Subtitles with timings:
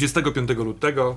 [0.00, 1.16] 25 lutego,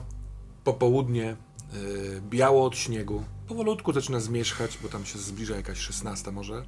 [0.63, 1.35] popołudnie,
[1.73, 3.23] yy, biało od śniegu.
[3.47, 6.63] Powolutku zaczyna zmierzchać, bo tam się zbliża jakaś 16 może.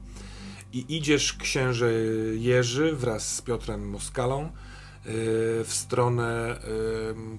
[0.74, 1.92] I idziesz księże
[2.34, 4.52] Jerzy wraz z Piotrem Moskalą yy,
[5.64, 7.38] w stronę yy,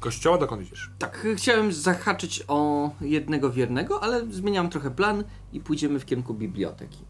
[0.00, 0.38] kościoła.
[0.38, 0.90] Dokąd idziesz?
[0.98, 7.04] Tak, chciałem zahaczyć o jednego wiernego, ale zmieniam trochę plan i pójdziemy w kierunku biblioteki.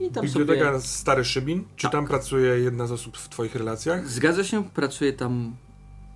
[0.00, 0.80] I tam Biblioteka sobie...
[0.80, 1.64] Stary Szybin.
[1.76, 1.92] Czy Tak.
[1.92, 4.08] tam pracuje jedna z osób w twoich relacjach?
[4.08, 5.56] Zgadza się, pracuje tam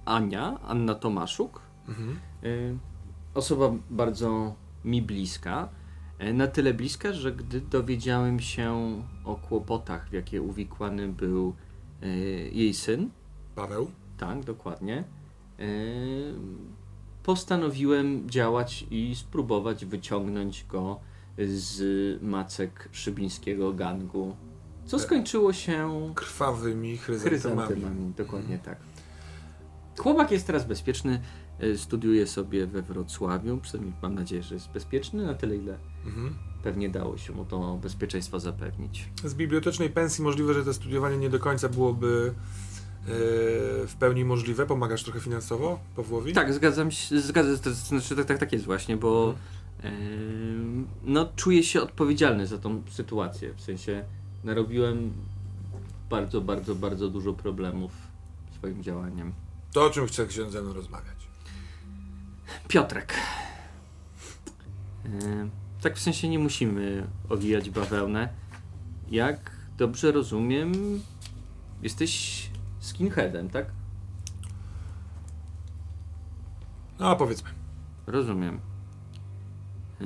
[0.05, 1.61] Ania, Anna Tomaszuk.
[1.89, 2.19] Mhm.
[2.45, 2.77] Y,
[3.35, 5.69] Osoba bardzo mi bliska.
[6.23, 11.55] Y, Na tyle bliska, że gdy dowiedziałem się o kłopotach, w jakie uwikłany był
[12.03, 13.11] y, jej syn,
[13.55, 13.91] Paweł?
[14.19, 15.05] tak, dokładnie,
[17.23, 21.01] postanowiłem działać i spróbować wyciągnąć go
[21.39, 24.37] z macek szybińskiego gangu.
[24.87, 27.41] Co skończyło się Krwawymi chryzantemami.
[27.67, 28.13] chryzantemami.
[28.17, 28.79] Dokładnie tak.
[29.98, 31.20] Chłopak jest teraz bezpieczny,
[31.62, 36.34] y, studiuje sobie we Wrocławiu, przynajmniej mam nadzieję, że jest bezpieczny na tyle, ile Mhm.
[36.62, 39.09] pewnie dało się mu to bezpieczeństwo zapewnić.
[39.25, 43.06] Z bibliotecznej pensji możliwe, że to studiowanie nie do końca byłoby e,
[43.86, 44.67] w pełni możliwe.
[44.67, 46.33] Pomagasz trochę finansowo Pawłowi?
[46.33, 49.34] Tak, zgadzam się, zgadzam, to znaczy tak, tak, tak jest właśnie, bo
[49.83, 54.05] em, no, czuję się odpowiedzialny za tą sytuację, w sensie
[54.45, 55.13] narobiłem
[56.11, 57.92] bardzo, bardzo, bardzo dużo problemów
[58.58, 59.33] swoim działaniem.
[59.74, 61.29] To o czym chce ksiądz ze mną rozmawiać?
[62.68, 63.14] Piotrek.
[65.05, 65.08] E,
[65.80, 68.29] tak w sensie nie musimy owijać bawełnę.
[69.11, 70.73] Jak dobrze rozumiem,
[71.83, 72.42] jesteś
[72.80, 73.67] skinheadem, tak?
[76.98, 77.51] No, powiedzmy.
[78.07, 78.61] Rozumiem.
[80.01, 80.05] E,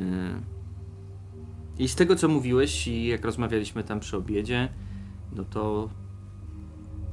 [1.78, 4.68] I z tego co mówiłeś i jak rozmawialiśmy tam przy obiedzie,
[5.32, 5.88] no to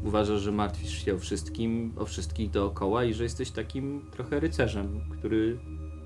[0.06, 5.02] uważasz, że martwisz się o wszystkim, o wszystkich dookoła i że jesteś takim trochę rycerzem,
[5.12, 5.60] który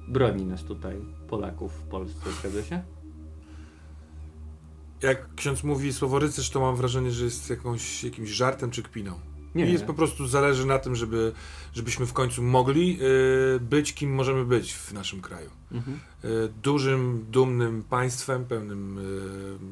[0.07, 0.95] broni nas tutaj,
[1.27, 2.81] Polaków w Polsce, zgadza się?
[5.01, 9.19] Jak ksiądz mówi słowo rycerz, to mam wrażenie, że jest jakąś, jakimś żartem czy kpiną.
[9.55, 9.69] Nie.
[9.69, 11.31] I jest po prostu zależy na tym, żeby,
[11.73, 12.99] żebyśmy w końcu mogli
[13.55, 15.49] e, być kim możemy być w naszym kraju.
[15.71, 15.99] Mhm.
[16.23, 16.27] E,
[16.63, 18.99] dużym, dumnym państwem, pełnym.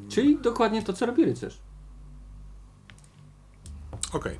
[0.06, 1.58] e, Czyli dokładnie to, co robi rycerz.
[4.12, 4.38] Okej.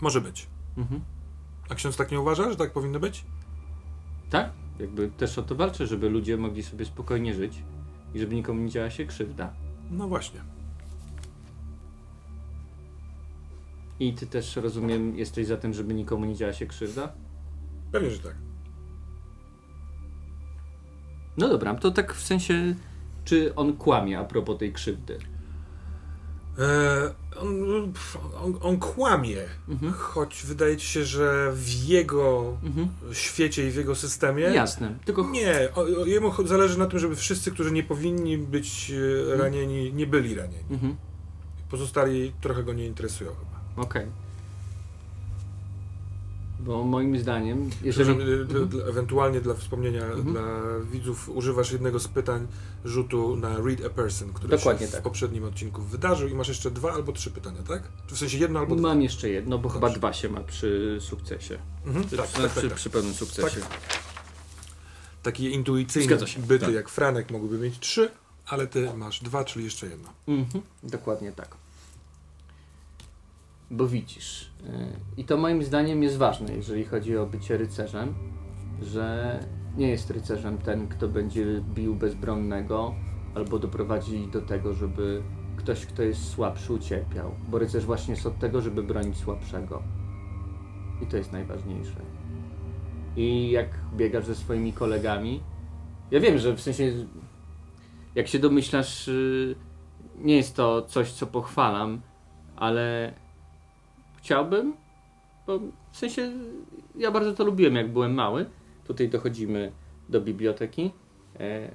[0.00, 0.46] Może być.
[0.76, 1.00] Mhm.
[1.70, 3.24] A ksiądz tak nie uważa, że tak powinno być?
[4.30, 4.52] Tak?
[4.78, 7.62] Jakby też o to walczę, żeby ludzie mogli sobie spokojnie żyć
[8.14, 9.52] i żeby nikomu nie działa się krzywda.
[9.90, 10.40] No właśnie.
[14.00, 17.12] I ty też, rozumiem, jesteś za tym, żeby nikomu nie działa się krzywda?
[17.92, 18.34] Pewnie, że tak.
[21.36, 22.74] No dobra, to tak w sensie,
[23.24, 25.18] czy on kłamie a propos tej krzywdy?
[26.58, 27.92] E, on,
[28.44, 29.36] on, on kłamie,
[29.68, 29.92] Mhm.
[29.92, 32.88] choć wydaje ci się, że w jego Mhm.
[33.12, 34.42] świecie i w jego systemie.
[34.42, 35.68] Jasne, tylko Nie,
[36.06, 38.92] jemu zależy na tym, żeby wszyscy, którzy nie powinni być
[39.32, 40.64] e, ranieni, nie byli ranieni.
[40.70, 40.96] Mhm.
[41.70, 43.82] Pozostali trochę go nie interesują chyba.
[43.86, 44.06] Okej.
[46.64, 48.14] Bo moim zdaniem, jeżeli...
[48.18, 50.22] Przepraszam, dla- dla- ewentualnie dla wspomnienia Mhm.
[50.32, 50.42] dla
[50.92, 52.46] widzów używasz jednego z pytań
[52.84, 55.02] rzutu na read a person, który Dokładnie się w tak.
[55.02, 57.82] poprzednim odcinku wydarzył i masz jeszcze dwa albo trzy pytania, tak?
[58.06, 58.88] Czy w sensie jedno albo dwa?
[58.88, 59.98] Mam jeszcze jedno, bo chyba Dobrze.
[59.98, 61.58] dwa się ma przy sukcesie.
[61.86, 62.78] Mhm, Przy, tak, przy, tak, przy, tak, tak.
[62.78, 63.60] przy pełnym sukcesie.
[65.22, 66.74] Takie intuicyjne byty tak.
[66.74, 68.10] jak Franek mogłyby mieć trzy,
[68.46, 70.08] ale ty masz dwa, czyli jeszcze jedno.
[70.28, 71.48] Mhm, dokładnie tak.
[73.70, 74.70] Bo widzisz, yy,
[75.16, 78.14] i to moim zdaniem jest ważne, jeżeli chodzi o bycie rycerzem,
[78.82, 79.38] że
[79.76, 81.44] nie jest rycerzem ten, kto będzie
[81.74, 82.94] bił bezbronnego
[83.34, 85.22] albo doprowadzi do tego, żeby
[85.56, 87.34] ktoś, kto jest słabszy, ucierpiał.
[87.48, 89.82] Bo rycerz właśnie jest od tego, żeby bronić słabszego.
[91.02, 92.00] I to jest najważniejsze.
[93.16, 95.42] I jak biegasz ze swoimi kolegami,
[96.10, 96.92] ja wiem, że w sensie,
[98.14, 99.54] jak się domyślasz, yy,
[100.18, 102.00] nie jest to coś, co pochwalam,
[102.56, 103.14] ale
[104.20, 104.76] chciałbym,
[105.46, 105.58] bo
[105.92, 106.32] w sensie
[106.96, 108.46] ja bardzo to lubiłem, jak byłem mały.
[108.84, 109.72] Tutaj dochodzimy
[110.08, 110.90] do biblioteki.
[111.40, 111.70] E,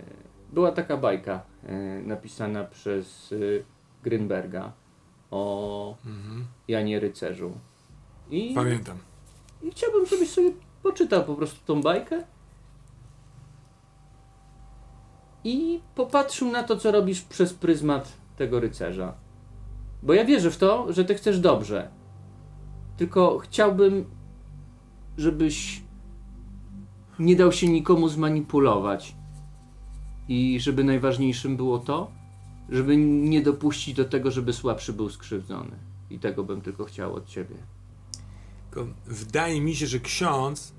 [0.53, 3.35] była taka bajka e, napisana przez e,
[4.03, 4.71] Grynberga
[5.31, 5.97] o
[6.67, 7.51] Janie Rycerzu.
[8.29, 8.97] I, Pamiętam.
[9.63, 10.51] I chciałbym, żebyś sobie
[10.83, 12.23] poczytał po prostu tą bajkę
[15.43, 19.13] i popatrzył na to, co robisz przez pryzmat tego rycerza.
[20.03, 21.89] Bo ja wierzę w to, że ty chcesz dobrze.
[22.97, 24.05] Tylko chciałbym,
[25.17, 25.83] żebyś
[27.19, 29.15] nie dał się nikomu zmanipulować.
[30.27, 32.11] I żeby najważniejszym było to,
[32.69, 35.75] żeby nie dopuścić do tego, żeby słabszy był skrzywdzony.
[36.09, 37.55] I tego bym tylko chciał od ciebie.
[38.69, 40.73] Tylko wydaje mi się, że ksiądz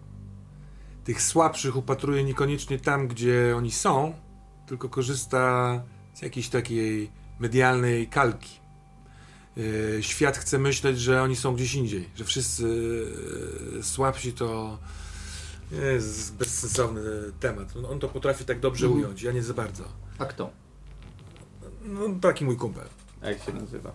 [1.05, 4.15] tych słabszych upatruje niekoniecznie tam, gdzie oni są,
[4.67, 5.83] tylko korzysta
[6.15, 7.11] z jakiejś takiej
[7.41, 8.66] medialnej kalki.
[9.57, 12.63] Yy, Świat chce myśleć, że oni są gdzieś indziej, że wszyscy
[13.75, 14.79] yy, słabsi to
[15.73, 17.01] jest bezsensowny
[17.41, 17.77] temat.
[17.77, 19.05] On- On to potrafi tak dobrze Mhm.
[19.05, 19.85] ująć, ja nie za bardzo.
[20.19, 20.51] A kto?
[21.85, 22.85] No, taki mój kumpel.
[23.23, 23.93] A jak się nazywa?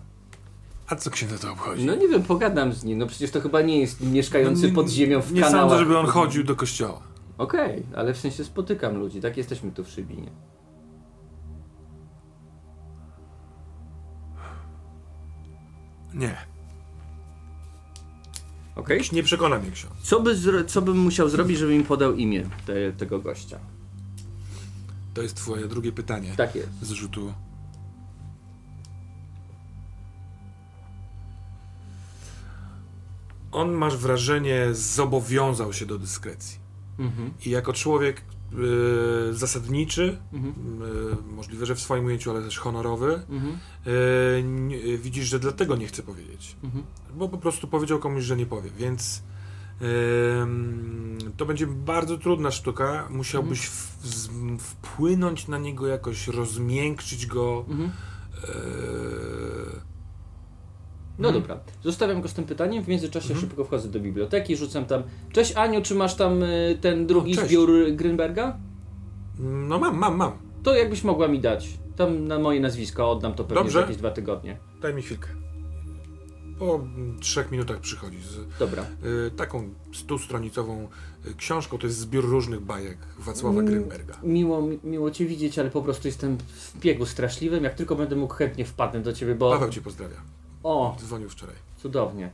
[0.86, 1.84] A co księdza to obchodzi?
[1.84, 2.98] No nie wiem, pogadam z nim.
[2.98, 5.70] No przecież to chyba nie jest mieszkający No nie- pod ziemią w Nie kanałach.
[5.70, 7.02] sądzę, żeby on chodził do kościoła.
[7.38, 10.30] Okej, ale w sensie spotykam ludzi, tak jesteśmy tu w Szybinie.
[16.14, 16.36] Nie.
[18.76, 19.00] Okej?
[19.12, 19.94] Nie przekona mnie ksiądz.
[20.02, 23.58] Co, by zro- co bym musiał zrobić, żeby mi podał imię te, tego gościa?
[25.14, 26.68] To jest twoje drugie pytanie Tak jest.
[26.82, 27.32] z rzutu.
[33.52, 36.58] On, masz wrażenie, zobowiązał się do dyskrecji.
[36.98, 37.30] Mhm.
[37.46, 38.22] I jako człowiek
[38.58, 40.54] y, zasadniczy, Mhm.
[41.30, 43.58] y, możliwe, że w swoim ujęciu, ale też honorowy, Mhm.
[44.72, 46.56] y, widzisz, że dlatego nie chce powiedzieć.
[46.64, 46.84] Mhm.
[47.14, 49.22] Bo po prostu powiedział komuś, że nie powie, więc
[51.36, 53.08] to będzie bardzo trudna sztuka.
[53.10, 54.28] Musiałbyś w, z,
[54.58, 57.64] wpłynąć na niego jakoś, rozmiękczyć go.
[61.18, 61.42] No Mhm.
[61.42, 63.40] dobra, zostawiam go z tym pytaniem, w międzyczasie Mhm.
[63.40, 67.46] szybko wchodzę do biblioteki, rzucam tam Cześć Aniu, czy masz tam y, ten drugi O,
[67.46, 68.52] zbiór Grünberga?
[69.38, 70.32] no mam, mam, mam.
[70.62, 71.68] To jakbyś mogła mi dać.
[71.96, 73.72] Tam na moje nazwisko oddam to pewnie Dobrze.
[73.72, 74.58] za jakieś dwa tygodnie.
[74.82, 75.28] Daj mi chwilkę.
[76.58, 76.86] Po
[77.20, 78.82] trzech minutach przychodzi z Dobra.
[79.26, 80.88] y, taką stustronicową
[81.26, 81.78] y, książką.
[81.78, 83.60] To jest zbiór różnych bajek Wacława.
[83.60, 84.14] Grünberga.
[84.22, 87.64] Miło, mi- miło Cię widzieć, ale po prostu jestem w biegu straszliwym.
[87.64, 89.50] Jak tylko będę mógł, chętnie wpadnę do Ciebie, bo...
[89.52, 90.16] Paweł cię pozdrawia.
[90.62, 91.56] O, Dzwonił wczoraj.
[91.82, 92.30] cudownie.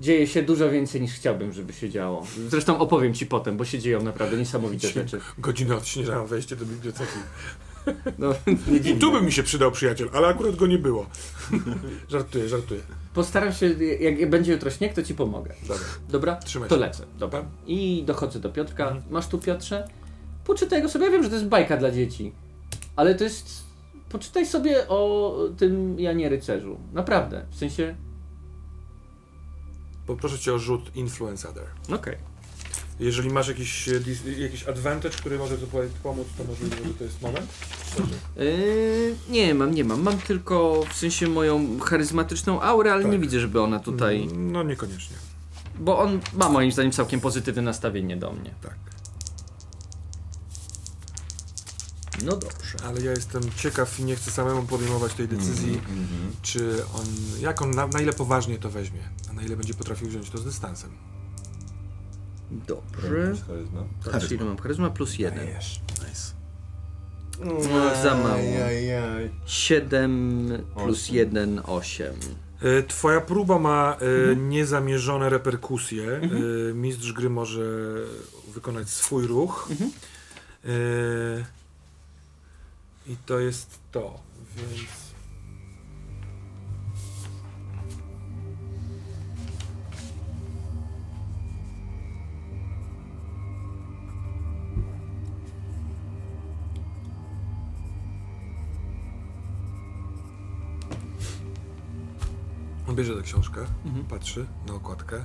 [0.00, 2.26] Dzieje się dużo więcej niż chciałbym, żeby się działo.
[2.48, 5.20] Zresztą opowiem Ci potem, bo się dzieją naprawdę niesamowite rzeczy.
[5.38, 7.12] Godzinę odśnieżałem wejście do biblioteki.
[8.18, 8.34] No,
[8.84, 11.06] I tu by mi się przydał przyjaciel, ale akurat go nie było.
[12.10, 12.80] żartuję, żartuję.
[13.14, 13.66] Postaram się,
[14.00, 15.54] jak będzie jutro śnieg, to Ci pomogę.
[15.62, 15.84] Dobra.
[16.08, 16.36] Dobra?
[16.36, 16.80] Trzymaj To się.
[16.80, 17.04] lecę.
[17.18, 17.44] Dobra.
[17.66, 18.84] I dochodzę do Piotrka.
[18.84, 19.02] Mhm.
[19.10, 19.88] Masz tu Piotrze?
[20.44, 21.04] Poczytaj go sobie.
[21.04, 22.32] Ja wiem, że to jest bajka dla dzieci.
[22.96, 23.63] Ale to jest...
[24.14, 26.78] Poczytaj sobie o tym Janie Rycerzu.
[26.92, 27.46] Naprawdę.
[27.50, 27.94] W sensie...
[30.06, 31.64] Poproszę cię o rzut Influence Other.
[31.94, 32.16] Okej.
[33.00, 35.56] Jeżeli masz jakiś, e, dis- jakiś advantage, który może
[36.02, 37.46] pomóc, to możliwe, że to jest moment.
[38.36, 40.02] Yy, nie mam, nie mam.
[40.02, 43.12] Mam tylko w sensie moją charyzmatyczną aurę, ale Tak.
[43.12, 44.28] nie widzę, żeby ona tutaj...
[44.36, 45.16] No niekoniecznie.
[45.78, 48.54] Bo on ma moim zdaniem całkiem pozytywne nastawienie do mnie.
[48.62, 48.93] Tak.
[52.22, 52.76] No dobrze.
[52.84, 55.80] Ale ja jestem ciekaw i nie chcę samemu podejmować tej decyzji,
[56.42, 57.04] czy on,
[57.40, 60.38] jak on, na, na ile poważnie to weźmie, a na ile będzie potrafił wziąć to
[60.38, 60.90] z dystansem.
[62.50, 63.08] Dobrze.
[63.46, 63.84] Charyzma.
[64.12, 65.46] Patrz, ile mam charyzma plus jeden.
[65.46, 65.80] Dajesz.
[66.08, 66.34] Nice.
[67.44, 68.34] No, za mało.
[68.34, 69.30] Ajajaj.
[69.46, 71.16] 7 plus Osiem.
[71.16, 72.06] 1, 8.
[72.62, 74.48] E, Twoja próba ma e, Mhm.
[74.48, 76.20] niezamierzone reperkusje.
[76.70, 77.62] E, mistrz gry może
[78.54, 79.68] wykonać swój ruch.
[79.70, 79.90] Mhm.
[80.64, 80.68] E,
[83.06, 84.20] I to jest to,
[84.56, 85.04] więc.
[102.94, 104.04] Bierze tę książkę, Mhm.
[104.04, 105.24] patrzy na okładkę,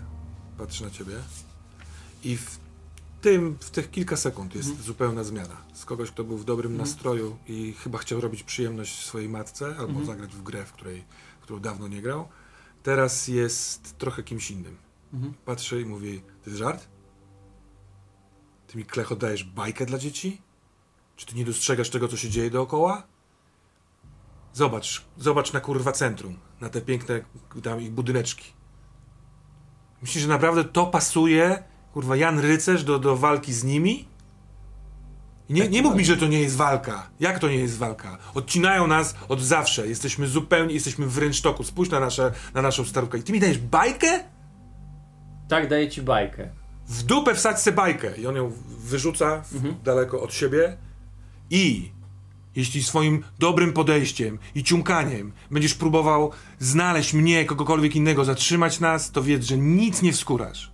[0.57, 1.13] patrzy na ciebie
[2.23, 2.59] i w
[3.21, 4.85] tym, w tych kilka sekund jest Mhm.
[4.85, 5.57] zupełna zmiana.
[5.73, 6.89] Z kogoś, kto był w dobrym Mhm.
[6.89, 10.05] nastroju i chyba chciał robić przyjemność swojej matce albo Mhm.
[10.05, 11.03] zagrać w grę, w której,
[11.39, 12.27] w którą dawno nie grał,
[12.83, 14.77] teraz jest trochę kimś innym.
[15.13, 15.33] Mhm.
[15.45, 16.87] Patrzy i mówi, to jest żart?
[18.67, 20.41] Ty mi klecho dajesz bajkę dla dzieci?
[21.15, 23.03] Czy ty nie dostrzegasz tego, co się dzieje dookoła?
[24.53, 27.21] Zobacz, zobacz na kurwa centrum, na te piękne
[27.63, 28.53] tam ich budyneczki.
[30.01, 34.05] Myślisz, że naprawdę to pasuje, kurwa, Jan Rycerz do, do walki z nimi?
[35.49, 37.09] Nie, nie mów mi, że to nie jest walka.
[37.19, 38.17] Jak to nie jest walka?
[38.33, 39.87] Odcinają nas od zawsze.
[39.87, 41.63] Jesteśmy zupełnie, jesteśmy w rynsztoku.
[41.63, 43.17] Spójrz na, nasze, na naszą starówkę.
[43.17, 44.23] I ty mi dajesz bajkę?
[45.49, 46.49] Tak, daję ci bajkę.
[46.87, 49.75] w dupę wsadź se bajkę i on ją wyrzuca Mhm.
[49.83, 50.77] daleko od siebie
[51.49, 51.91] i
[52.55, 59.23] jeśli swoim dobrym podejściem i ciumkaniem będziesz próbował znaleźć mnie, kogokolwiek innego, zatrzymać nas, to
[59.23, 60.71] wiedz, że nic nie wskórasz.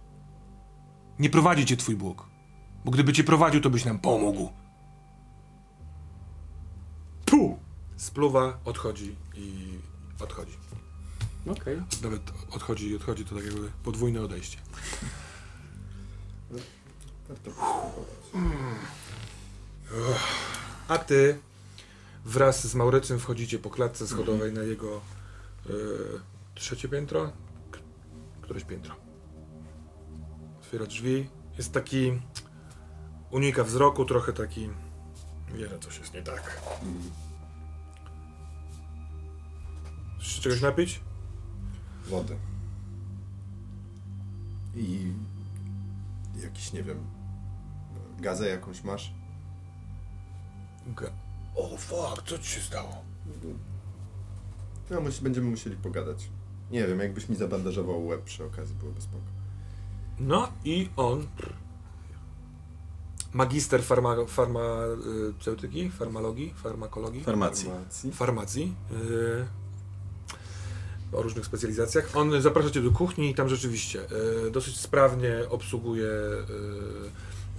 [1.19, 2.25] Nie prowadzi cię twój Bóg,
[2.85, 4.49] bo gdyby cię prowadził, to byś nam pomógł.
[7.25, 7.57] Tu!
[7.97, 9.69] Spluwa, odchodzi i
[10.19, 10.57] odchodzi.
[11.51, 11.81] Okej.
[12.03, 14.57] Nawet odchodzi, odchodzi to tak jakby podwójne odejście.
[17.29, 17.51] Warto
[20.87, 21.39] A ty
[22.25, 25.01] wraz z Maurycym wchodzicie po klatce schodowej na jego
[25.69, 25.71] y,
[26.55, 27.31] trzecie piętro?
[27.71, 27.79] K-
[28.41, 28.95] Któreś piętro.
[30.75, 31.29] Otwiera drzwi.
[31.57, 32.21] Jest taki.
[33.31, 34.69] Unika wzroku, trochę taki.
[35.55, 36.61] Wie, że coś jest nie tak.
[40.19, 41.01] Chcesz czegoś napić?
[42.05, 42.35] Wodę.
[44.75, 45.13] I
[46.43, 46.97] jakiś, nie wiem,
[48.19, 49.13] gazę jakąś masz?
[50.95, 51.11] Ga-
[51.55, 53.03] o, fuck, co ci się stało?
[54.89, 56.29] No, będziemy musieli pogadać.
[56.71, 59.34] Nie wiem, jakbyś mi zabandażował łeb przy okazji, byłoby spoko.
[60.19, 61.27] No i on.
[63.33, 67.65] Magister farma, farmaceutyki, farmalogii, farmakologii, Farmacji.
[67.69, 68.11] Farmacji.
[68.11, 68.73] farmacji.
[68.91, 69.45] Yy,
[71.11, 72.09] o różnych specjalizacjach.
[72.15, 73.99] On zaprasza cię do kuchni i tam rzeczywiście
[74.43, 76.07] yy, dosyć sprawnie obsługuje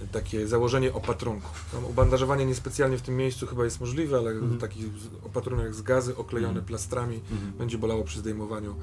[0.01, 1.49] yy, takie założenie opatrunku.
[1.71, 4.59] Tam obandażowanie niespecjalnie w tym miejscu chyba jest możliwe, ale Mhm.
[4.59, 6.65] taki z- opatrunek z gazy oklejony Mhm.
[6.65, 7.51] plastrami Mhm.
[7.51, 8.75] będzie bolało przy zdejmowaniu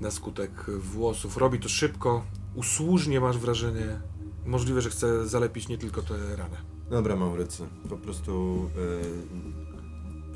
[0.00, 1.36] na skutek włosów.
[1.36, 4.00] Robi to szybko, usłużnie masz wrażenie.
[4.46, 6.56] Możliwe, że chce zalepić nie tylko tę ranę.
[6.90, 8.70] Dobra, Maurycy, po prostu...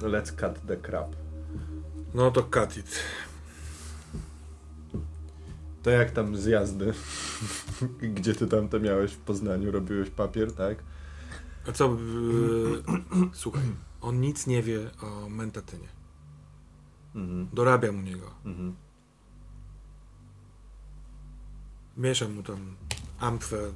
[0.02, 1.16] y, Let's cut the crap.
[2.14, 2.98] No to cut it.
[5.82, 6.92] To jak tam z jazdy?
[8.14, 9.70] Gdzie ty tam to miałeś w Poznaniu?
[9.70, 10.78] Robiłeś papier, tak?
[11.68, 11.84] A co?
[11.88, 12.82] Yy,
[13.32, 13.62] słuchaj,
[14.00, 15.88] on nic nie wie o mentatynie.
[17.14, 17.48] Mhm.
[17.52, 18.30] Dorabiam u niego.
[18.44, 18.74] Mhm.
[21.96, 22.76] Mieszam mu tam
[23.18, 23.72] amfę.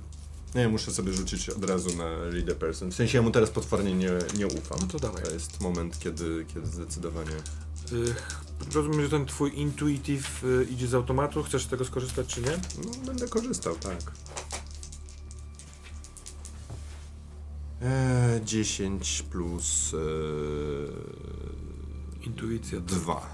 [0.54, 2.90] Nie, muszę sobie rzucić od razu na read a person.
[2.90, 4.78] W sensie ja mu teraz potwornie nie, nie ufam.
[4.80, 5.22] No to dawaj.
[5.22, 7.37] To jest moment, kiedy, kiedy zdecydowanie...
[7.92, 8.14] Yy,
[8.75, 11.42] rozumiem, że ten twój intuitive yy, idzie z automatu.
[11.42, 12.50] Chcesz z tego skorzystać, czy nie?
[12.84, 14.12] No, będę korzystał, tak.
[17.82, 19.94] e, 10 plus...
[19.94, 19.98] E,
[22.26, 23.26] Intuicja to, 2.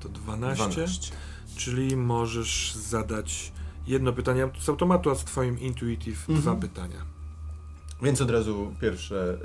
[0.00, 1.12] to 12, 12.
[1.56, 3.52] czyli możesz zadać
[3.86, 6.40] jedno pytanie z automatu, a z twoim intuitive Mhm.
[6.40, 7.04] dwa pytania.
[8.02, 9.38] Więc od razu pierwsze...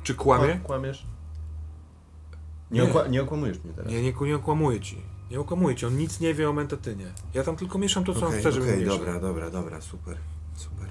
[0.00, 0.48] y, Czy kłamie?
[0.54, 1.06] Kła- Kłamiesz?
[2.70, 2.88] Nie, Nie.
[2.92, 3.92] okła- nie okłamujesz mnie teraz.
[3.92, 4.96] Nie, nie, nie okłamuję ci.
[5.30, 7.06] Nie okłamuję ci, on nic nie wie o mentatynie.
[7.34, 8.98] Ja tam tylko mieszam to, co on Okej, chce, żeby okej, mieszał.
[8.98, 10.16] dobra, dobra, dobra, super,
[10.54, 10.88] super.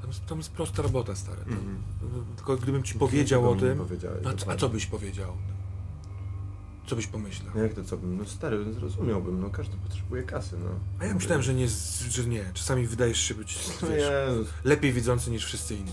[0.00, 1.40] Tam, jest- tam jest prosta robota, stary.
[1.44, 2.24] Tam, Mhm.
[2.36, 3.80] Tylko gdybym ci powiedział o tym,
[4.48, 5.32] a, a co byś powiedział?
[6.86, 7.52] Co byś pomyślał?
[7.54, 8.18] No jak to co bym?
[8.18, 10.70] No stary, zrozumiałbym, no każdy potrzebuje kasy, no.
[11.00, 11.68] A ja myślałem, że nie,
[12.10, 12.50] że nie.
[12.54, 14.48] Czasami wydajesz się być No wiesz, Jezus.
[14.64, 15.92] lepiej widzący niż wszyscy inni.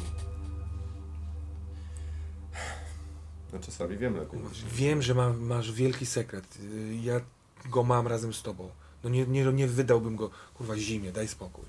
[3.53, 4.39] No czasami wiem lepiej.
[4.71, 6.57] Wiem, że ma, masz wielki sekret.
[6.63, 7.21] Y, Ja
[7.69, 8.69] go mam razem z tobą.
[9.03, 11.65] No nie, nie, nie wydałbym go, kurwa, zimie, daj spokój.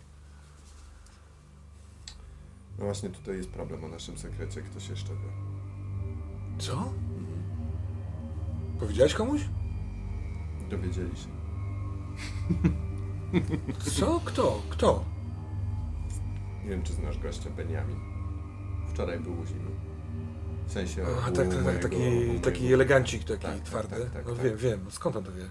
[2.79, 5.33] No właśnie tutaj jest problem o naszym sekrecie, ktoś jeszcze wie.
[6.59, 6.93] Co?
[8.81, 9.41] Powiedziałeś komuś?
[10.71, 11.29] Dowiedzieli się.
[14.01, 14.21] Co?
[14.25, 14.63] Kto?
[14.71, 15.05] Kto?
[16.65, 17.97] Nie wiem, czy znasz gościa Beniamin.
[18.91, 19.71] Wczoraj był u Zimy.
[20.67, 21.97] W sensie A, tak, tak, tak, mojego- taki,
[22.37, 23.97] u taki mojego- elegancik, taki Tak, tak, twardy.
[24.01, 24.45] tak, tak, no tak.
[24.45, 24.87] wiem, wiem.
[24.91, 25.45] Skąd on to wie?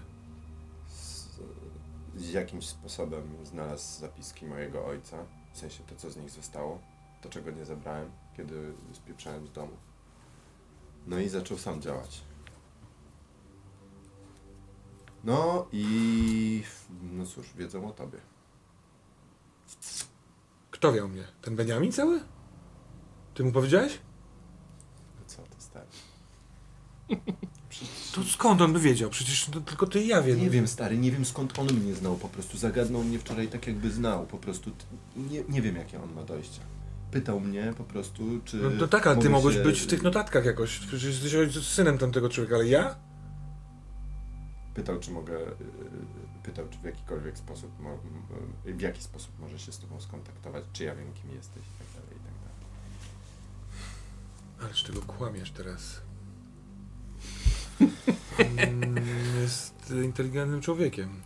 [0.88, 1.28] z,
[2.16, 5.16] z jakimś sposobem znalazł zapiski mojego ojca.
[5.52, 6.78] W sensie to, co z nich zostało.
[7.22, 9.72] To, czego nie zabrałem, kiedy spieprzałem z domu.
[11.06, 12.24] No i zaczął sam działać.
[15.24, 16.62] No i...
[17.12, 18.18] No cóż, wiedzą o tobie.
[20.70, 21.24] Kto wie o mnie?
[21.42, 22.20] Ten Beniamin cały?
[23.34, 23.98] Ty mu powiedziałeś?
[25.20, 25.86] No co to stary?
[28.14, 29.10] To skąd on by wiedział?
[29.10, 30.40] Przecież to tylko ty i ja wiem.
[30.40, 32.58] Nie wiem, stary, nie wiem skąd on mnie znał po prostu.
[32.58, 34.70] Zagadnął mnie wczoraj tak jakby znał po prostu.
[35.16, 36.60] Nie, nie wiem jakie on ma dojścia.
[37.10, 38.56] Pytał mnie po prostu, czy...
[38.56, 40.78] No to tak, ale ty mogłeś się- być w tych notatkach jakoś.
[40.78, 42.96] Przecież jesteś synem tamtego człowieka, ale ja?
[44.74, 45.38] Pytał, czy mogę...
[45.38, 45.54] y,
[46.42, 50.84] Pytał, czy w jakikolwiek sposób, m- w jaki sposób może się z tobą skontaktować, czy
[50.84, 52.54] ja wiem, kim jesteś i tak dalej, i tak dalej.
[54.70, 56.00] Ależ tego kłamiesz teraz.
[59.42, 61.22] Jest inteligentnym człowiekiem.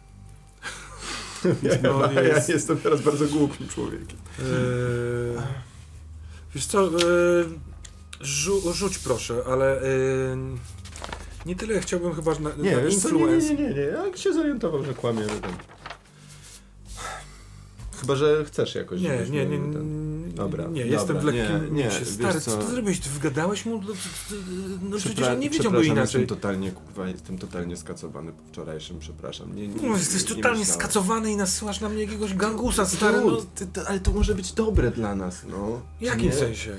[1.62, 4.18] Ja, No, ja jest- jestem teraz bardzo głupim człowiekiem.
[4.38, 5.42] Eee,
[6.54, 6.98] wiesz co, eee,
[8.20, 10.58] rzu, rzuć proszę, ale eee,
[11.48, 13.54] nie tyle chciałbym chyba na, Nie, na influence.
[13.54, 13.80] nie, nie, nie, nie.
[13.80, 15.52] Jak się zorientował, że kłamie, ten...
[18.00, 19.00] Chyba, że chcesz jakoś...
[19.00, 22.56] Nie, nie, nie, ten- Dobra, Nie, dobra, jestem w lekkim nie, nie, Stary, co co?
[22.56, 23.00] ty zrobiłeś?
[23.00, 23.82] Ty wygadałeś mu?
[23.82, 23.88] No,
[24.90, 26.00] no przecież on nie wiedziałby inaczej.
[26.20, 29.56] Jestem totalnie, kurwa, jestem totalnie skacowany po wczorajszym, przepraszam.
[29.56, 30.80] Nie, nie, No, jesteś nie totalnie myślałem.
[30.82, 33.20] skacowany i nasyłasz na mnie jakiegoś gangusa, stary.
[33.26, 35.80] No, ty, ale to może być dobre dla nas, no.
[35.98, 36.76] w jakim sensie?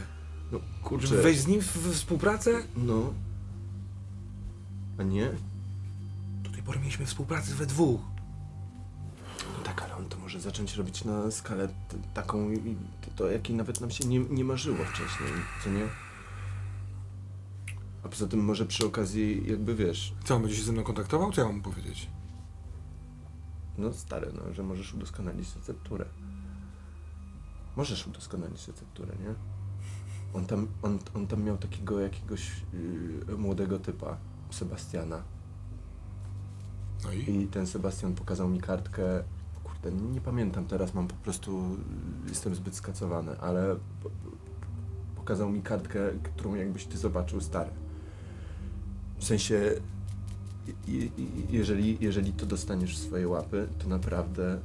[0.52, 1.16] No, kurczę.
[1.16, 2.52] Wejść z nim w, w współpracę?
[2.78, 3.14] No.
[5.00, 5.30] A nie?
[6.44, 8.02] Do tej pory mieliśmy współpracę we dwóch.
[9.58, 13.32] No tak, ale on to może zacząć robić na skalę t- taką, i- to, to
[13.32, 15.30] jakiej nawet nam się nie, nie marzyło wcześniej,
[15.64, 15.88] co nie?
[18.04, 21.32] A poza tym może przy okazji, jakby wiesz, Co, on będzie się ze mną kontaktował?
[21.32, 22.10] Co ja mam mu powiedzieć?
[23.78, 26.06] no stary, no, że możesz udoskonalić recepturę.
[27.76, 29.34] Możesz udoskonalić recepturę, nie?
[30.34, 32.52] On tam, on, on tam miał takiego jakiegoś
[33.28, 34.18] yy, młodego typa,
[34.50, 35.24] Sebastiana.
[37.04, 37.42] No i?
[37.44, 39.04] I ten Sebastian pokazał mi kartkę.
[39.64, 41.78] Kurde, nie, pamiętam teraz, mam po prostu.
[42.30, 44.36] Jestem zbyt skacowany, ale po- po-
[45.16, 47.70] pokazał mi kartkę, którą jakbyś ty zobaczył stary.
[49.18, 49.72] W sensie,
[51.50, 54.60] jeżeli, jeżeli to dostaniesz w swoje łapy, to naprawdę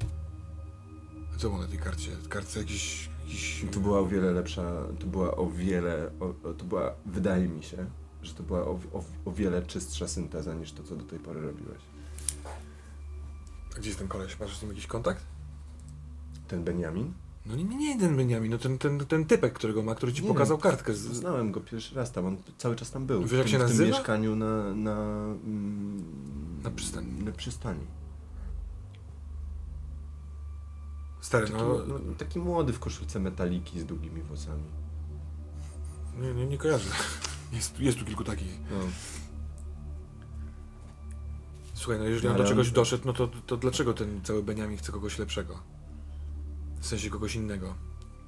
[1.35, 2.11] A co było na tej karcie?
[2.29, 3.11] Kartce jakiś...
[3.25, 3.65] jakiś...
[3.73, 7.87] to była o wiele lepsza, to była o wiele, o, to była, wydaje mi się,
[8.25, 11.41] że to była o, o, o wiele czystsza synteza niż to, co do tej pory
[11.41, 11.81] robiłeś.
[13.75, 14.41] A gdzie jest ten koleś?
[14.41, 15.25] Masz z nim jakiś kontakt?
[16.49, 17.13] Ten Benjamin?
[17.47, 20.29] No nie, nie, ten Benjamin, no ten, ten, ten typek, którego ma, który ci Nie
[20.29, 20.95] pokazał kartkę.
[20.95, 20.99] Z...
[20.99, 23.23] Znałem go pierwszy raz tam, on cały czas tam był.
[23.23, 23.91] Wiesz, jak tym, się w tym nazywa?
[23.91, 24.97] mieszkaniu na, na,
[25.45, 26.05] mm,
[26.65, 27.25] Na przystani.
[27.25, 27.87] Na przystani.
[31.21, 31.79] Stary, Taki, no...
[31.89, 34.63] no, taki młody w koszulce metaliki z długimi włosami.
[36.21, 36.91] Nie, nie, nie kojarzę.
[37.55, 38.59] Jest, jest tu kilku takich.
[38.71, 38.77] No.
[41.75, 44.93] Słuchaj, no jeżeli on do czegoś doszedł, no to, to dlaczego ten cały Benjamin chce
[44.93, 45.59] kogoś lepszego?
[46.81, 47.75] W sensie kogoś innego.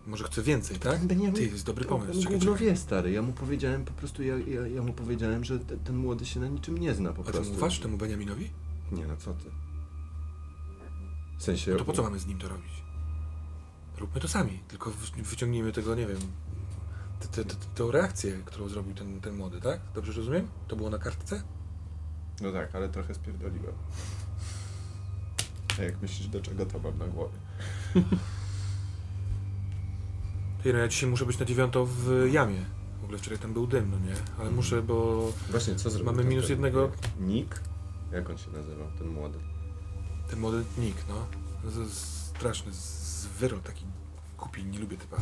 [0.06, 0.98] Może chce więcej, tak?
[0.98, 2.22] Ten Benjamin- Ty, jest dobry pomysł.
[2.22, 2.66] Czekaj, gówno czekaj.
[2.68, 3.10] wie, stary.
[3.12, 6.40] Ja mu powiedziałem po prostu, ja, ja, ja mu powiedziałem, że te, ten młody się
[6.40, 7.52] na niczym nie zna po A ty prostu.
[7.52, 8.50] mu ufasz temu Benjaminowi?
[8.92, 9.50] Nie, no co ty.
[11.38, 11.70] W sensie...
[11.70, 12.72] No to po co mamy z nim to robić?
[13.98, 16.18] Róbmy to sami, tylko wy- wyciągnijmy tego, nie wiem,
[17.20, 19.80] tę- reakcję, którą zrobił ten, ten młody, tak?
[19.94, 20.48] Dobrze rozumiem?
[20.68, 21.42] To było na kartce?
[22.40, 23.74] No tak, ale trochę spierdoliłem.
[25.78, 27.38] A jak myślisz, do czego to mam na głowie?
[30.62, 32.64] Ty, no ja dzisiaj muszę być na dziewiątą w jamie.
[33.00, 34.14] W ogóle wczoraj tam był dym, no nie?
[34.40, 36.06] Ale muszę, bo Właśnie, co zrobił?
[36.06, 36.90] Mamy ten minus ten- jednego.
[37.20, 37.60] Nick?
[38.12, 39.38] Jak on się nazywał, ten młody?
[40.30, 41.26] ten młody Nick, no.
[41.64, 42.72] Jest straszny,
[43.64, 43.84] taki
[44.36, 45.16] kupi, nie lubię typa.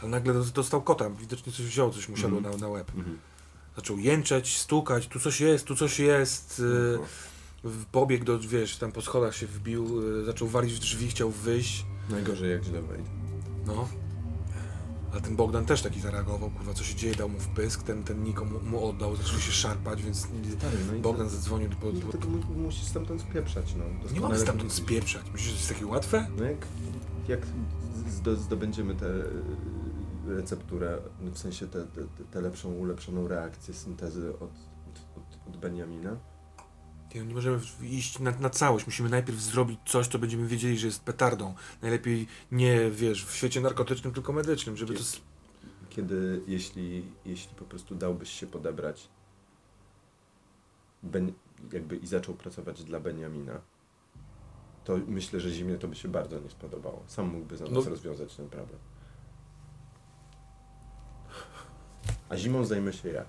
[0.00, 2.54] Ale nagle dos- dostał kota, widocznie coś wziął, coś mu siadło Mhm.
[2.60, 2.92] na, na łeb.
[2.96, 3.18] Mhm.
[3.76, 6.60] Zaczął jęczeć, stukać, tu coś jest, tu coś jest.
[6.60, 6.98] y,
[7.64, 11.30] w- Pobiegł do, wiesz, tam po schodach się wbił, y, zaczął walić w drzwi, chciał
[11.30, 11.86] wyjść.
[12.10, 13.10] Najgorzej jak źle wejdzie.
[13.66, 13.88] No.
[15.16, 18.24] A ten Bogdan też taki zareagował, kurwa, co się dzieje, dał mu wpysk, ten, ten
[18.24, 20.18] Niko mu, mu oddał, zaczęli się szarpać, więc
[20.58, 21.76] Stary, no Bogdan zadzwonił do...
[21.82, 23.84] No, do tylko mu- musisz stamtąd spieprzać, no.
[24.14, 25.22] nie mogę stamtąd spieprzać.
[25.32, 26.26] Myślisz, że to jest takie łatwe?
[26.38, 26.66] No jak,
[27.28, 27.46] jak
[28.08, 28.96] zdo, zdobędziemy y,
[30.36, 34.40] recepturę, no w sensie tę te, te, te lepszą, ulepszoną reakcję syntezy od,
[35.16, 36.16] od, od, Benjamina,
[37.14, 38.86] Nie, nie możemy iść na, na całość.
[38.86, 41.54] Musimy najpierw zrobić coś, co będziemy wiedzieli, że jest petardą.
[41.82, 45.00] Najlepiej nie, wiesz, w świecie narkotycznym, tylko medycznym, żeby to...
[45.00, 45.20] s-
[45.90, 49.08] kiedy, jeśli, jeśli po prostu dałbyś się podebrać
[51.02, 51.32] ben,
[51.72, 53.60] jakby i zaczął pracować dla Benjamina,
[54.84, 57.02] to myślę, że zimie to by się bardzo nie spodobało.
[57.06, 57.90] Sam mógłby za nas No.
[57.90, 58.78] rozwiązać ten problem.
[62.30, 63.24] A zimą zajmę się ja.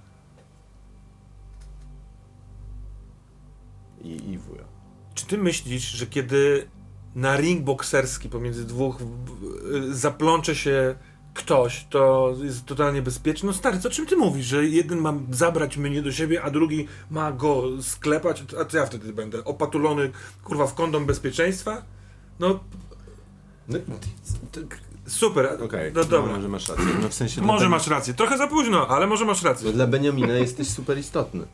[4.02, 4.64] I, i wuja.
[5.14, 6.68] Czy ty myślisz, że kiedy
[7.16, 8.98] na ring bokserski pomiędzy dwóch
[9.92, 10.96] zaplącze się
[11.34, 13.48] ktoś, to jest totalnie bezpieczne?
[13.48, 14.46] No stary, co czym ty mówisz?
[14.46, 18.44] Że jeden ma zabrać mnie do siebie, a drugi ma go sklepać?
[18.60, 19.44] A co ja wtedy będę?
[19.44, 20.12] Opatulony,
[20.44, 21.86] kurwa, w kondom bezpieczeństwa?
[22.40, 22.60] No,
[23.68, 23.78] No,
[25.08, 25.64] super.
[25.64, 26.34] Okej, no dobra.
[26.34, 26.86] może masz rację.
[27.02, 28.14] No w sensie Może masz rację.
[28.14, 29.68] Trochę za późno, ale może masz rację.
[29.68, 31.48] No dla Benjamina jesteś super istotny.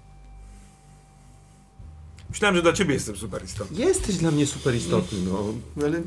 [2.30, 3.78] Myślałem, że dla ciebie jestem super istotny.
[3.78, 5.44] Jesteś dla mnie super istotny, no.
[5.86, 6.02] Ale...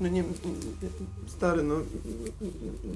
[0.00, 0.24] No nie...
[1.26, 1.74] Stary, no...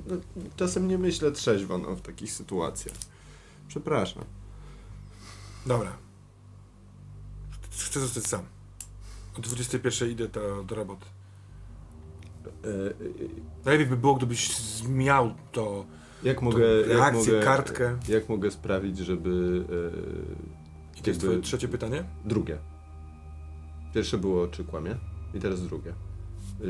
[0.07, 0.17] no
[0.57, 2.97] czasem nie myślę trzeźwo, no, w takich sytuacjach.
[3.69, 4.25] Przepraszam.
[5.67, 5.97] Dobra.
[7.71, 8.43] Chcę zostać sam.
[9.39, 11.07] O 21 idę do, do roboty.
[12.47, 12.93] E, e,
[13.65, 14.51] Najlepiej by było, gdybyś
[14.89, 15.85] miał to.
[16.23, 16.67] jak mogę...
[16.67, 17.99] Jak reakcję, mogę, kartkę.
[18.09, 19.65] Jak mogę sprawić, żeby...
[20.99, 21.99] I to jest twoje trzecie pytanie?
[21.99, 22.59] E, drugie.
[23.95, 24.97] Pierwsze było, czy kłamie?
[25.35, 25.93] I teraz drugie.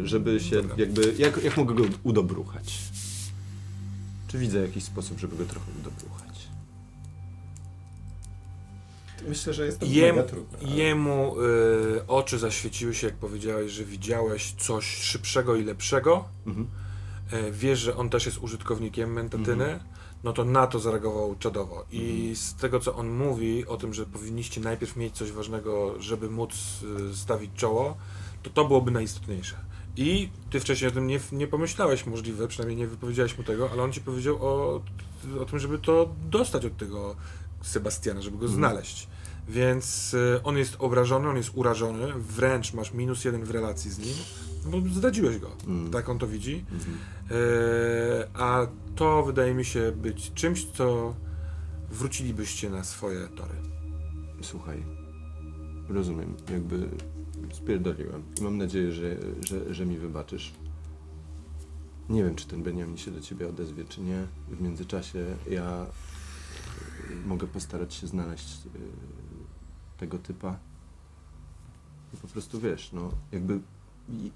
[0.05, 0.77] Żeby się Dobra.
[0.79, 1.15] jakby...
[1.19, 2.79] Jak, jak mogę go udobruchać?
[4.29, 6.20] Czy widzę jakiś sposób, żeby go trochę udobruchać?
[9.29, 10.59] Myślę, że jest to Jem, mega trudne.
[10.63, 16.25] ale- jemu y, oczy zaświeciły się, jak powiedziałeś, że widziałeś coś szybszego i lepszego.
[16.47, 16.67] Mhm.
[17.31, 19.81] E, wiesz, że on też jest użytkownikiem mentatyny,
[20.25, 21.85] no to na to zareagował czadowo.
[21.91, 26.31] I z tego, co on mówi o tym, że powinniście najpierw mieć coś ważnego, żeby
[26.31, 26.53] móc
[27.13, 27.97] y, stawić czoło,
[28.43, 29.57] to to byłoby najistotniejsze.
[29.97, 33.83] I ty wcześniej o tym nie, nie pomyślałeś możliwe, przynajmniej nie wypowiedziałeś mu tego, ale
[33.83, 34.81] on ci powiedział o,
[35.41, 37.17] o tym, żeby to dostać od tego
[37.63, 39.09] Sebastiana, żeby go znaleźć.
[39.49, 43.99] Więc y, on jest obrażony, on jest urażony, wręcz masz minus jeden w relacji z
[43.99, 44.15] nim,
[44.67, 45.51] bo zdradziłeś go.
[45.67, 45.91] Mm.
[45.91, 46.65] Tak on to widzi.
[46.73, 46.99] Mhm.
[47.31, 51.15] E, a to wydaje mi się być czymś, co
[51.91, 53.55] wrócilibyście na swoje tory.
[54.43, 54.85] Słuchaj,
[55.89, 56.89] rozumiem, jakby
[57.53, 58.23] spierdoliłem.
[58.41, 60.53] Mam nadzieję, że, że, że mi wybaczysz.
[62.09, 64.27] Nie wiem, czy ten Beniamin się do ciebie odezwie, czy nie.
[64.49, 65.87] W międzyczasie ja
[67.27, 68.69] mogę postarać się znaleźć y,
[69.99, 70.59] tego typa.
[72.15, 73.61] I po prostu wiesz, no, jakby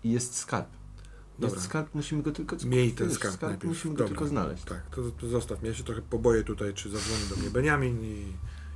[0.04, 0.68] jest skarb.
[1.38, 1.60] Jest Dobra.
[1.60, 3.64] skarb, musimy go tylko Miej ten wiesz, skarb najpierw.
[3.64, 4.08] musimy go Dobra.
[4.08, 4.64] tylko znaleźć.
[4.64, 5.68] Tak, to, to zostaw mnie.
[5.70, 8.06] Ja się trochę poboję tutaj, czy zadzwoni do mnie Beniamin i,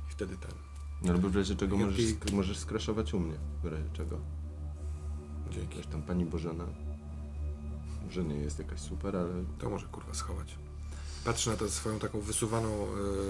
[0.09, 1.09] i wtedy ten.
[1.11, 3.35] Albo w razie czego możesz, możesz skraszować u mnie.
[3.63, 4.17] W razie czego.
[5.51, 5.77] Dzięki.
[5.77, 6.65] Wiesz, tam pani Bożena,
[8.09, 10.57] że nie jest jakaś super, ale To może kurwa schować.
[11.25, 12.87] Patrzy na tę swoją taką wysuwaną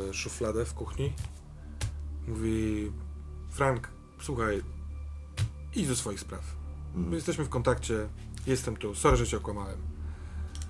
[0.09, 1.13] e, szufladę w kuchni.
[2.27, 2.91] Mówi:
[3.51, 3.89] Frank,
[4.21, 4.61] słuchaj,
[5.75, 6.41] idź do swoich spraw.
[6.95, 7.13] My mm.
[7.13, 8.09] jesteśmy w kontakcie,
[8.47, 8.95] jestem tu.
[8.95, 9.77] Sorry, że cię okłamałem.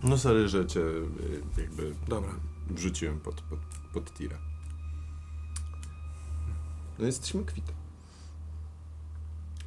[0.03, 2.31] no sorry, że cię y, jakby Dobra.
[2.69, 3.59] wrzuciłem pod, pod,
[3.93, 4.37] pod tira.
[6.99, 7.73] No jesteśmy kwita.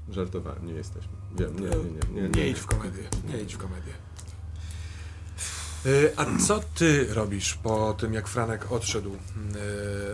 [0.09, 1.13] Żartowałem, nie jesteśmy.
[1.39, 1.77] Wiem, nie, nie,
[2.15, 2.23] nie.
[2.23, 3.09] Nie, Nie idź w komedię.
[3.29, 3.93] Nie idź w komedię.
[5.87, 9.17] E, A co ty robisz po tym, jak Franek odszedł?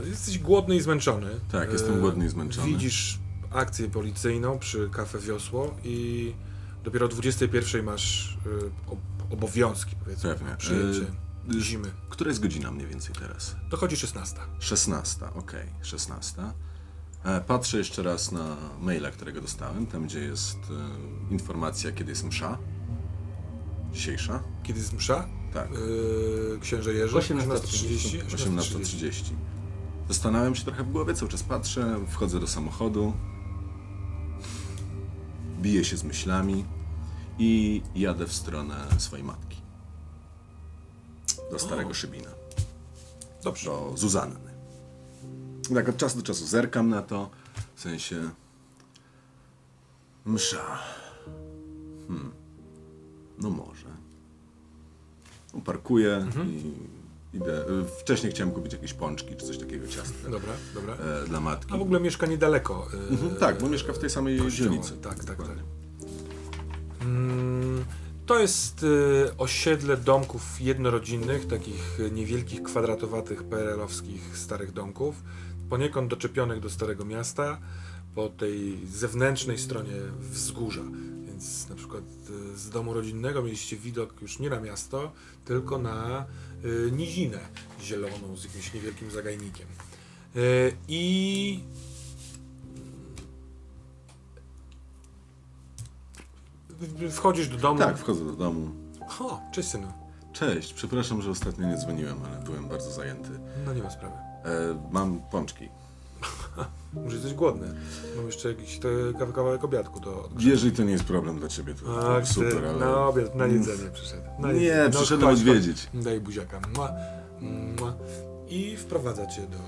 [0.05, 1.31] E, Jesteś głodny i zmęczony.
[1.53, 2.67] Tak, jestem E, głodny i zmęczony.
[2.67, 3.19] Widzisz
[3.51, 6.35] akcję policyjną przy kafe Wiosło i
[6.85, 8.39] dopiero o 21 masz
[8.91, 10.57] ob- obowiązki, powiedzmy, Pewnie.
[10.59, 11.07] przyjęcie
[11.61, 11.91] zimy.
[12.11, 13.57] Która jest godzina mniej więcej teraz?
[13.71, 14.37] Dochodzi 16.
[14.59, 16.43] 16, okej, 16.
[17.25, 20.59] E, Patrzę jeszcze raz na maila, którego dostałem, tam gdzie jest
[21.31, 22.59] informacja, kiedy jest msza.
[23.93, 24.43] Dzisiejsza.
[24.63, 25.29] Kiedy jest msza?
[25.55, 25.69] Tak,
[26.57, 27.17] E, Księże Jerzy?
[27.17, 28.23] 18:30.
[28.25, 29.33] 18.30.
[30.09, 33.13] Zastanawiam się trochę w głowie, cały czas patrzę, wchodzę do samochodu,
[35.61, 36.65] biję się z myślami
[37.39, 39.59] i jadę w stronę swojej matki.
[41.51, 41.95] Do starego O.
[41.95, 42.31] Szybina.
[43.45, 43.71] Dobrze.
[43.71, 44.51] do Zuzanny.
[45.75, 47.31] Tak od czasu do czasu zerkam na to,
[47.75, 48.31] w sensie
[50.25, 50.79] msza.
[52.09, 52.33] Hmm.
[53.39, 53.98] No może.
[55.65, 57.65] Parkuję i idę.
[58.01, 60.95] Wcześniej chciałem kupić jakieś pączki czy coś takiego ciastka Dobra, dobra.
[60.95, 61.75] e, dla matki.
[61.75, 62.87] A w ogóle mieszka niedaleko.
[62.95, 64.71] e, Mhm, tak, bo mieszka w tej samej kościoła.
[64.71, 64.93] dzielnicy.
[64.97, 65.47] Tak, tak, tak.
[67.03, 67.85] Mm,
[68.27, 75.15] To jest y, osiedle domków jednorodzinnych, takich y, niewielkich, kwadratowatych, PRL-owskich starych domków,
[75.71, 77.59] poniekąd doczepionych do Starego Miasta,
[78.15, 80.83] po tej zewnętrznej stronie wzgórza.
[81.39, 82.05] Więc na przykład
[82.55, 85.13] y, z domu rodzinnego mieliście widok już nie na miasto,
[85.45, 86.27] tylko na
[86.65, 87.39] y, nizinę
[87.83, 89.67] zieloną z jakimś niewielkim zagajnikiem.
[90.37, 91.61] Y, I
[97.11, 97.79] wchodzisz do domu.
[97.79, 98.71] Tak, wchodzę do domu.
[99.21, 99.93] O, cześć synu.
[100.33, 103.31] Cześć, przepraszam, że ostatnio nie dzwoniłem, ale byłem bardzo zajęty.
[103.67, 104.17] No nie ma sprawy.
[104.17, 105.69] E, mam pączki.
[106.93, 107.67] Może jesteś głodny.
[108.17, 110.51] Mam jeszcze jakiś te, kawa- kawałek obiadku do odgrzania.
[110.53, 112.79] Jeżeli to nie jest problem dla ciebie, to, Ach, ty, super, ale...
[112.79, 114.23] Na obiad, na jedzenie przyszedł.
[114.39, 114.91] Na Nie, jedzenie.
[114.91, 115.89] przyszedłem chodź, odwiedzić.
[115.93, 116.05] chodź.
[116.05, 116.61] Daj buziaka.
[116.77, 116.93] Mua,
[117.81, 117.95] mua.
[118.49, 119.59] I wprowadza cię do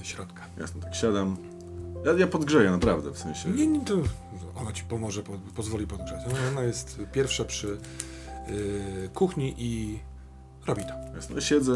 [0.00, 0.42] e, środka.
[0.58, 1.36] Jasne, tak siadam.
[2.04, 3.48] Ja, ja podgrzeję naprawdę, w sensie...
[3.50, 3.94] Nie, nie, to
[4.56, 6.20] ona ci pomoże, po, pozwoli podgrzać.
[6.52, 7.78] Ona- jest pierwsza przy
[8.48, 9.98] y, kuchni i
[10.66, 11.16] robi to.
[11.16, 11.74] Jasne, siedzę,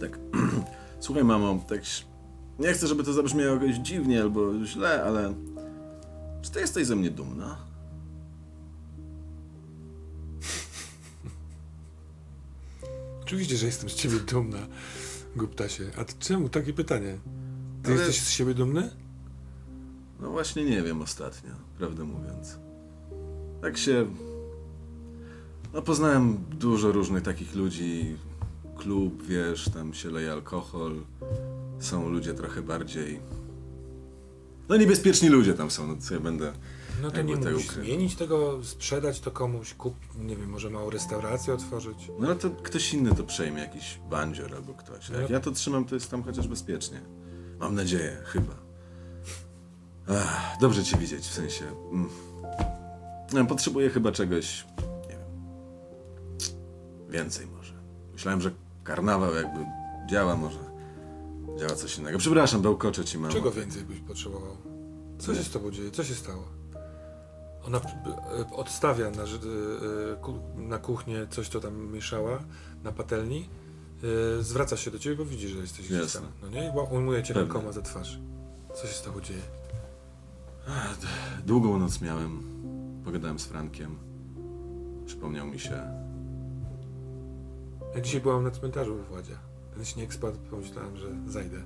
[0.00, 0.18] tak...
[1.00, 1.80] Słuchaj, mamo, tak...
[2.60, 5.34] Nie chcę, żeby to zabrzmiało jakoś dziwnie albo źle, ale...
[6.42, 7.56] Czy ty jesteś ze mnie dumna?
[13.22, 14.58] Oczywiście, że jestem z ciebie dumna,
[15.36, 15.90] Guptasie.
[15.96, 17.18] A czemu takie pytanie?
[17.82, 18.90] Ty Ale- jesteś z siebie dumny?
[20.20, 22.58] No właśnie nie wiem ostatnio, prawdę mówiąc.
[23.62, 24.06] Tak się...
[25.72, 28.16] No poznałem dużo różnych takich ludzi.
[28.76, 31.00] Klub, wiesz, tam się leje alkohol.
[31.80, 33.20] Są ludzie trochę bardziej...
[34.68, 36.52] No niebezpieczni ludzie tam są, no co ja będę
[37.02, 37.86] No to nie tutaj musisz ukrywał.
[37.86, 42.10] zmienić tego, sprzedać to komuś, kup, nie wiem, może małą restaurację otworzyć.
[42.20, 45.10] No to ktoś inny to przejmie, jakiś bandzior albo ktoś.
[45.10, 45.34] A jak No.
[45.34, 47.00] ja to trzymam, to jest tam chociaż bezpiecznie.
[47.60, 48.52] Mam nadzieję, chyba.
[50.08, 51.64] Ach, dobrze cię widzieć, w sensie...
[51.92, 53.46] Mm.
[53.48, 54.66] Potrzebuję chyba czegoś,
[55.08, 55.26] nie wiem,
[57.10, 57.74] więcej może.
[58.12, 58.50] Myślałem, że
[58.84, 59.66] karnawał jakby
[60.10, 60.69] działa, może
[61.60, 62.18] działa coś innego.
[62.18, 63.32] Przepraszam, bełkoczę ci mało.
[63.34, 64.56] Czego więcej byś potrzebował?
[65.18, 65.90] Co się z tobą dzieje?
[65.90, 66.44] Co się stało?
[67.66, 69.26] Ona e, odstawia na, e,
[70.56, 72.38] na kuchnię coś, co tam mieszała
[72.82, 73.48] na patelni.
[74.38, 76.22] E, Zwraca się do ciebie, bo widzi, że jesteś gdzieś tam.
[76.42, 76.66] No nie?
[76.66, 77.52] I ujmuje cię Pewnie.
[77.52, 78.18] rękoma za twarz.
[78.74, 79.42] Co się z tobą dzieje?
[81.46, 82.42] Długą noc miałem.
[83.04, 83.98] Pogadałem z Frankiem.
[85.06, 85.82] Przypomniał mi się.
[87.94, 89.36] Ja dzisiaj byłam na cmentarzu we Władzie.
[89.74, 91.56] Ten śnieg spadł, pomyślałem, że zajdę.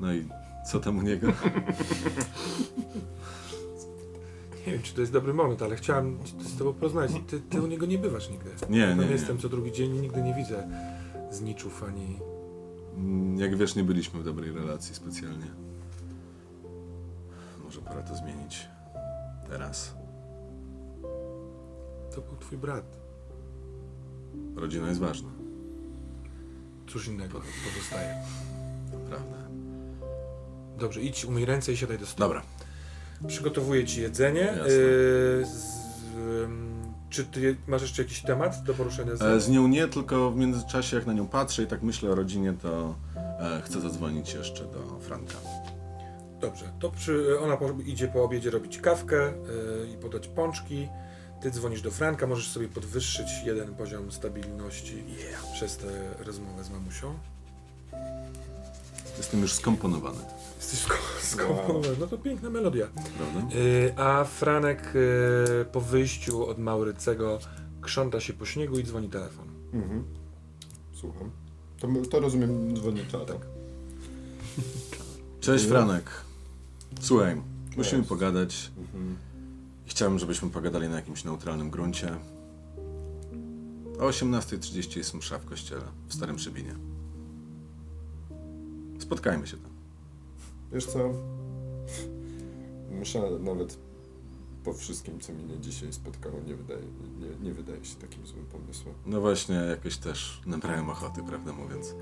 [0.00, 0.28] No i
[0.70, 1.26] co tam u niego?
[4.66, 7.12] Nie wiem, czy to jest dobry moment, ale chciałam z tobą porozmawiać.
[7.26, 8.50] Ty, ty u niego nie bywasz nigdy.
[8.70, 9.10] Nie, Ja nie, nie.
[9.10, 10.68] jestem co drugi dzień i nigdy nie widzę
[11.30, 12.18] zniczów ani...
[12.96, 15.46] Mm, Jak wiesz, nie byliśmy w dobrej relacji specjalnie.
[17.64, 18.68] Może pora to zmienić.
[19.50, 19.94] Teraz.
[22.14, 22.84] To był twój brat.
[24.56, 25.28] Rodzina jest ważna,
[26.88, 28.14] Cóż innego pozostaje.
[29.08, 29.36] prawda.
[30.78, 32.28] Dobrze, idź, umyj ręce i siadaj do stołu.
[32.28, 32.42] Dobra.
[33.26, 34.40] Przygotowuję ci jedzenie.
[34.40, 34.64] Jasne.
[34.66, 35.84] Z,
[36.44, 36.74] ym,
[37.10, 39.16] czy ty masz jeszcze jakiś temat do poruszenia?
[39.16, 39.22] Z...
[39.22, 42.14] E, z nią nie, tylko w międzyczasie jak na nią patrzę i tak myślę o
[42.14, 45.34] rodzinie, to e, chcę zadzwonić jeszcze do Franka.
[46.40, 50.88] Dobrze, to przy, ona po, idzie po obiedzie robić kawkę yy, i podać pączki.
[51.44, 55.04] Ty dzwonisz do Franka, możesz sobie podwyższyć jeden poziom stabilności
[55.54, 55.86] przez tę
[56.18, 57.14] rozmowę z mamusią.
[59.18, 60.18] Jestem już skomponowany,
[60.56, 61.96] Jesteś sko- skomponowany.
[62.00, 62.86] No to piękna melodia.
[63.18, 63.56] prawda?
[63.56, 67.38] Yy, a Franek yy, po wyjściu od Maurycego
[67.80, 69.48] krząta się po śniegu i dzwoni telefon.
[69.72, 70.04] Mhm.
[70.92, 71.30] Słucham.
[71.78, 73.38] To, to rozumiem dzwonnicza, tak?
[75.40, 76.10] Cześć Franek.
[77.00, 77.42] Słuchaj,
[77.76, 78.70] musimy pogadać.
[78.78, 79.16] Mhm.
[79.86, 82.16] Chciałbym, żebyśmy pogadali na jakimś neutralnym gruncie.
[83.98, 86.74] O 18.30 jest msza w kościele, w Starym Przebinie.
[88.98, 89.70] Spotkajmy się tam.
[90.72, 91.12] Wiesz co?
[92.90, 93.78] Myślę nawet
[94.64, 96.82] po wszystkim, co mnie dzisiaj spotkało, nie wydaje,
[97.18, 98.94] nie, nie wydaje się takim złym pomysłem.
[99.06, 101.94] No właśnie, jakoś też nabrałem ochoty, prawdę mówiąc.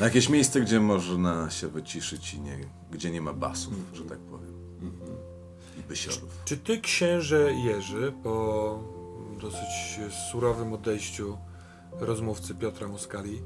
[0.00, 2.58] Na jakieś miejsce, gdzie można się wyciszyć i nie,
[2.92, 4.57] gdzie nie ma basów, że tak powiem.
[5.88, 6.42] Bysiorów.
[6.44, 8.78] Czy ty, księże Jerzy, po
[9.40, 11.38] dosyć surowym odejściu
[12.00, 13.42] rozmówcy Piotra Moskali,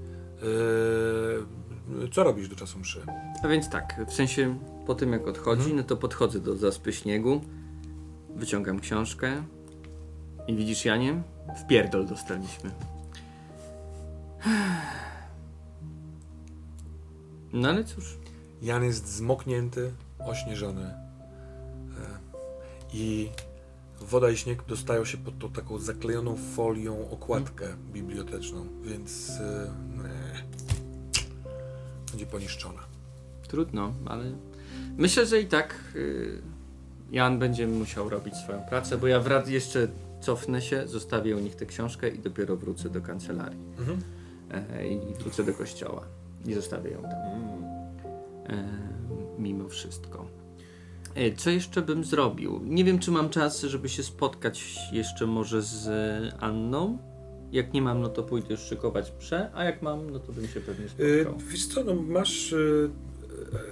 [2.00, 3.02] yy, co robisz do czasu mszy?
[3.42, 5.76] A więc tak, w sensie po tym jak odchodzi, Mhm.
[5.76, 7.40] no to podchodzę do zaspy śniegu,
[8.36, 9.42] wyciągam książkę
[10.46, 11.22] i widzisz Janie?
[11.64, 12.70] W pierdol dostaliśmy.
[17.52, 18.16] No ale cóż,
[18.62, 20.94] Jan jest zmoknięty, ośnieżony
[22.94, 23.28] i
[24.00, 30.42] woda i śnieg dostają się pod tą taką zaklejoną folią okładkę biblioteczną, więc e, nie,
[32.10, 32.80] będzie poniszczona.
[33.48, 34.24] trudno, ale
[34.98, 36.42] myślę, że i tak y,
[37.10, 39.88] Jan będzie musiał robić swoją pracę, bo ja wrac jeszcze
[40.20, 44.00] cofnę się, zostawię u nich tę książkę i dopiero wrócę do kancelarii Mhm.
[44.50, 46.02] e, i wrócę do kościoła
[46.46, 47.12] i zostawię ją tam.
[48.48, 48.64] E,
[49.38, 50.26] mimo wszystko.
[51.14, 52.60] E, Co jeszcze bym zrobił?
[52.64, 56.98] Nie wiem, czy mam czas, żeby się spotkać jeszcze może z e, Anną.
[57.52, 60.48] Jak nie mam, no to pójdę już szykować mszę, a jak mam, no to bym
[60.48, 60.88] się pewnie E,
[61.24, 61.48] spotkał.
[61.50, 62.54] wiesz co, no masz...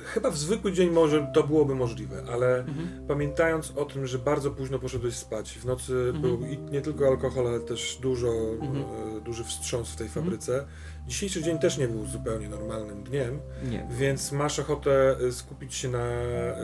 [0.05, 2.89] Chyba w zwykły dzień może to byłoby możliwe, ale Mhm.
[3.09, 6.23] pamiętając o tym, że bardzo późno poszedłeś spać, w nocy Mhm.
[6.23, 6.39] był
[6.71, 8.29] nie tylko alkohol, ale też dużo,
[8.61, 8.85] Mhm.
[9.17, 10.67] e, duży wstrząs w tej fabryce.
[11.07, 13.87] Dzisiejszy dzień też nie był zupełnie normalnym dniem, Nie.
[13.91, 16.55] więc masz ochotę e, skupić się na e,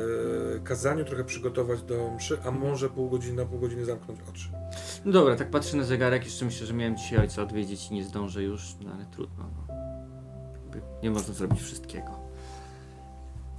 [0.64, 4.48] kazaniu, trochę przygotować do mszy, a może pół godziny na pół godziny zamknąć oczy.
[5.04, 8.04] No dobra, tak patrzę na zegarek, jeszcze myślę, że miałem dzisiaj ojca odwiedzić i nie
[8.04, 9.50] zdążę już, no ale trudno.
[9.56, 9.74] No.
[11.02, 12.25] Nie można zrobić wszystkiego.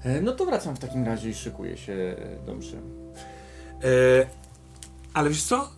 [0.08, 2.16] E, No to wracam w takim razie i szykuję się
[2.46, 2.76] do mszy.
[3.84, 4.28] E,
[5.14, 5.70] ale wiesz co?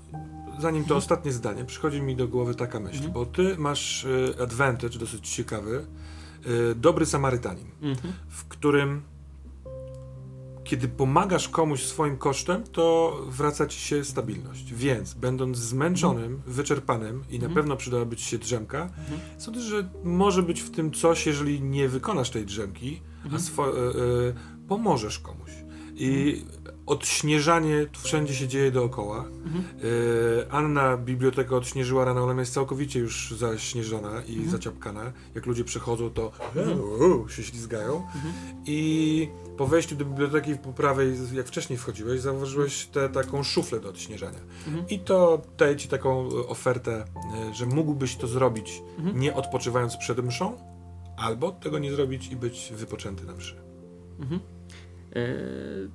[0.60, 3.14] Zanim to ostatnie zdanie, przychodzi mi do głowy taka myśl, Mhm.
[3.14, 4.06] bo ty masz
[4.38, 5.86] e, advantage dosyć ciekawy,
[6.72, 8.14] e, dobry Samarytanin, Mhm.
[8.30, 9.02] w którym
[10.64, 14.74] kiedy pomagasz komuś swoim kosztem, to wraca ci się stabilność.
[14.74, 17.54] Więc, będąc zmęczonym, wyczerpanym i na Mhm.
[17.54, 19.20] pewno przydałaby ci się drzemka, Mhm.
[19.38, 23.42] sądzę, że może być w tym coś, jeżeli nie wykonasz tej drzemki, Mhm.
[23.42, 25.50] swo- e, pomożesz komuś.
[26.02, 26.44] I
[26.86, 29.26] odśnieżanie tu wszędzie się dzieje dookoła.
[30.48, 35.12] E, Anna bibliotekę odśnieżyła rano, ona jest całkowicie już zaśnieżona i zaciapkana.
[35.36, 36.32] Jak ludzie przychodzą, to
[37.26, 38.08] u, się ślizgają.
[38.66, 43.90] I po wejściu do biblioteki po prawej, jak wcześniej wchodziłeś, zauważyłeś tę taką szuflę do
[43.90, 44.40] odśnieżania.
[44.90, 47.06] I to daje ci taką ofertę,
[47.54, 48.82] że mógłbyś to zrobić
[49.14, 50.58] nie odpoczywając przed mszą,
[51.20, 53.56] albo tego nie zrobić i być wypoczęty na mszy.
[55.16, 55.90] Eee,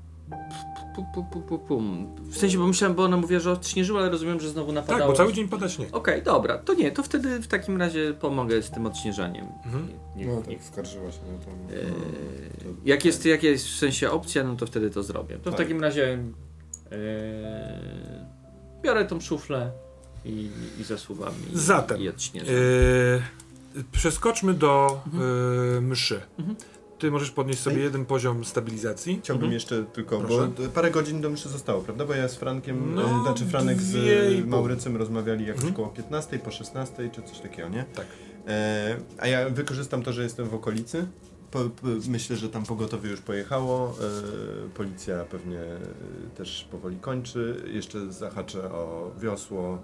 [1.49, 2.15] pu, pum.
[2.21, 4.99] W sensie, bo myślałem, bo ona mówiła, że odśnieżyła, ale rozumiem, że znowu napadało.
[5.01, 5.89] Tak, bo cały dzień pada śnieg.
[5.97, 9.47] Okej, dobra, to nie, to wtedy w takim razie pomogę z tym odśnieżaniem.
[9.65, 9.89] Mhm.
[10.17, 10.57] Nie, nie, No nie.
[10.57, 11.51] tak, skarżyła się na to.
[11.51, 11.93] Eee,
[12.85, 15.35] jak, jest, jak jest w sensie opcja, no to wtedy to zrobię.
[15.39, 15.63] To w Tak.
[15.63, 16.19] takim razie
[16.93, 16.99] eee,
[18.83, 19.73] biorę tą szuflę
[20.25, 22.55] i, i zasuwam i, Zatem, i odśnieżam.
[22.55, 23.23] Yy,
[23.93, 25.01] przeskoczmy do
[25.75, 26.21] yy, mszy.
[26.39, 26.57] Mhm.
[26.99, 27.83] Ty możesz podnieść sobie Ej.
[27.83, 29.19] jeden poziom stabilizacji.
[29.23, 29.53] Chciałbym Mhm.
[29.53, 30.49] jeszcze tylko, Proszę.
[30.59, 32.05] bo parę godzin do mszy zostało, prawda?
[32.05, 34.51] Bo ja z Frankiem, No, e, znaczy Franek z dwie i e, pół.
[34.51, 35.75] Maurycem rozmawiali jakoś Mhm.
[35.75, 37.85] koło 15, po 16 czy coś takiego, nie?
[37.95, 38.07] Tak.
[38.49, 41.07] E, a ja wykorzystam to, że jestem w okolicy.
[41.51, 43.97] Po, po, myślę, że tam pogotowie już pojechało.
[44.67, 45.79] E, policja pewnie e,
[46.37, 47.63] też powoli kończy.
[47.73, 49.79] Jeszcze zahaczę o wiosło.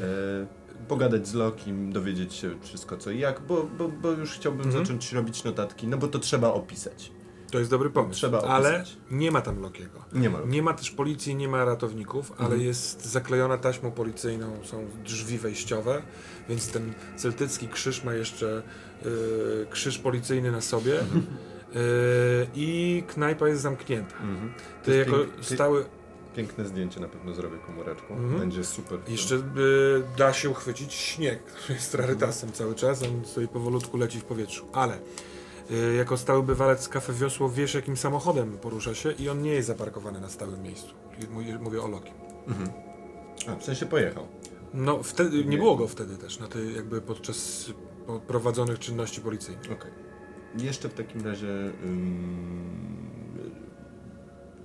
[0.00, 0.46] E,
[0.88, 4.84] pogadać z Lokim, dowiedzieć się wszystko co i jak, bo, bo, bo już chciałbym Mhm.
[4.84, 7.12] zacząć robić notatki, no bo to trzeba opisać.
[7.50, 8.18] To jest dobry pomysł.
[8.18, 8.96] Trzeba ale opisać.
[9.10, 10.04] nie ma tam Lokiego.
[10.12, 10.50] Nie ma Loki.
[10.50, 12.62] Nie ma też policji, nie ma ratowników, ale Mhm.
[12.62, 16.02] jest zaklejona taśmą policyjną, są drzwi wejściowe,
[16.48, 18.62] więc ten celtycki krzyż ma jeszcze
[19.06, 21.22] y, krzyż policyjny na sobie Mhm.
[21.76, 24.14] y, i knajpa jest zamknięta.
[24.16, 24.52] Mhm.
[24.82, 25.84] To Ty jako pięk- stały...
[26.36, 28.14] Piękne zdjęcie na pewno zrobię komóreczką.
[28.14, 28.40] Mhm.
[28.40, 28.98] Będzie super.
[29.08, 29.40] Jeszcze y,
[30.18, 34.66] da się uchwycić śnieg, który jest rarytasem cały czas, on sobie powolutku leci w powietrzu.
[34.72, 34.98] Ale
[35.70, 39.68] y, jako stały bywalec kafe Wiosło wiesz jakim samochodem porusza się i on nie jest
[39.68, 40.94] zaparkowany na stałym miejscu.
[41.60, 42.14] Mówię, o Lokim.
[42.48, 42.70] Mhm.
[43.48, 44.26] A, w sensie pojechał.
[44.74, 47.70] No wtedy, nie było go wtedy też, na tej jakby podczas
[48.06, 49.72] po- prowadzonych czynności policyjnych.
[49.72, 49.90] Okej.
[50.58, 51.48] Jeszcze w takim razie...
[51.84, 52.76] ym,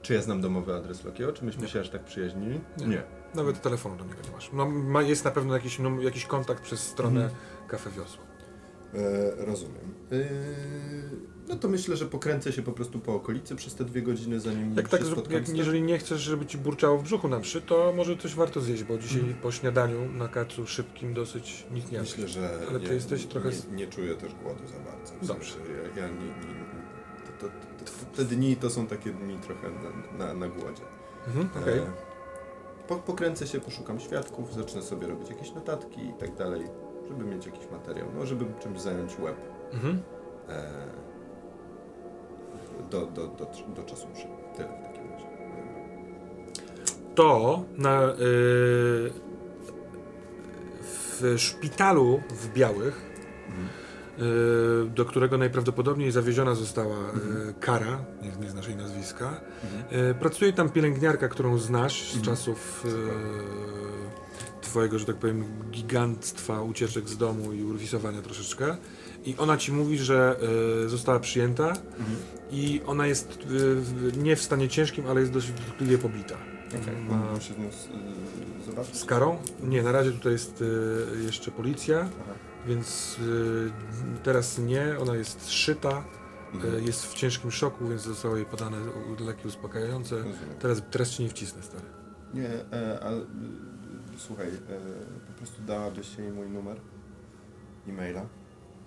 [0.02, 1.34] czy ja znam domowy adres Lokiego?
[1.34, 1.68] Czy myśmy Nie.
[1.70, 2.60] się aż tak przyjaźnili?
[2.88, 3.04] Nie.
[3.36, 4.50] Nawet telefonu do niego nie masz.
[4.54, 7.42] No, ma, jest na pewno jakiś, no, jakiś kontakt przez stronę Mhm.
[7.68, 8.24] kafe Wiosło.
[8.94, 9.94] E, rozumiem.
[10.12, 10.16] E,
[11.48, 14.76] no to myślę, że pokręcę się po prostu po okolicy przez te dwie godziny, zanim
[14.76, 18.18] Jak tak, jak, jeżeli nie chcesz, żeby ci burczało w brzuchu na mszy, to może
[18.18, 19.38] coś warto zjeść, bo dzisiaj Mhm.
[19.40, 22.00] po śniadaniu na kacu szybkim dosyć nic nie.
[22.00, 25.14] Myślę, że Ale ty ja jesteś trochę nie, nie czuję też głodu za bardzo.
[25.22, 25.54] W Dobrze.
[25.54, 26.66] sensie, Ja, ja nie, nie,
[27.40, 27.54] to, to,
[28.16, 30.84] te dni to są takie dni trochę na, na, na głodzie.
[31.28, 31.80] Mhm, okej.
[31.80, 31.92] E,
[32.88, 36.68] po, pokręcę się, poszukam świadków, zacznę sobie robić jakieś notatki i tak dalej,
[37.08, 39.36] żeby mieć jakiś materiał, no żeby czymś zająć łeb
[39.74, 40.02] Mhm.
[40.50, 40.72] e,
[42.90, 44.28] do, do, do, do czasu mszy.
[44.58, 45.26] Tyle w takim razie.
[47.16, 48.14] To na, y,
[50.84, 53.12] w szpitalu w Białych,
[53.48, 53.68] Mhm.
[54.20, 57.54] Y, do którego najprawdopodobniej zawieziona została y, Mhm.
[57.60, 60.10] Kara, nie, nie znasz jej nazwiska, Mhm.
[60.12, 62.24] y, pracuje tam pielęgniarka, którą znasz z Mhm.
[62.26, 68.78] czasów y, twojego, że tak powiem, gigantstwa ucieczek z domu i urwisowania troszeczkę.
[69.26, 70.36] I ona ci mówi, że
[70.86, 72.18] y, została przyjęta Mhm.
[72.52, 76.36] i ona jest w- nie w stanie ciężkim, ale jest dość dotkliwie pobita.
[76.82, 77.02] Okay.
[77.10, 77.54] Ma- Mam się
[78.92, 78.98] z?
[78.98, 79.38] Z karą?
[79.64, 80.64] Nie, na razie tutaj jest
[81.26, 82.34] jeszcze policja, Aha.
[82.68, 83.72] Więc y,
[84.24, 86.04] teraz nie, ona jest szyta,
[86.54, 86.76] Mhm.
[86.76, 88.78] y, jest w ciężkim szoku, więc zostało jej podane
[89.20, 90.16] leki uspokajające.
[90.16, 90.38] Rozumiem.
[90.60, 91.84] Teraz, teraz ci nie wcisnę, stary.
[92.34, 92.50] Nie,
[93.02, 93.26] ale y,
[94.18, 94.52] słuchaj, e,
[95.28, 96.78] po prostu dałabyś jej mój numer
[97.88, 98.22] e-maila.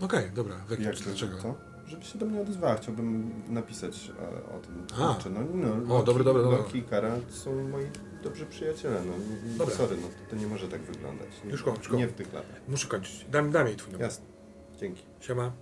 [0.00, 1.38] Okej, dobra, w jakim Jak dlaczego?
[1.42, 1.54] Co?
[1.86, 4.86] Żeby się do mnie odezwała, chciałbym napisać e, o tym.
[5.04, 5.14] A.
[5.14, 6.42] Kurczę, no, no, O, Loki, dobry, dobry.
[6.42, 7.84] Loki i Kara są moi
[8.24, 9.12] dobrzy przyjaciele, no.
[9.58, 9.74] Dobra.
[9.74, 11.28] Sorry, no to, to nie może tak wyglądać.
[11.44, 11.90] Nie, Już kończ.
[11.90, 12.60] Nie w tych latach.
[12.68, 13.26] Muszę kończyć.
[13.30, 14.06] Dam, dam jej twój numer.
[14.06, 14.24] Jasne.
[14.80, 15.02] Dzięki.
[15.20, 15.52] Siema.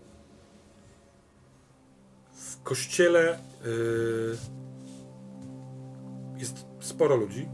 [2.33, 4.37] W kościele y,
[6.37, 7.49] jest sporo ludzi.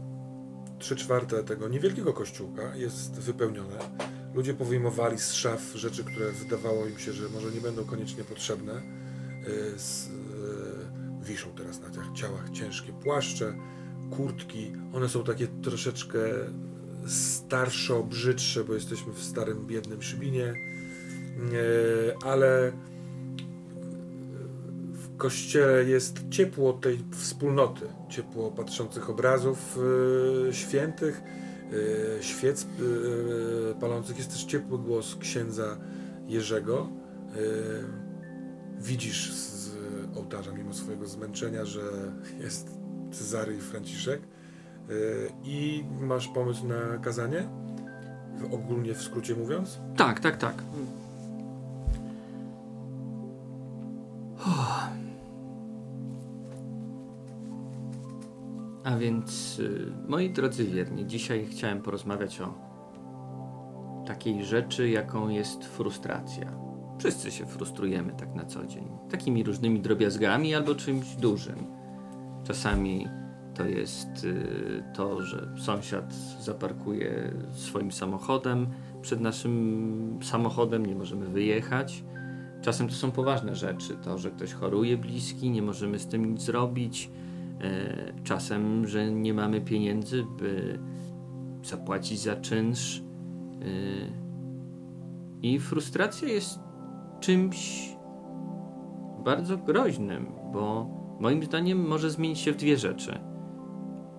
[0.79, 3.77] Trzy czwarte tego niewielkiego kościółka jest wypełnione.
[4.33, 8.73] Ludzie powyjmowali z szaf rzeczy, które wydawało im się, że może nie będą koniecznie potrzebne.
[9.47, 10.09] Y, z, y,
[11.21, 13.53] wiszą teraz na tych ciałach ciężkie płaszcze,
[14.09, 14.71] kurtki.
[14.93, 16.19] One są takie troszeczkę
[17.07, 20.53] starsze, brzydsze, bo jesteśmy w starym, biednym Szybinie.
[21.39, 22.71] E, ale
[24.91, 29.79] w kościele jest ciepło tej wspólnoty, ciepło patrzących obrazów
[30.49, 31.21] e, świętych,
[32.19, 32.67] e, świec
[33.79, 34.17] palących.
[34.17, 35.77] Jest też ciepły głos księdza
[36.27, 36.89] Jerzego.
[38.79, 39.71] Widzisz z
[40.15, 41.81] ołtarza, mimo swojego zmęczenia, że
[42.39, 42.78] jest
[43.11, 44.21] Cezary i Franciszek.
[44.21, 44.93] E,
[45.43, 47.43] I masz pomysł na kazanie?
[48.51, 49.79] Ogólnie w skrócie mówiąc?
[49.97, 50.63] Tak, tak, tak.
[58.83, 62.53] A więc, y, moi drodzy wierni, dzisiaj chciałem porozmawiać o
[64.07, 66.51] takiej rzeczy, jaką jest frustracja.
[66.99, 68.87] Wszyscy się frustrujemy tak na co dzień.
[69.11, 71.78] Takimi różnymi drobiazgami albo czymś dużym.
[72.43, 73.07] Czasami
[73.53, 78.67] to jest y, to, że sąsiad zaparkuje swoim samochodem
[79.01, 82.03] przed naszym samochodem, nie możemy wyjechać.
[82.61, 86.41] Czasem to są poważne rzeczy, to, że ktoś choruje bliski, nie możemy z tym nic
[86.41, 87.11] zrobić.
[87.61, 90.79] E, Czasem, że nie mamy pieniędzy, by
[91.63, 93.01] zapłacić za czynsz.
[93.61, 93.65] E,
[95.41, 96.59] I frustracja jest
[97.19, 97.89] czymś
[99.23, 100.87] bardzo groźnym, bo
[101.19, 103.19] moim zdaniem może zmienić się w dwie rzeczy.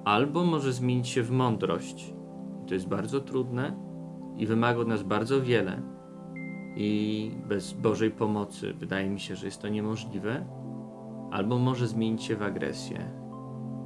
[0.04, 2.14] Albo może zmienić się w mądrość.
[2.66, 3.76] To jest bardzo trudne
[4.36, 5.82] i wymaga od nas bardzo wiele.
[6.76, 10.46] I bez Bożej pomocy wydaje mi się, że jest to niemożliwe.
[11.30, 13.10] Albo może zmienić się w agresję.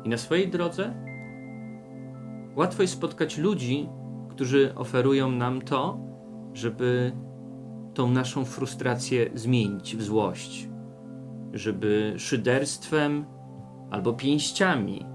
[0.04, 0.94] I na swojej drodze
[2.56, 3.88] łatwo jest spotkać ludzi,
[4.28, 5.98] którzy oferują nam to,
[6.52, 7.12] żeby
[7.94, 10.68] tą naszą frustrację zmienić w złość,
[11.54, 13.24] żeby szyderstwem
[13.90, 15.06] albo pięściami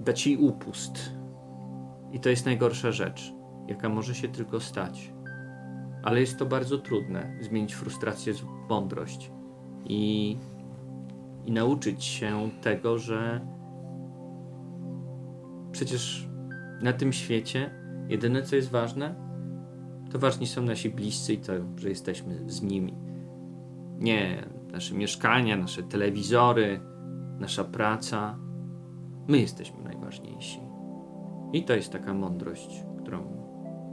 [0.00, 1.12] dać jej upust.
[2.12, 3.32] I to jest najgorsza rzecz,
[3.68, 5.12] jaka może się tylko stać.
[6.02, 9.32] Ale jest to bardzo trudne zmienić frustrację w mądrość
[9.84, 10.36] i,
[11.44, 13.46] i nauczyć się tego, że
[15.72, 16.28] przecież
[16.82, 17.70] na tym świecie
[18.08, 19.14] jedyne co jest ważne,
[20.10, 23.09] to ważni są nasi bliscy i to, że jesteśmy z nimi.
[24.00, 26.80] Nie nasze mieszkania, nasze telewizory,
[27.38, 28.38] nasza praca.
[29.28, 30.60] My jesteśmy najważniejsi.
[31.52, 33.46] I to jest taka mądrość, którą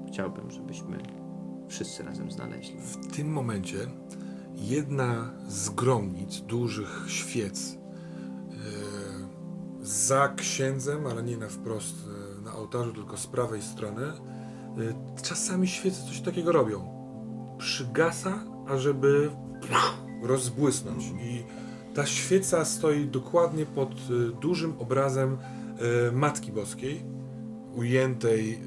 [0.07, 0.97] chciałbym, żebyśmy
[1.67, 2.79] wszyscy razem znaleźli.
[2.79, 3.77] W tym momencie
[4.55, 7.77] jedna z gromnic, dużych świec
[8.51, 8.55] e,
[9.81, 11.95] za księdzem, ale nie na wprost
[12.37, 14.13] e, na ołtarzu, tylko z prawej strony, e,
[15.21, 16.97] czasami świece coś takiego robią.
[17.57, 19.31] Przygasa, ażeby
[20.21, 21.03] rozbłysnąć.
[21.05, 21.43] I
[21.97, 25.37] ta świeca stoi dokładnie pod e, dużym obrazem
[26.07, 27.03] e, Matki Boskiej,
[27.75, 28.59] ujętej e,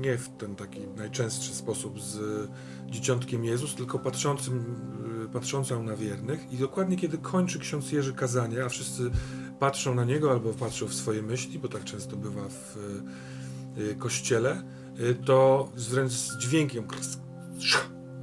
[0.00, 2.48] nie w ten taki najczęstszy sposób z
[2.86, 4.64] dzieciątkiem Jezus, tylko patrzącym,
[5.32, 6.52] patrzącą na wiernych.
[6.52, 9.10] I dokładnie kiedy kończy ksiądz Jerzy kazanie, a wszyscy
[9.58, 12.78] patrzą na niego albo patrzą w swoje myśli, bo tak często bywa w
[13.98, 14.62] kościele,
[15.24, 16.84] to z dźwiękiem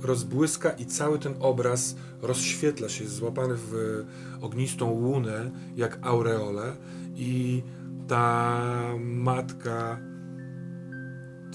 [0.02, 4.04] rozbłyska i cały ten obraz rozświetla się, złapany w
[4.42, 6.76] ognistą łunę, jak aureole
[7.16, 7.64] i
[8.08, 8.60] ta
[9.00, 10.00] matka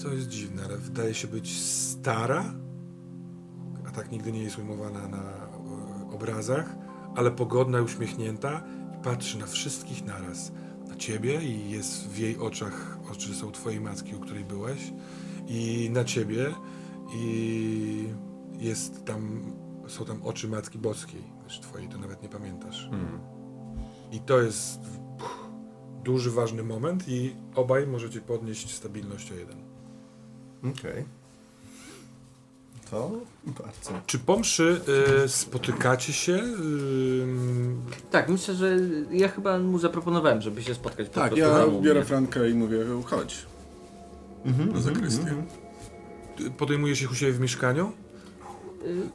[0.03, 2.53] to jest dziwne, ale wydaje się być stara,
[3.87, 6.75] a tak nigdy nie jest ujmowana na e, obrazach,
[7.15, 8.63] ale pogodna i uśmiechnięta
[8.99, 10.51] i patrzy na wszystkich naraz.
[10.87, 14.93] Na ciebie i jest w jej oczach, oczy są twojej matki, u której byłeś,
[15.47, 16.55] i na ciebie
[17.15, 18.07] i
[18.59, 19.41] jest tam,
[19.87, 22.89] są tam oczy Matki Boskiej, też twojej, to nawet nie pamiętasz.
[24.11, 24.79] I to jest
[26.03, 29.57] duży, ważny moment i obaj możecie podnieść stabilność o jeden.
[30.79, 31.05] Okej.
[32.91, 33.11] To
[33.45, 33.91] bardzo.
[34.05, 34.81] Czy po mszy
[35.25, 36.33] y, spotykacie się?
[36.33, 37.25] Y,
[38.11, 38.77] Tak, myślę, że
[39.11, 42.07] ja chyba mu zaproponowałem, żeby się spotkać po Tak, prostu ja tam u biorę mnie.
[42.07, 43.45] Frankę i mówię, chodź
[44.73, 45.43] na zakrystię.
[46.57, 47.91] podejmujesz ich u siebie w mieszkaniu?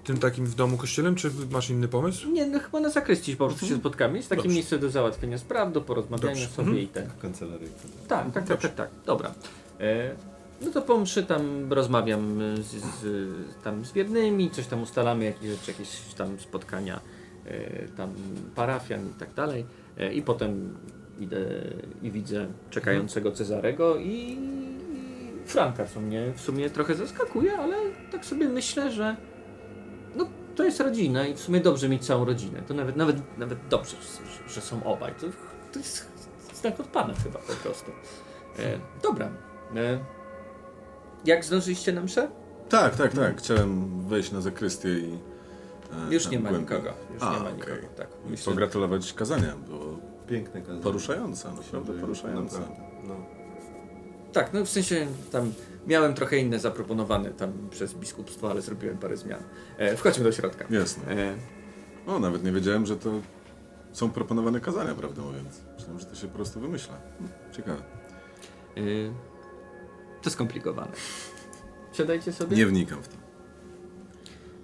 [0.04, 2.30] Tym takim w domu kościelem, czy masz inny pomysł?
[2.30, 4.16] Nie, no chyba na zakrystii po prostu się spotkamy.
[4.16, 4.54] Jest takie Dobrze.
[4.54, 6.48] miejsce do załatwienia spraw, do porozmawiania Dobrze.
[6.48, 6.84] sobie Mhm.
[6.84, 7.10] i ten.
[7.22, 7.74] Kancelaryjka.
[8.08, 8.90] Tak, tak, tak, tak, tak.
[9.06, 9.34] Dobra.
[9.80, 10.10] E,
[10.62, 13.04] no to po mszy tam rozmawiam z, z,
[13.64, 17.00] tam z wiernymi, coś tam ustalamy, jakieś rzeczy, jakieś tam spotkania,
[17.46, 18.10] e, tam
[18.54, 19.64] parafian i tak dalej.
[19.98, 20.78] E, I potem
[21.20, 21.38] idę
[22.02, 24.38] i widzę czekającego Cezarego i, i
[25.46, 27.76] Franka, co mnie w sumie trochę zaskakuje, ale
[28.12, 29.16] tak sobie myślę, że
[30.18, 32.62] no to jest rodzina i w sumie dobrze mieć całą rodzinę.
[32.68, 33.96] To nawet, nawet, nawet dobrze,
[34.46, 35.14] że, że są obaj.
[35.20, 35.26] To,
[35.72, 36.06] to jest
[36.54, 37.90] znak od Pana chyba po prostu.
[38.58, 39.28] E, dobra.
[39.76, 39.98] E,
[41.24, 42.28] jak zdążyliście na mszę?
[42.68, 43.38] Tak, tak, tak.
[43.38, 45.18] Chciałem wejść na zakrystię i...
[46.10, 46.76] e, Już nie ma głębiej.
[46.76, 46.94] nikogo.
[47.14, 47.88] Już A, nie ma nikogo.
[47.96, 48.08] Tak.
[48.30, 49.84] Myślę, Pogratulować kazania, było
[50.28, 50.80] Piękne kazanie.
[50.82, 52.58] poruszające, naprawdę poruszające.
[53.08, 53.14] No.
[54.32, 55.52] tak, no w sensie tam
[55.89, 59.41] miałem trochę inne zaproponowane tam przez biskupstwo, ale zrobiłem parę zmian.
[59.78, 60.64] E, wchodźmy do środka.
[60.70, 61.12] Jasne.
[61.12, 61.36] E,
[62.07, 63.11] O, nawet nie wiedziałem, że to
[63.93, 65.61] są proponowane kazania, prawdę mówiąc.
[65.74, 66.95] Myślałem, że to się po prostu wymyśla.
[67.53, 67.82] Ciekawe.
[68.78, 69.11] Y,
[70.22, 70.93] to skomplikowane.
[71.97, 72.57] Siadajcie sobie.
[72.57, 73.14] Nie wnikam w to.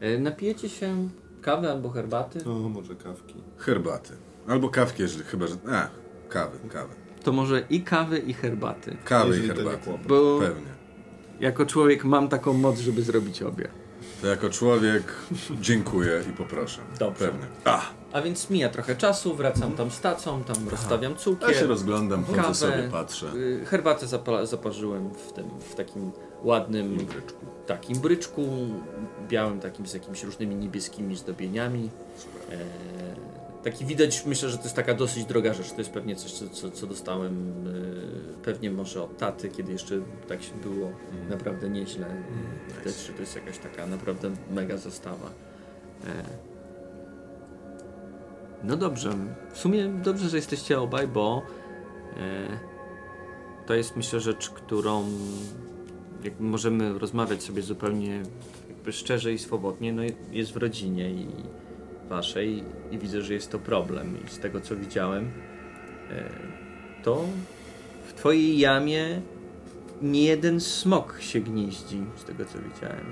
[0.07, 1.09] Y, napijecie się
[1.43, 2.39] kawy albo herbaty.
[2.47, 3.35] No, może kawki.
[3.59, 4.13] Herbaty.
[4.49, 5.55] Albo kawki, jeżeli chyba, że...
[5.71, 5.89] A,
[6.29, 6.95] kawy, kawy.
[7.23, 8.97] To może i kawy i herbaty.
[9.05, 9.91] Kawy i Jeżeli nie herbaty.
[10.09, 10.84] Bo Pewnie.
[11.41, 13.69] Jako człowiek mam taką moc, żeby zrobić obie.
[14.21, 15.13] To jako człowiek
[15.61, 16.81] dziękuję i poproszę.
[16.99, 17.25] Dobrze.
[17.25, 17.47] Pewnie.
[17.65, 17.83] A,
[18.13, 21.69] A więc mija trochę czasu, wracam tam z tacą, tam rozstawiam ja się cukier.
[21.69, 22.55] rozglądam, chodzę Kawę.
[22.55, 23.27] sobie, patrzę.
[23.35, 26.13] Y, Herbatę zapa zaparzyłem w tym, w takim
[26.43, 27.47] ładnym Imbryczku.
[27.67, 28.43] takim bryczku,
[29.29, 31.91] białym takim z jakimiś różnymi niebieskimi zdobieniami.
[32.51, 32.57] E,
[33.65, 35.71] taki widać, myślę, że to jest taka dosyć droga rzecz.
[35.73, 37.53] To jest pewnie coś, co, co, co dostałem
[38.39, 40.93] e, pewnie może od taty, kiedy jeszcze tak się było
[41.31, 42.07] naprawdę nieźle.
[42.79, 45.31] Widać, że to jest jakaś taka naprawdę mega zastawa.
[46.07, 46.11] E,
[48.65, 49.11] no dobrze.
[49.53, 51.43] W sumie dobrze, że jesteście obaj, bo
[52.17, 52.59] e,
[53.67, 55.05] to jest myślę rzecz, którą
[56.25, 58.23] jakby możemy rozmawiać sobie zupełnie
[58.69, 60.03] jakby szczerze i swobodnie, no
[60.33, 61.27] jest w rodzinie i
[62.09, 65.31] waszej i widzę, że jest to problem i z tego co widziałem
[66.11, 66.31] e,
[67.03, 67.25] to
[68.09, 69.21] w twojej jamie
[70.03, 73.07] nie jeden smok się gnieździ z tego co widziałem.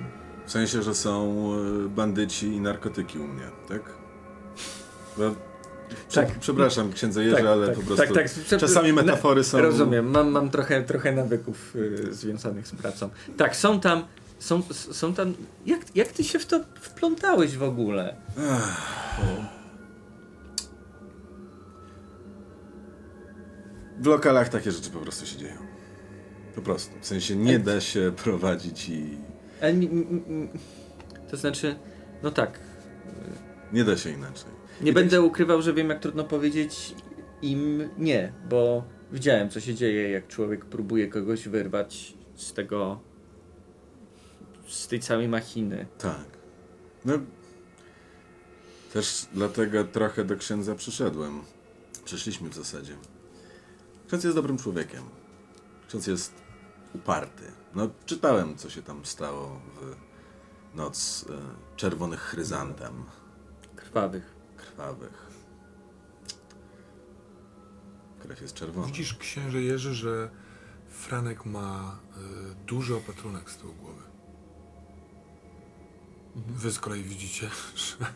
[0.47, 1.49] W sensie, że są
[1.85, 3.83] e, bandyci i narkotyki u mnie, tak?
[5.19, 5.35] Bo,
[6.15, 6.39] Tak.
[6.41, 8.61] Przepraszam, księdze Jerzy, ale po prostu tak.
[8.61, 9.61] czasami metafory są...
[9.61, 13.11] Rozumiem, mam, mam trochę, trochę nawyków y, związanych z pracą.
[13.37, 14.05] Tak, są tam,
[14.43, 15.35] są, są tam,
[15.67, 18.17] jak, jak ty się w to wplątałeś w ogóle?
[24.01, 25.57] W lokalach takie rzeczy po prostu się dzieją.
[26.55, 26.95] Po prostu.
[27.01, 29.05] W sensie nie da się prowadzić i...
[29.63, 29.89] Ale nie-
[31.31, 31.75] to znaczy,
[32.23, 32.61] no tak,
[33.73, 34.51] Nie da się inaczej.
[34.81, 36.95] nie będę ukrywał, że wiem jak trudno powiedzieć
[37.43, 43.01] im nie, bo widziałem co się dzieje, jak człowiek próbuje kogoś wyrwać z tego,
[44.73, 45.87] z tej całej machiny.
[45.99, 46.25] Tak.
[47.05, 47.15] No,
[48.93, 51.43] też dlatego trochę do księdza przyszedłem.
[52.05, 52.97] Przyszliśmy w zasadzie.
[54.07, 55.03] Ksiądz jest dobrym człowiekiem.
[55.89, 56.33] Ksiądz jest
[56.95, 57.45] uparty.
[57.75, 59.97] No, czytałem, co się tam stało w
[60.77, 63.05] noc e, czerwonych chryzantem
[63.77, 64.35] Krwawych.
[64.57, 65.27] krwawych.
[68.23, 68.87] Krew jest czerwona.
[68.87, 70.31] Widzisz, księże Jerzy, że
[70.89, 71.99] Franek ma
[72.53, 73.75] y, duży opatrunek z tyłu.
[76.37, 78.07] Wy z kolei widzicie, że,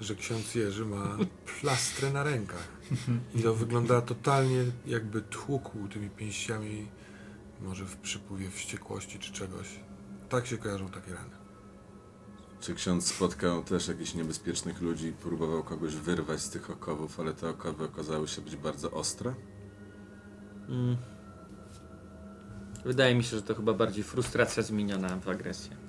[0.00, 1.16] że ksiądz Jerzy ma
[1.60, 2.68] plastrę na rękach.
[3.34, 6.86] I to wygląda totalnie jakby tłukł tymi pięściami,
[7.60, 9.66] może w przypływie wściekłości czy czegoś.
[10.28, 11.36] Tak się kojarzą takie rany.
[12.60, 17.34] Czy ksiądz spotkał też jakichś niebezpiecznych ludzi i próbował kogoś wyrwać z tych okowów, ale
[17.34, 19.34] te okowy okazały się być bardzo ostre?
[20.68, 20.96] Mm.
[22.84, 25.83] Wydaje mi się, że to chyba bardziej frustracja zmieniona w agresję.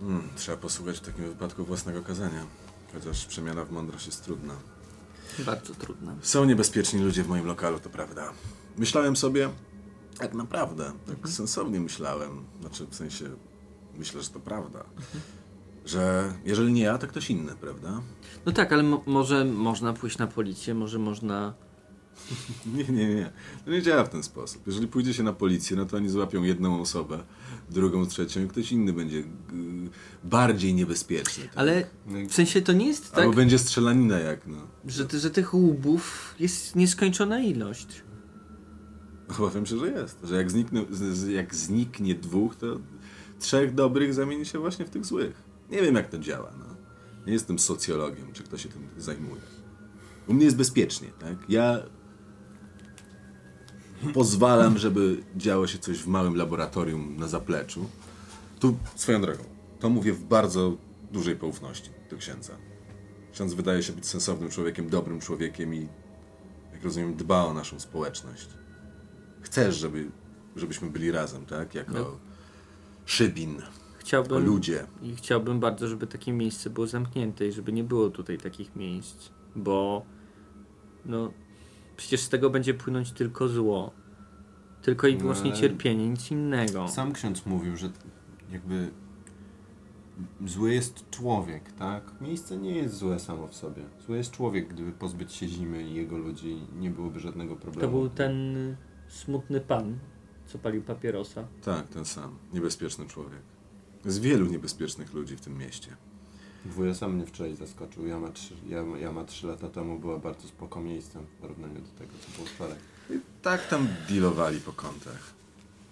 [0.00, 2.46] Hmm, trzeba posłuchać w takim wypadku własnego kazania.
[2.94, 4.54] Chociaż przemiana w mądrość jest trudna.
[5.46, 6.16] Bardzo trudne.
[6.22, 8.32] Są niebezpieczni ludzie w moim lokalu, to prawda.
[8.78, 9.48] Myślałem sobie,
[10.18, 13.24] tak naprawdę, tak sensownie myślałem, znaczy w sensie,
[13.98, 14.84] myślę, że to prawda,
[15.86, 18.00] że jeżeli nie ja, to ktoś inny, prawda?
[18.46, 21.54] No tak, ale mo- może można pójść na policję, może można.
[22.76, 23.32] Nie, nie, nie.
[23.64, 24.66] To nie działa w ten sposób.
[24.66, 27.22] Jeżeli pójdzie się na policję, no to oni złapią jedną osobę,
[27.70, 29.24] drugą, trzecią i ktoś inny będzie y,
[30.24, 31.44] bardziej niebezpieczny.
[31.44, 31.52] Tak?
[31.56, 31.86] Ale
[32.28, 34.56] w sensie to nie jest tak, Albo będzie strzelanina jak, no.
[34.86, 38.02] że, że tych łubów jest nieskończona ilość.
[39.38, 40.18] Obawiam się, że jest.
[40.24, 42.66] Że jak zniknie, z- z- jak zniknie dwóch, to
[43.38, 45.42] trzech dobrych zamieni się właśnie w tych złych.
[45.70, 46.52] Nie wiem, jak to działa.
[46.58, 46.64] No.
[47.26, 49.40] Nie jestem socjologiem, czy ktoś się tym zajmuje.
[50.26, 51.34] U mnie jest bezpiecznie, tak?
[51.48, 51.82] Ja
[54.14, 57.88] pozwalam, żeby działo się coś w małym laboratorium na zapleczu.
[58.60, 59.42] Tu swoją drogą.
[59.80, 60.76] To mówię w bardzo
[61.12, 62.52] dużej poufności do księdza.
[63.32, 65.88] Ksiądz wydaje się być sensownym człowiekiem, dobrym człowiekiem i,
[66.72, 68.48] jak rozumiem, dba o naszą społeczność
[69.42, 70.10] chcesz, żeby,
[70.56, 71.74] żebyśmy byli razem, tak?
[71.74, 72.18] Jako No.
[73.06, 74.44] szybin, jako Chciałbym.
[74.44, 74.86] ludzie.
[75.02, 79.28] I chciałbym bardzo, żeby takie miejsce było zamknięte i żeby nie było tutaj takich miejsc,
[79.56, 80.02] bo
[81.04, 81.32] no
[82.00, 83.90] przecież z tego będzie płynąć tylko zło.
[84.82, 86.88] Tylko i No, wyłącznie ale- cierpienie, nic innego.
[86.88, 87.90] Sam ksiądz mówił, że
[88.52, 88.90] jakby
[90.46, 92.20] zły jest człowiek, tak?
[92.20, 93.82] Miejsce nie jest złe samo w sobie.
[94.06, 97.92] Zły jest człowiek, gdyby pozbyć się zimy i jego ludzi, nie byłoby żadnego problemu.
[97.92, 98.76] To był ten
[99.08, 99.98] smutny pan,
[100.46, 101.44] co palił papierosa.
[101.62, 102.38] Tak, ten sam.
[102.52, 103.42] Niebezpieczny człowiek.
[104.04, 105.96] Jest wielu niebezpiecznych ludzi w tym mieście.
[106.64, 108.06] Wuja mnie wczoraj zaskoczył.
[108.06, 112.12] Jama, trzy, Jama, Jama trzy lata temu była bardzo spoko miejscem w porównaniu do tego,
[112.20, 112.76] co było wczoraj.
[113.42, 115.32] Tak tam dealowali po kątach.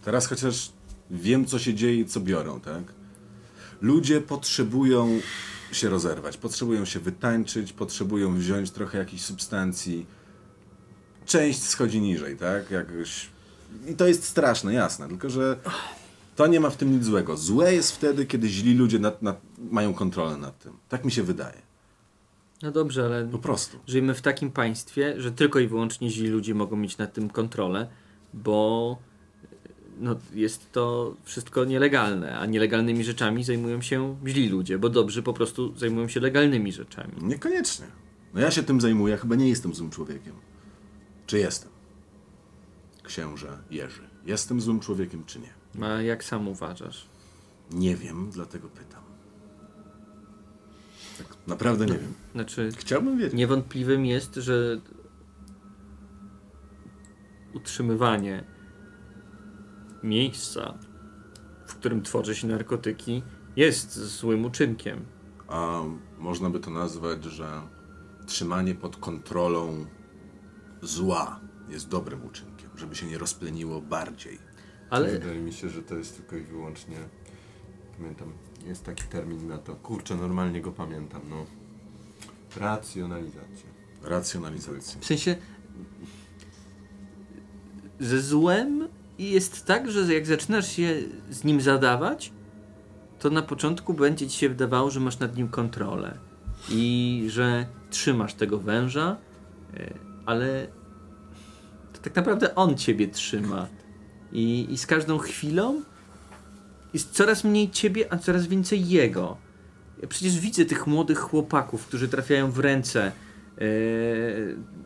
[0.05, 0.73] Teraz chociaż
[1.11, 2.83] wiem, co się dzieje i co biorą, tak?
[3.81, 5.21] Ludzie potrzebują
[5.73, 10.07] się rozerwać, potrzebują się wytańczyć, potrzebują wziąć trochę jakiejś substancji.
[11.27, 12.71] Część schodzi niżej, tak?
[12.71, 13.27] Jakoś...
[13.89, 15.59] I to jest straszne, jasne, tylko że
[16.39, 17.37] to nie ma w tym nic złego.
[17.37, 20.73] Złe jest wtedy, kiedy źli ludzie nad, nad, mają kontrolę nad tym.
[20.89, 21.63] Tak mi się wydaje.
[22.63, 23.79] No dobrze, ale Po prostu.
[23.87, 27.89] żyjemy w takim państwie, że tylko i wyłącznie źli ludzie mogą mieć nad tym kontrolę,
[28.35, 28.99] bo
[30.01, 35.33] no, jest to wszystko nielegalne, a nielegalnymi rzeczami zajmują się źli ludzie, bo dobrzy po
[35.33, 37.13] prostu zajmują się legalnymi rzeczami.
[37.23, 37.87] Niekoniecznie.
[38.35, 40.35] No ja się tym zajmuję, chyba nie jestem złym człowiekiem.
[41.27, 41.71] Czy jestem?
[43.03, 44.03] Księże Jerzy.
[44.27, 45.58] Jestem złym człowiekiem, czy nie?
[45.83, 47.09] A jak sam uważasz?
[47.71, 49.03] Nie wiem, dlatego pytam.
[51.19, 52.13] Tak naprawdę nie wiem.
[52.33, 53.35] Znaczy, Chciałbym wiedzieć.
[53.35, 54.81] niewątpliwym jest, że
[57.55, 58.45] utrzymywanie
[60.03, 60.79] miejsca,
[61.67, 63.23] w którym tworzy się narkotyki,
[63.57, 65.05] jest złym uczynkiem.
[65.49, 65.81] A
[66.19, 67.63] można by to nazwać, że
[68.27, 69.87] trzymanie pod kontrolą
[70.83, 74.48] zła jest dobrym uczynkiem, żeby się nie rozpleniło bardziej.
[74.91, 76.97] Ale Wydaje mi się, że to jest tylko i wyłącznie.
[77.99, 78.33] Pamiętam,
[78.67, 79.75] jest taki termin na to.
[79.75, 81.47] Kurczę, normalnie go pamiętam, no.
[82.57, 83.69] Racjonalizacja.
[84.03, 85.01] Racjonalizacja.
[85.01, 85.37] w sensie
[88.01, 92.33] ze złem jest tak, że jak zaczynasz się z nim zadawać,
[93.19, 96.19] to na początku będzie ci się wydawało, że masz nad nim kontrolę
[96.71, 99.17] i że trzymasz tego węża,
[99.75, 99.95] e,
[100.27, 100.67] ale
[101.93, 103.69] to tak naprawdę on ciebie trzyma.
[104.33, 105.83] I, I z każdą chwilą
[106.95, 109.37] jest coraz mniej ciebie, a coraz więcej jego.
[110.03, 113.13] Ja przecież widzę tych młodych chłopaków, którzy trafiają w ręce e,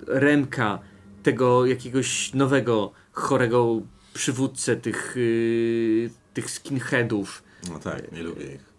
[0.07, 0.79] Remka,
[1.23, 3.83] tego jakiegoś nowego, chorego
[4.15, 7.43] przywódcę tych, y, tych skinheadów.
[7.71, 8.73] No tak, nie lubię ich.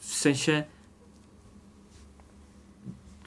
[0.00, 0.64] W sensie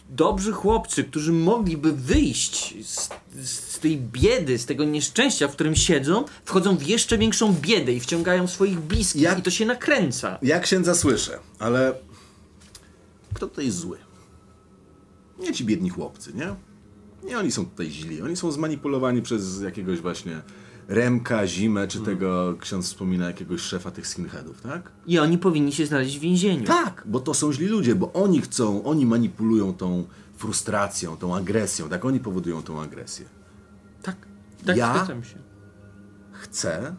[0.10, 3.10] dobrzy chłopcy, którzy mogliby wyjść z,
[3.44, 8.00] z tej biedy, z tego nieszczęścia, w którym siedzą, wchodzą w jeszcze większą biedę i
[8.00, 10.38] wciągają swoich bliskich Jak- i to się nakręca.
[10.42, 11.94] Ja księdza słyszę, ale
[13.34, 13.98] kto tutaj jest zły?
[15.40, 16.56] Nie ci biedni chłopcy, nie?
[17.30, 20.42] Nie oni są tutaj źli, oni są zmanipulowani przez jakiegoś właśnie
[20.88, 24.92] Remka, Zimę, czy tego ksiądz wspomina jakiegoś szefa tych skinheadów, tak?
[25.08, 26.64] I oni powinni się znaleźć w więzieniu.
[26.66, 30.06] Tak, bo to są źli ludzie, bo oni chcą, oni manipulują tą
[30.38, 32.06] frustracją, tą agresją, tak?
[32.06, 33.26] Oni powodują tą agresję.
[34.04, 34.16] tak,
[34.66, 34.94] tak Ja?
[34.96, 35.36] zgadzam się.
[36.32, 36.96] Chcę,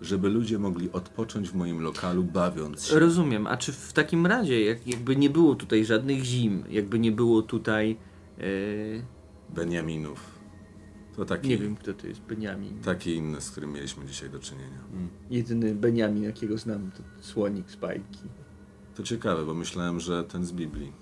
[0.00, 2.98] żeby ludzie mogli odpocząć w moim lokalu, bawiąc się.
[2.98, 7.12] Rozumiem, a czy w takim razie, jak, jakby nie było tutaj żadnych zim, jakby nie
[7.12, 7.96] było tutaj,
[8.38, 8.42] e,
[9.54, 10.35] Beniaminów.
[11.16, 12.80] To taki, nie wiem kto to jest, Beniamin.
[12.80, 14.78] taki inny, z którym mieliśmy dzisiaj do czynienia.
[15.30, 18.18] Jedyny Beniamin, jakiego znam, to słonik z bajki.
[18.94, 20.92] To ciekawe, bo myślałem, że ten z Biblii.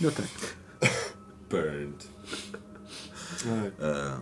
[0.00, 0.26] No tak.
[1.50, 2.08] Burned.
[3.80, 4.18] E,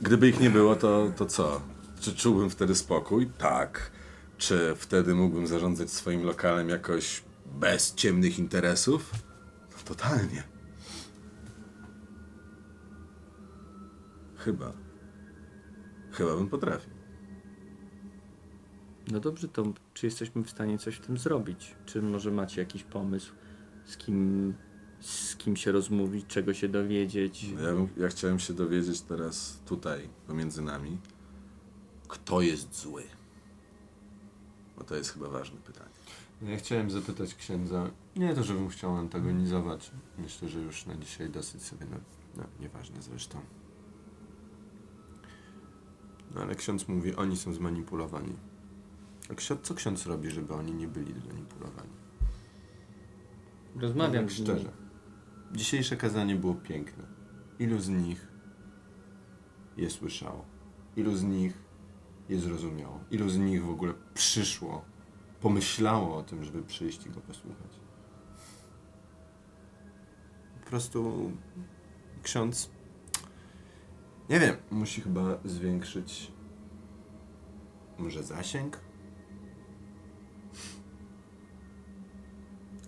[0.00, 1.60] gdyby ich nie było, to, to co?
[2.00, 3.30] Czy czułbym wtedy spokój?
[3.38, 3.90] Tak.
[4.38, 9.10] Czy wtedy mógłbym zarządzać swoim lokalem jakoś bez ciemnych interesów?
[9.88, 10.42] No, totalnie.
[14.36, 14.72] Chyba.
[16.12, 16.90] Chyba bym potrafił.
[19.12, 21.74] No dobrze, to czy jesteśmy w stanie coś w tym zrobić?
[21.86, 23.32] Czy może macie jakiś pomysł,
[23.84, 24.54] z kim,
[25.00, 27.42] z kim się rozmówić, czego się dowiedzieć?
[27.44, 30.98] Ja, bym- ja chciałem się dowiedzieć teraz tutaj, pomiędzy nami,
[32.08, 33.02] kto jest zły.
[34.78, 35.95] Bo to jest chyba ważne pytanie.
[36.40, 39.90] No Ja chciałem zapytać księdza, nie to, żebym chciał antagonizować.
[40.18, 41.96] Myślę, że już na dzisiaj dosyć sobie, no,
[42.36, 43.40] no nieważne zresztą.
[46.34, 48.36] No ale ksiądz mówi, oni są zmanipulowani.
[49.30, 51.90] A ksiądz, co ksiądz robi, żeby oni nie byli zmanipulowani?
[53.76, 54.50] Rozmawiam tak z nimi.
[54.50, 54.72] szczerze.
[55.52, 57.04] Dzisiejsze kazanie było piękne.
[57.58, 58.28] Ilu z nich
[59.76, 60.44] je słyszało?
[60.96, 61.58] Ilu z nich
[62.28, 63.00] je zrozumiało?
[63.10, 64.84] Ilu z nich w ogóle przyszło,
[65.46, 67.80] pomyślało o tym, żeby przyjść i go posłuchać?
[70.60, 71.30] Po prostu
[72.22, 72.70] ksiądz,
[74.30, 76.32] nie wiem, musi chyba zwiększyć
[77.98, 78.80] może zasięg?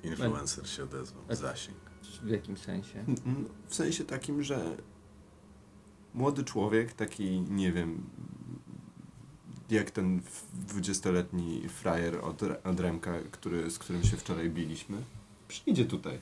[0.03, 1.23] Influencer się odezwał.
[1.29, 1.79] A- Zasięg.
[2.23, 3.05] W jakim sensie?
[3.69, 4.77] W sensie takim, że
[6.15, 8.11] młody człowiek, taki, nie wiem,
[9.71, 10.21] jak ten
[10.55, 14.97] dwudziestoletni frajer od, od Remka, który, z którym się wczoraj biliśmy,
[15.49, 16.19] przyjdzie tutaj.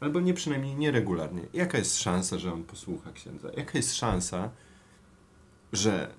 [0.00, 1.42] Albo nie przynajmniej nieregularnie.
[1.52, 3.48] Jaka jest szansa, że on posłucha księdza?
[3.56, 4.50] Jaka jest szansa,
[5.72, 6.14] że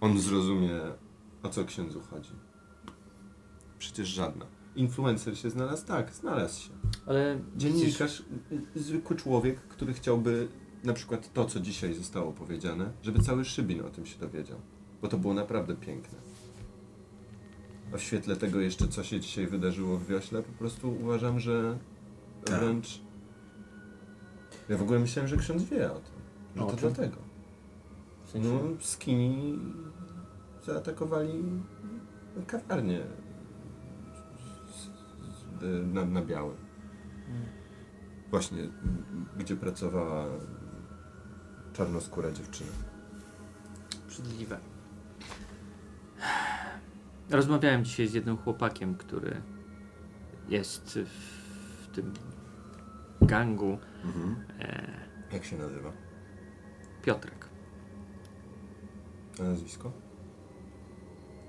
[0.00, 0.80] on zrozumie,
[1.42, 2.30] o co księdzu chodzi?
[3.78, 4.46] Przecież żadna.
[4.76, 5.86] Influencer się znalazł?
[5.86, 6.70] Tak, znalazł się.
[7.06, 8.22] Ale Dziennikarz,
[8.74, 10.48] zwykły człowiek, który chciałby
[10.84, 14.60] na przykład to, co dzisiaj zostało powiedziane, żeby cały Szybin o tym się dowiedział.
[15.02, 16.18] Bo to było naprawdę piękne.
[17.94, 21.78] A w świetle tego jeszcze, co się dzisiaj wydarzyło w Wiośle, po prostu uważam, że
[22.44, 22.60] Tak.
[22.60, 23.00] wręcz...
[24.68, 26.12] Ja w ogóle myślałem, że ksiądz wie o tym.
[26.56, 26.92] Że O to czym?
[26.92, 27.16] dlatego.
[28.24, 29.58] w sensie, No, skini
[30.66, 31.42] zaatakowali
[32.46, 33.00] kawiarnię
[35.92, 36.56] na, na białym.
[37.28, 37.42] Mm.
[38.30, 38.58] Właśnie,
[39.38, 40.24] gdzie pracowała
[41.72, 42.70] czarnoskóra dziewczyna.
[44.06, 44.58] Obrzydliwe.
[47.30, 49.42] Rozmawiałem dzisiaj z jednym chłopakiem, który
[50.48, 50.98] jest
[51.82, 52.12] w tym
[53.20, 54.36] gangu Mhm.
[54.60, 54.92] e,
[55.32, 55.92] Jak się nazywa?
[57.02, 57.48] Piotrek.
[59.40, 59.92] A nazwisko?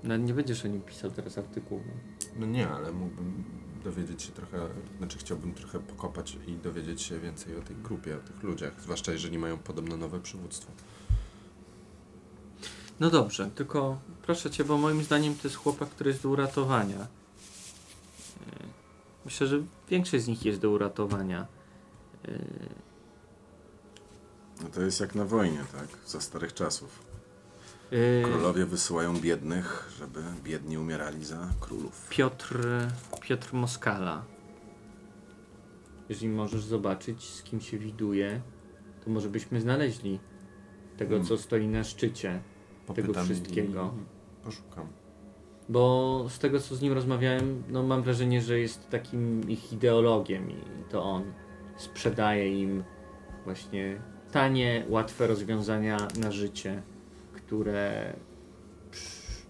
[0.04, 1.82] No, nie będziesz o nim pisał teraz artykułu.
[1.86, 1.92] No.
[2.40, 3.44] No nie, ale mógłbym
[3.84, 4.58] dowiedzieć się trochę,
[4.98, 9.12] znaczy chciałbym trochę pokopać i dowiedzieć się więcej o tej grupie, o tych ludziach, zwłaszcza
[9.12, 10.72] jeżeli mają podobno nowe przywództwo.
[13.00, 16.98] No dobrze, tylko proszę cię, bo moim zdaniem to jest chłopak, który jest do uratowania.
[17.00, 17.06] E,
[19.24, 21.46] Myślę, że większość z nich jest do uratowania.
[22.28, 22.38] E,
[24.62, 25.88] No to jest jak na wojnie, tak?
[26.06, 27.02] Za starych czasów.
[27.92, 32.06] e, Królowie wysyłają biednych, żeby biedni umierali za królów.
[32.10, 32.58] Piotr,
[33.20, 34.24] Piotr Moskala.
[36.08, 38.40] Jeżeli możesz zobaczyć, z kim się widuje,
[39.04, 40.20] to może byśmy znaleźli
[40.96, 41.28] tego, Hmm.
[41.28, 42.42] co stoi na szczycie
[42.94, 43.94] tego wszystkiego.
[44.44, 44.86] Poszukam.
[45.68, 50.50] Bo z tego, co z nim rozmawiałem, no mam wrażenie, że jest takim ich ideologiem
[50.50, 50.54] i
[50.90, 51.22] to on
[51.76, 52.84] sprzedaje im
[53.44, 54.00] właśnie
[54.32, 56.82] tanie, łatwe rozwiązania na życie,
[57.32, 58.12] które
[58.90, 59.44] przy-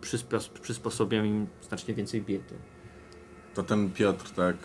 [0.00, 2.54] przyspos- przysposobią im znacznie więcej biedy.
[3.54, 4.56] To ten Piotr tak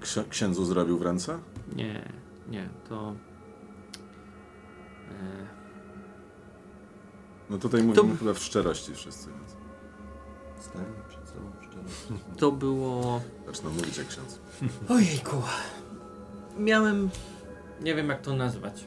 [0.00, 1.38] ksi- księdzu zrobił w ręce?
[1.76, 2.08] Nie,
[2.48, 3.14] nie, to...
[5.10, 5.59] E,
[7.50, 9.56] No tutaj mówimy To- chyba w szczerości wszyscy, więc
[10.66, 12.18] Stałem przed sobą szczerze.
[12.38, 13.20] to było...
[13.46, 14.40] zaczną mówić jak ksiądz.
[14.88, 15.36] Ojejku.
[16.58, 17.10] Miałem.
[17.80, 18.84] Nie wiem jak to nazwać.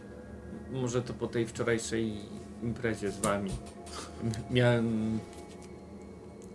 [0.71, 2.17] Może to po tej wczorajszej
[2.63, 3.51] imprezie z wami.
[4.51, 5.19] Miałem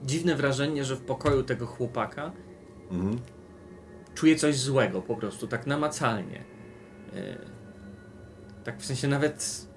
[0.03, 2.33] dziwne wrażenie, że w pokoju tego chłopaka
[2.91, 3.19] Mhm.
[4.15, 6.45] czuję coś złego po prostu, tak namacalnie.
[7.15, 7.39] E,
[8.65, 9.68] Tak w sensie nawet.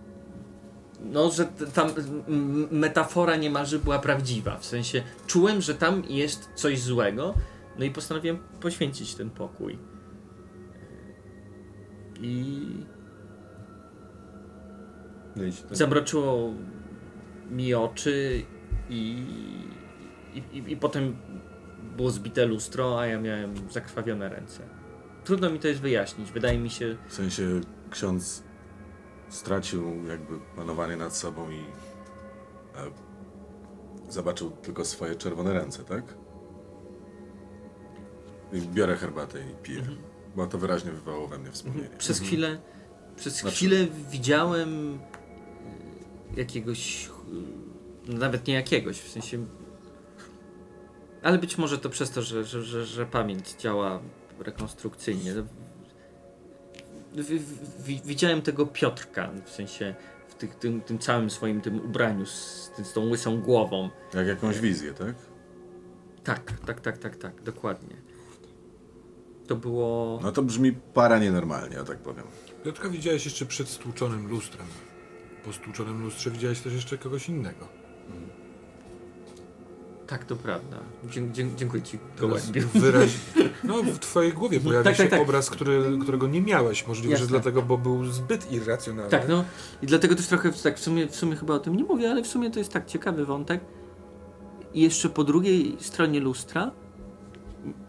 [1.03, 1.89] No, że t- tam
[2.27, 4.57] m- metafora niemalże była prawdziwa.
[4.57, 7.33] W sensie czułem, że tam jest coś złego,
[7.79, 9.77] no i postanowiłem poświęcić ten pokój.
[12.21, 12.61] I
[15.35, 15.75] No to...
[15.75, 16.53] zamroczyło
[17.51, 18.43] mi oczy
[18.89, 19.25] i,
[20.33, 21.15] i, i, i potem
[21.97, 24.63] było zbite lustro, a ja miałem zakrwawione ręce.
[25.23, 26.31] Trudno mi to jest wyjaśnić.
[26.31, 28.43] Wydaje mi się, W sensie ksiądz
[29.31, 32.91] stracił jakby panowanie nad sobą i e,
[34.11, 36.03] zobaczył tylko swoje czerwone ręce, tak?
[38.53, 39.97] I biorę herbatę i piję, Mhm.
[40.35, 41.89] bo to wyraźnie wywołało we mnie wspomnienie.
[41.97, 42.61] Przez chwilę,
[43.15, 44.99] przez Znaczy- chwilę widziałem
[46.37, 47.09] jakiegoś,
[48.09, 49.45] y, nawet nie jakiegoś, w sensie,
[51.23, 53.99] ale być może to przez to, że, że, że, że pamięć działa
[54.39, 55.33] rekonstrukcyjnie.
[57.13, 59.95] W, w, wi- widziałem tego Piotrka, w sensie
[60.27, 63.89] w tych, tym, tym całym swoim tym ubraniu z, z tą łysą głową.
[64.13, 65.15] Jak jakąś wizję, tak?
[66.23, 67.95] Tak, tak, tak, tak, tak, dokładnie.
[69.47, 70.19] To było...
[70.23, 72.23] No to brzmi para nienormalnie, ja tak powiem.
[72.63, 74.67] Piotrka widziałeś jeszcze przed stłuczonym lustrem.
[75.45, 77.67] Po stłuczonym lustrze widziałeś też jeszcze kogoś innego.
[80.11, 80.77] Tak, to prawda.
[81.09, 82.67] Dzie, dzie, dziękuję ci, gołębiu.
[82.73, 83.09] wyraź...
[83.63, 85.21] No, w twojej głowie pojawia Tak, się tak, tak.
[85.21, 86.87] obraz, który, którego nie miałeś.
[86.87, 87.27] Możliwe, że Jasne.
[87.39, 89.11] dlatego, bo był zbyt irracjonalny.
[89.11, 89.43] Tak, no
[89.81, 92.23] i dlatego też trochę tak w sumie, w sumie chyba o tym nie mówię, ale
[92.23, 93.61] w sumie to jest tak ciekawy wątek.
[94.73, 96.71] I jeszcze po drugiej stronie lustra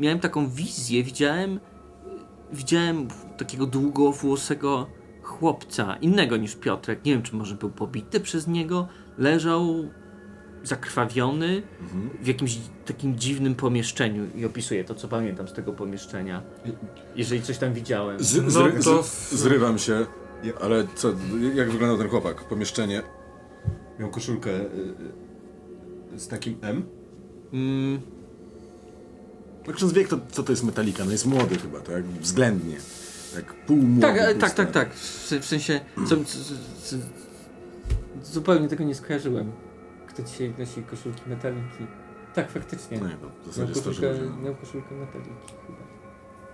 [0.00, 1.60] miałem taką wizję, widziałem
[2.52, 3.08] widziałem
[3.38, 4.86] takiego długowłosego
[5.22, 7.04] chłopca, innego niż Piotrek.
[7.04, 9.88] Nie wiem, czy może był pobity przez niego, leżał
[10.64, 12.10] zakrwawiony Mhm.
[12.22, 16.42] w jakimś takim dziwnym pomieszczeniu i opisuję to, co pamiętam z tego pomieszczenia.
[17.16, 18.24] Jeżeli coś tam widziałem.
[18.24, 20.06] Z, No to z, zrywam się,
[20.60, 21.12] ale co,
[21.54, 22.44] jak wyglądał ten chłopak?
[22.44, 23.02] Pomieszczenie.
[23.98, 24.64] Miał koszulkę y,
[26.14, 26.82] y, z takim M?
[27.52, 28.00] Mm,
[29.66, 31.04] Patrząc wiek, to co to jest metalika?
[31.04, 32.04] No jest młody chyba, tak?
[32.04, 32.76] Względnie.
[33.34, 34.00] Tak pół młody.
[34.00, 34.94] tak, e, tak, tak, tak.
[34.94, 35.80] W, w sensie.
[36.08, 36.38] Co, co,
[36.82, 36.96] co,
[38.24, 39.52] zupełnie tego nie skojarzyłem.
[40.12, 41.86] Kto dzisiaj nosi koszulki metaliki?
[42.34, 42.98] Tak, faktycznie.
[43.00, 44.42] No nie, no, w Miał zasadzie koszulkę, starzyło się.
[44.42, 45.30] miał koszulkę metaliki
[45.66, 45.78] chyba.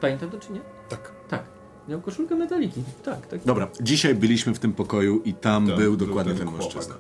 [0.01, 0.61] Pamiętam to czy nie?
[0.89, 1.13] Tak.
[1.29, 1.43] Tak.
[1.89, 2.83] Miał koszulkę metaliki.
[3.05, 3.41] Tak, tak.
[3.45, 6.95] Dobra, dzisiaj byliśmy w tym pokoju i tam Tam był był dokładnie ten ten mężczyzna.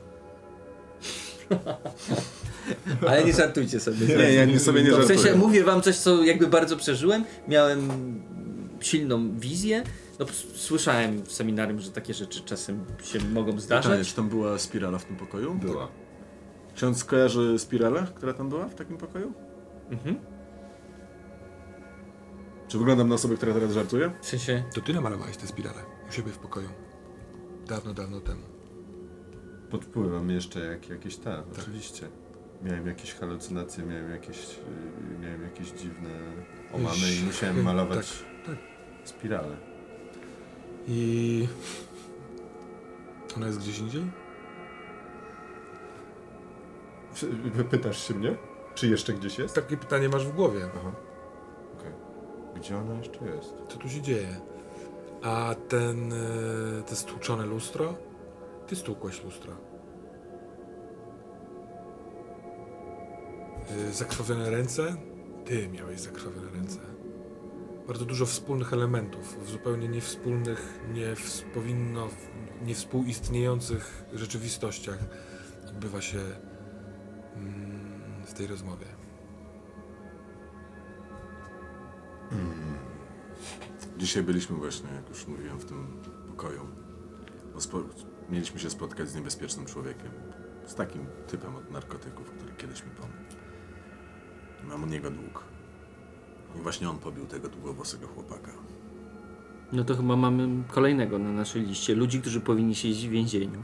[3.09, 4.07] Ale nie żartujcie sobie.
[4.07, 5.19] Nie, ja nie sobie nie w żartuję.
[5.19, 7.25] sensie mówię wam coś, co jakby bardzo przeżyłem.
[7.49, 7.89] Miałem
[8.81, 9.83] silną wizję.
[10.19, 14.09] No, słyszałem w seminarium, że takie rzeczy czasem się mogą Pytanie, zdarzać.
[14.09, 15.55] czy tam była spirala w tym pokoju?
[15.55, 15.89] Była.
[16.79, 19.33] Ksiądz kojarzy spiralę, która tam była w takim pokoju?
[19.91, 20.19] Mhm.
[22.69, 24.11] Czy wyglądam na osobę, która teraz żartuje?
[24.23, 24.65] W sensie.
[24.75, 26.69] To ty namalowałeś tę spiralę u siebie w pokoju.
[27.67, 28.43] Dawno, dawno temu.
[29.71, 32.09] Pod wpływem jeszcze jak, jakieś te, oczywiście.
[32.63, 36.11] Miałem jakieś halucynacje, miałem jakieś, y, miałem jakieś dziwne
[36.73, 38.65] omamy i musiałem malować Tak, tak.
[39.05, 39.57] spiralę.
[40.89, 41.49] I...
[43.37, 44.28] Ona jest gdzieś indziej?
[47.71, 48.37] Pytasz się mnie?
[48.75, 49.55] Czy jeszcze gdzieś jest?
[49.55, 50.61] Takie pytanie masz w głowie.
[50.77, 50.93] Aha.
[51.79, 51.93] Okej.
[52.57, 53.55] Gdzie ona jeszcze jest?
[53.69, 54.41] Co tu się dzieje?
[55.23, 56.13] A ten...
[56.13, 56.17] e,
[56.87, 57.95] te stłuczone lustro?
[58.67, 59.53] Ty stłukłeś lustro.
[63.89, 64.97] E, Zakrwawione ręce?
[65.45, 66.79] Ty miałeś zakrwawione ręce.
[67.87, 71.15] Bardzo dużo wspólnych elementów, w zupełnie niewspólnych, nie
[71.55, 72.09] powinno,
[72.67, 74.99] niewspółistniejących rzeczywistościach
[75.69, 76.19] odbywa się
[78.29, 78.87] w tej rozmowie.
[83.99, 85.87] Dzisiaj byliśmy właśnie, jak już mówiłem, w tym
[86.29, 86.67] pokoju.
[88.31, 90.11] Mieliśmy się spotkać z niebezpiecznym człowiekiem.
[90.67, 93.19] Z takim typem od narkotyków, który kiedyś mi pomógł.
[94.65, 95.45] Mam od niego dług.
[96.57, 98.53] I właśnie on pobił tego długowłosego chłopaka.
[99.73, 101.95] No to chyba mamy kolejnego na naszej liście.
[101.95, 103.63] Ludzi, którzy powinni siedzieć w więzieniu.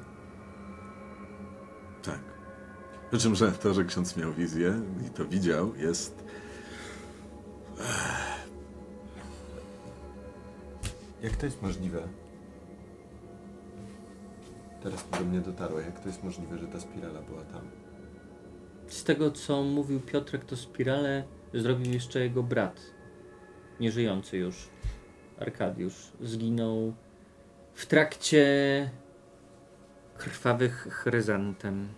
[3.11, 6.25] Przy czym, że to, że ksiądz miał wizję i to widział, jest...
[11.23, 12.09] Jak to jest możliwe?
[14.83, 17.71] Teraz do mnie dotarło, jak to jest możliwe, że ta spirala była tam?
[18.87, 21.25] Z tego, co mówił Piotrek, to spiralę
[21.55, 22.81] zrobił jeszcze jego brat.
[23.81, 24.69] Nieżyjący już.
[25.39, 26.13] Arkadiusz.
[26.21, 26.95] Zginął
[27.75, 28.45] w trakcie
[30.19, 31.89] krwawych chryzantem.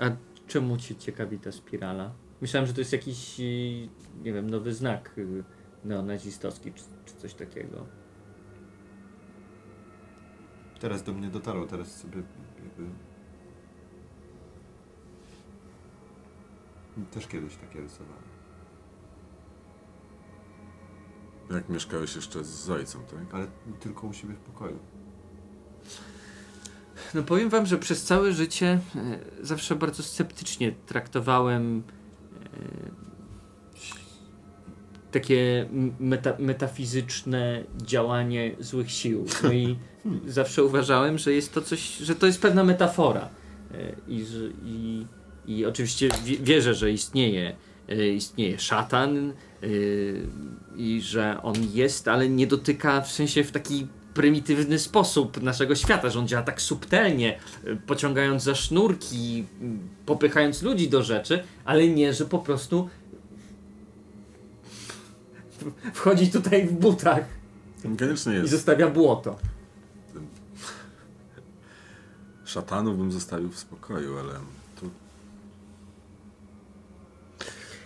[0.00, 0.04] A
[0.46, 2.12] czemu cię ciekawi ta spirala?
[2.40, 3.88] Myślałem, że to jest jakiś, y,
[4.24, 5.44] nie wiem, nowy znak y,
[5.84, 7.86] neonazistowski czy, czy coś takiego.
[10.80, 12.22] Teraz do mnie dotarło, teraz sobie
[12.64, 12.90] jakby...
[17.10, 18.22] Też kiedyś takie rysowałem.
[21.50, 23.34] Jak mieszkałeś jeszcze z ojcem, tak?
[23.34, 23.46] Ale
[23.80, 24.78] tylko u siebie w pokoju.
[27.14, 31.82] No powiem wam, że przez całe życie e, zawsze bardzo sceptycznie traktowałem
[32.44, 33.04] e,
[35.10, 35.68] takie
[36.00, 39.24] meta, metafizyczne działanie złych sił.
[39.42, 39.76] No i
[40.26, 43.28] zawsze uważałem, że jest to coś, że to jest pewna metafora.
[43.74, 44.24] E, I,
[44.64, 45.06] i,
[45.46, 47.56] i oczywiście wi- wierzę, że istnieje,
[47.88, 49.66] e, istnieje szatan e,
[50.76, 56.10] i że on jest, ale nie dotyka w sensie w taki prymitywny sposób naszego świata,
[56.10, 59.66] że on działa tak subtelnie, y, pociągając za sznurki, y,
[60.06, 62.88] popychając ludzi do rzeczy, ale nie, że po prostu
[65.94, 67.24] wchodzi tutaj w butach
[67.98, 68.50] Koniecznie i jest.
[68.50, 69.38] zostawia błoto.
[72.44, 74.34] Szatanów bym zostawił w spokoju, ale
[74.80, 74.90] tu...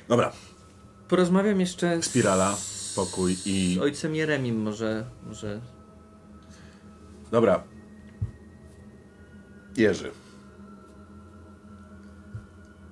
[0.08, 0.32] Dobra,
[1.08, 3.74] Porozmawiam jeszcze spirala, z, pokój i...
[3.74, 5.60] z ojcem Jeremim może, może
[7.30, 7.62] Dobra.
[9.76, 10.10] Jerzy.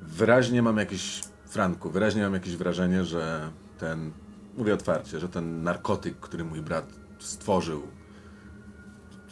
[0.02, 4.12] Wyraźnie mam jakieś, Franku, wyraźnie mam jakieś wrażenie, że ten,
[4.56, 7.82] mówię otwarcie, że ten narkotyk, który mój brat stworzył,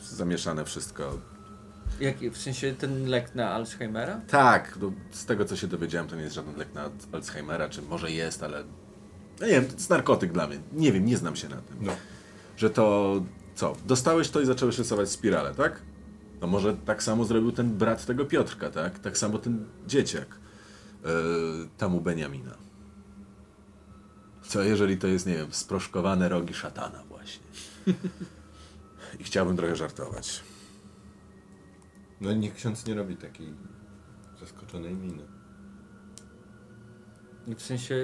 [0.02, 1.18] zamieszane wszystko.
[2.00, 4.20] jak, w sensie ten lek na Alzheimera?
[4.28, 7.82] Tak, no, z tego co się dowiedziałem, to nie jest żaden lek na Alzheimera, czy
[7.82, 8.64] może jest, ale...
[9.40, 10.59] No nie wiem, to jest narkotyk dla mnie.
[10.72, 11.76] Nie wiem, nie znam się na tym.
[11.80, 11.92] No.
[12.57, 13.14] że to
[13.55, 13.76] co?
[13.86, 15.82] Dostałeś to i zacząłeś rysować spiralę, tak?
[16.40, 18.98] No może tak samo zrobił ten brat tego Piotrka, tak?
[18.98, 20.38] Tak samo ten dzieciak
[21.05, 21.11] yy,
[21.78, 22.57] temu Beniamina.
[24.42, 27.44] Co jeżeli to jest, nie wiem, sproszkowane rogi szatana właśnie?
[29.20, 30.42] I chciałbym trochę żartować.
[32.20, 33.55] No niech ksiądz nie robi takiej
[34.40, 35.22] zaskoczonej miny.
[37.46, 37.94] W sensie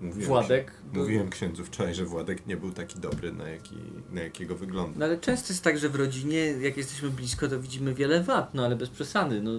[0.00, 0.72] Mówiłem, Władek.
[0.92, 3.74] był- Mówiłem księdzu wczoraj, że Władek nie był taki dobry, na, jaki,
[4.12, 4.98] na jakiego wygląda.
[4.98, 8.54] No ale często jest tak, że w rodzinie, jak jesteśmy blisko, to widzimy wiele wad,
[8.54, 9.42] no ale bez przesady.
[9.42, 9.50] No,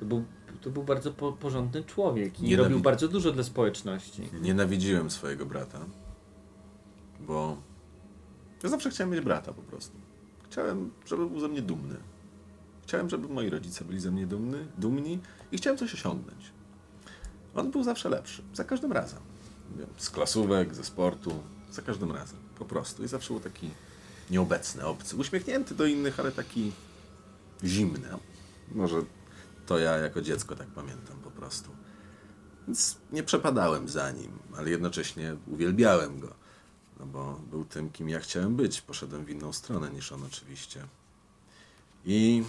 [0.00, 0.24] to, był,
[0.60, 4.22] to był bardzo po, porządny człowiek i Nienawid- robił bardzo dużo dla społeczności.
[4.42, 5.78] Nienawidziłem swojego brata,
[7.20, 7.56] bo
[8.62, 9.96] ja zawsze chciałem mieć brata po prostu.
[10.50, 11.96] Chciałem, żeby był ze mnie dumny.
[12.82, 15.18] Chciałem, żeby moi rodzice byli ze mnie dumny, dumni
[15.52, 16.52] i chciałem coś osiągnąć.
[17.54, 19.18] On był zawsze lepszy, za każdym razem.
[19.96, 23.04] Z klasówek, ze sportu, za każdym razem, po prostu.
[23.04, 23.70] I zawsze był taki
[24.30, 26.72] nieobecny, obcy, uśmiechnięty do innych, ale taki
[27.64, 28.08] zimny.
[28.72, 29.02] Może
[29.66, 31.70] to ja jako dziecko tak pamiętam po prostu.
[32.66, 36.34] Więc nie przepadałem za nim, ale jednocześnie uwielbiałem go.
[37.00, 38.80] No bo był tym, kim ja chciałem być.
[38.80, 40.86] Poszedłem w inną stronę niż on oczywiście.
[42.04, 42.44] I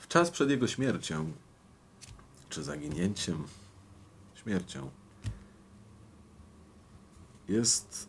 [0.00, 1.32] w czas przed jego śmiercią,
[2.48, 3.44] czy zaginięciem,
[4.46, 4.90] śmiercią,
[7.48, 8.08] jest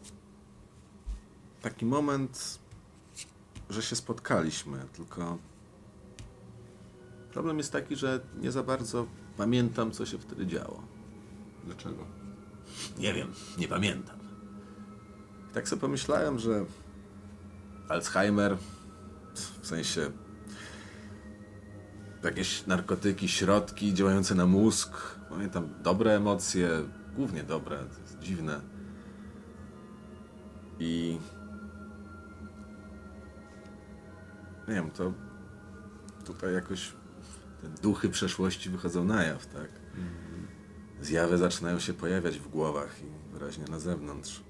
[1.62, 2.60] taki moment,
[3.70, 5.38] że się spotkaliśmy, tylko
[7.32, 9.08] problem jest taki, że nie za bardzo
[9.38, 10.84] pamiętam, co się wtedy działo.
[11.66, 12.06] Dlaczego?
[12.98, 14.20] Nie wiem, nie pamiętam.
[15.52, 16.66] I tak sobie pomyślałem, że
[17.90, 18.58] Alzheimer,
[19.62, 20.12] w sensie
[22.24, 26.70] jakieś narkotyki, środki działające na mózg, pamiętam dobre emocje,
[27.16, 28.62] głównie dobre, to jest dziwne.
[30.80, 31.20] I
[34.68, 35.14] nie wiem, to
[36.26, 36.94] tutaj jakoś
[37.62, 39.70] te duchy przeszłości wychodzą na jaw, tak?
[41.02, 44.44] zjawy zaczynają się pojawiać w głowach i wyraźnie na zewnątrz.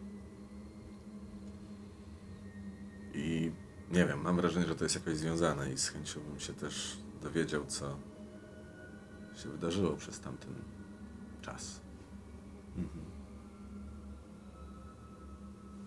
[3.13, 3.51] I
[3.91, 6.97] nie wiem, mam wrażenie, że to jest jakoś związane i z chęcią bym się też
[7.21, 7.97] dowiedział, co
[9.37, 10.53] się wydarzyło przez tamten
[11.41, 11.79] czas.
[12.77, 13.05] Mhm.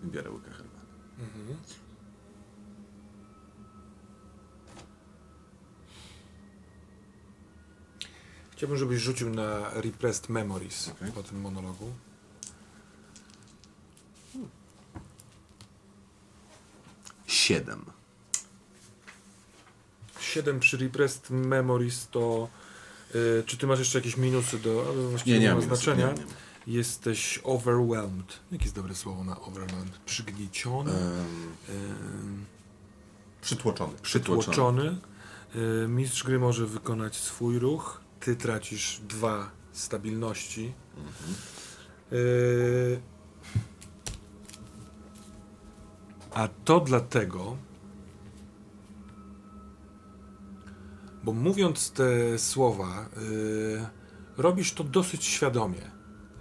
[0.03, 0.87] Biorę łyka herbaty.
[1.19, 1.57] Mhm.
[8.51, 11.11] Chciałbym, żebyś rzucił na Repressed Memories Okej.
[11.11, 11.93] po tym monologu.
[17.27, 17.85] Siedem.
[20.19, 22.49] 7 przy Repressed Memories to...
[23.15, 24.85] y, czy ty masz jeszcze jakieś minusy do...
[24.93, 26.07] ale właściwie Nie, nie ma mam minusów, znaczenia.
[26.13, 26.19] nie,
[26.67, 26.77] nie.
[26.77, 28.39] Jesteś overwhelmed.
[28.51, 29.97] Jakie jest dobre słowo na overwhelmed?
[30.05, 30.91] Przygnieciony?
[30.91, 32.45] Ym,
[33.41, 33.93] Przytłoczony.
[34.01, 34.97] przytłoczony.
[35.55, 38.01] Y, Mistrz gry może wykonać swój ruch.
[38.19, 40.73] Ty tracisz dwa stabilności.
[40.97, 41.35] mhm.
[42.13, 43.01] Y,
[46.33, 47.57] A to dlatego,
[51.23, 53.85] bo mówiąc te słowa, y,
[54.37, 55.91] robisz to dosyć świadomie.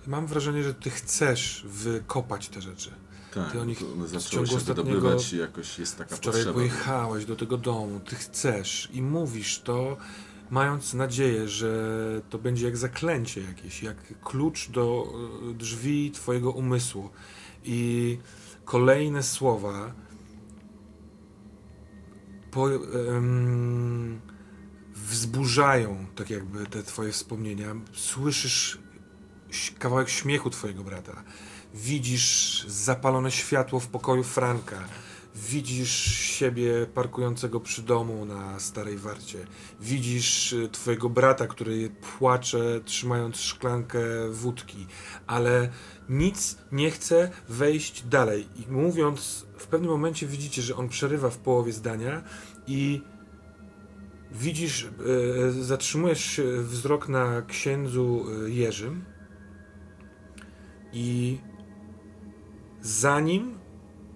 [0.06, 2.90] Mam wrażenie, że ty chcesz wykopać te rzeczy.
[3.34, 6.54] Tak, Ty o nich w ciągu się ostatniego- i jakoś jest taka Wczoraj potrzeba.
[6.54, 9.96] pojechałeś do tego domu, ty chcesz i mówisz to,
[10.50, 11.72] mając nadzieję, że
[12.30, 15.12] to będzie jak zaklęcie jakieś, jak klucz do
[15.50, 17.10] y, drzwi twojego umysłu.
[17.64, 18.18] I
[18.64, 19.92] kolejne słowa
[22.50, 24.20] po, em,
[25.08, 27.74] wzburzają tak jakby te twoje wspomnienia.
[27.92, 28.78] Słyszysz
[29.78, 31.22] kawałek śmiechu twojego brata.
[31.74, 34.84] Widzisz zapalone światło w pokoju Franka.
[35.34, 39.46] Widzisz siebie parkującego przy domu na Starej Warcie.
[39.80, 44.86] Widzisz y, twojego brata, który płacze trzymając szklankę wódki,
[45.26, 45.68] ale
[46.08, 48.48] nic nie chce wejść dalej.
[48.56, 52.22] I mówiąc, w pewnym momencie widzicie, że on przerywa w połowie zdania
[52.66, 53.02] i
[54.32, 59.04] widzisz, e, zatrzymujesz wzrok na księdzu e, Jerzym
[60.92, 61.38] i
[62.82, 63.58] za nim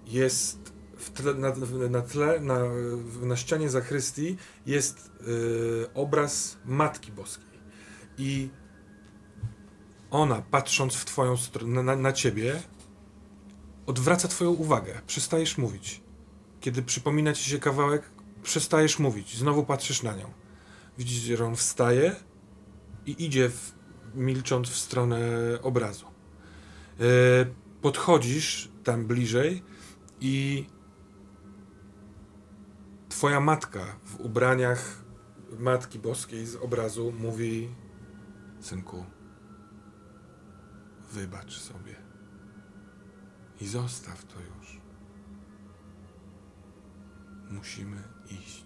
[0.07, 0.75] jest
[1.15, 1.53] tle, na,
[1.91, 2.59] na tle, na,
[3.23, 4.37] na ścianie zachrystii
[4.67, 7.55] jest e, obraz Matki Boskiej.
[8.19, 8.49] I
[10.11, 12.62] ona, patrząc w twoją stronę, na, na ciebie,
[13.87, 15.01] odwraca twoją uwagę.
[15.07, 16.01] Przestajesz mówić.
[16.61, 18.03] Kiedy przypomina ci się kawałek,
[18.45, 19.37] przestajesz mówić.
[19.37, 20.33] Znowu patrzysz na nią.
[20.99, 22.17] Widzisz, że on wstaje
[23.07, 23.73] i idzie w,
[24.15, 25.19] milcząc w stronę
[25.63, 26.07] obrazu.
[26.07, 27.05] E,
[27.83, 29.63] podchodzisz tam bliżej
[30.21, 30.67] i
[33.09, 35.05] twoja matka w ubraniach
[35.59, 37.69] Matki Boskiej z obrazu mówi
[38.61, 39.05] synku,
[41.13, 41.95] wybacz sobie
[43.61, 44.85] i zostaw to już.
[47.51, 48.64] musimy iść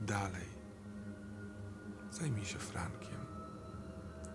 [0.00, 0.50] dalej.
[2.10, 3.26] Zajmij się Frankiem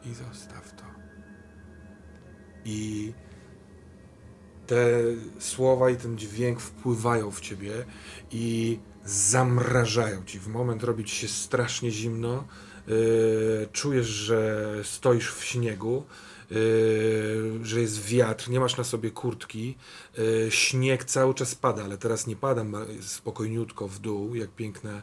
[0.06, 0.86] i zostaw to.
[2.66, 3.14] I
[4.68, 4.88] te
[5.40, 7.86] słowa i ten dźwięk wpływają w ciebie
[8.32, 10.40] i zamrażają ci.
[10.40, 12.48] W moment robi ci się strasznie zimno.
[12.88, 16.04] Yy, czujesz, że stoisz w śniegu,
[17.62, 19.78] że jest wiatr, nie masz na sobie kurtki.
[20.18, 22.66] Yy, śnieg cały czas pada, ale teraz nie pada
[23.02, 25.02] spokojniutko w dół, jak piękne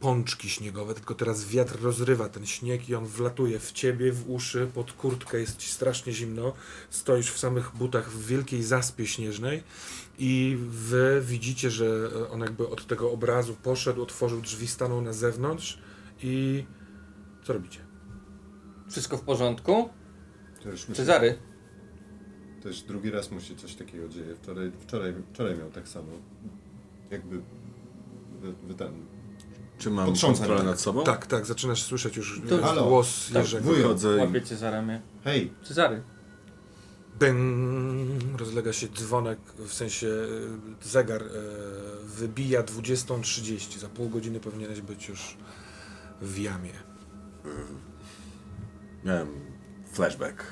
[0.00, 4.70] pączki śniegowe, tylko teraz wiatr rozrywa ten śnieg i on wlatuje w ciebie, w uszy,
[4.74, 6.52] pod kurtkę, jest ci strasznie zimno.
[6.90, 9.62] Stoisz w samych butach w wielkiej zaspie śnieżnej
[10.18, 15.78] i wy widzicie, że on jakby od tego obrazu poszedł, otworzył drzwi, stanął na zewnątrz
[16.22, 16.64] i
[17.44, 17.80] co robicie?
[18.88, 19.88] Wszystko w porządku?
[20.64, 21.38] To już, musi, Cezary,
[22.62, 24.34] to już drugi raz mu się coś takiego dzieje.
[24.42, 26.08] Wczoraj, wczoraj, wczoraj miał tak samo.
[27.10, 27.36] Jakby
[28.40, 28.92] wy, wy ten...
[29.78, 30.70] Czy mam Potrząsam kontrolę tak.
[30.70, 31.04] nad sobą?
[31.04, 32.84] Tak, tak, zaczynasz słyszeć już To- Halo.
[32.84, 33.72] głos Tak, Jerzego.
[33.72, 35.00] Wychodzę łapiecie za ramię.
[35.24, 36.02] Hej, Cezary,
[37.20, 40.06] Bing, rozlega się dzwonek, w sensie
[40.82, 41.26] e, zegar e,
[42.06, 43.78] wybija 20.30.
[43.78, 45.36] Za pół godziny powinieneś być już
[46.20, 46.72] w jamie.
[49.04, 49.28] miałem
[49.94, 50.44] flashback.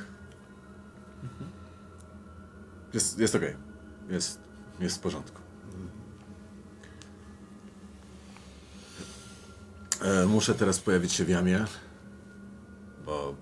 [2.94, 3.56] Jest, jest okej.
[4.08, 4.40] Jest,
[4.80, 5.40] jest w porządku.
[10.02, 11.64] E, muszę teraz pojawić się w jamie,
[13.04, 13.34] bo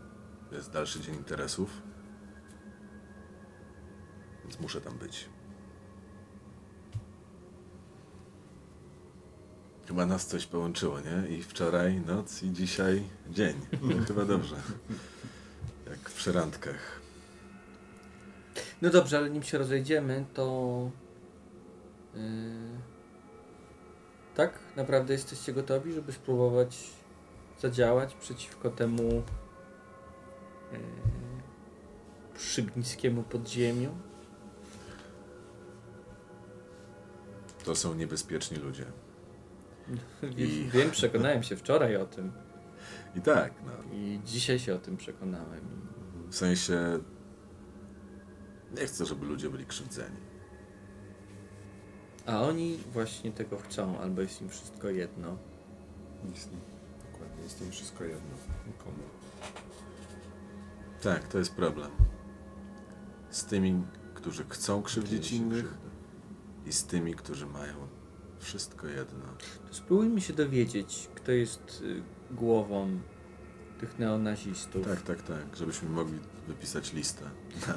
[0.52, 1.82] jest dalszy dzień interesów.
[4.44, 5.28] Więc muszę tam być.
[9.86, 11.36] Chyba nas coś połączyło, nie?
[11.36, 13.60] I wczoraj noc, i dzisiaj dzień.
[13.82, 14.56] No, chyba dobrze.
[15.90, 17.00] Jak w przerandkach.
[18.82, 20.90] No dobrze, ale nim się rozejdziemy, to.
[22.14, 22.20] Yy...
[24.34, 24.58] Tak?
[24.76, 26.78] Naprawdę jesteście gotowi, żeby spróbować
[27.60, 29.22] zadziałać przeciwko temu
[30.72, 30.78] yy...
[32.38, 33.98] szybnickiemu podziemiu?
[37.64, 38.84] To są niebezpieczni ludzie.
[40.22, 42.32] Wiem, wiem, przekonałem się wczoraj o tym
[43.16, 43.96] I tak, no.
[43.96, 45.60] i dzisiaj się o tym przekonałem.
[46.28, 46.98] W sensie.
[48.76, 50.16] Nie chcę, żeby ludzie byli krzywdzeni.
[52.26, 55.36] A oni właśnie tego chcą, albo jest im wszystko jedno.
[56.34, 56.50] Jest,
[57.12, 58.36] dokładnie, jest im wszystko jedno.
[58.78, 59.02] Komu?
[61.02, 61.90] Tak, to jest problem.
[63.30, 63.82] Z tymi,
[64.14, 65.74] którzy chcą krzywdzić innych
[66.66, 67.74] i z tymi, którzy mają
[68.38, 69.24] wszystko jedno.
[69.68, 73.00] To spróbujmy się dowiedzieć, kto jest y, głową
[73.80, 74.86] tych neonazistów.
[74.86, 76.18] Tak, tak, tak, żebyśmy mogli
[76.48, 77.24] wypisać listę.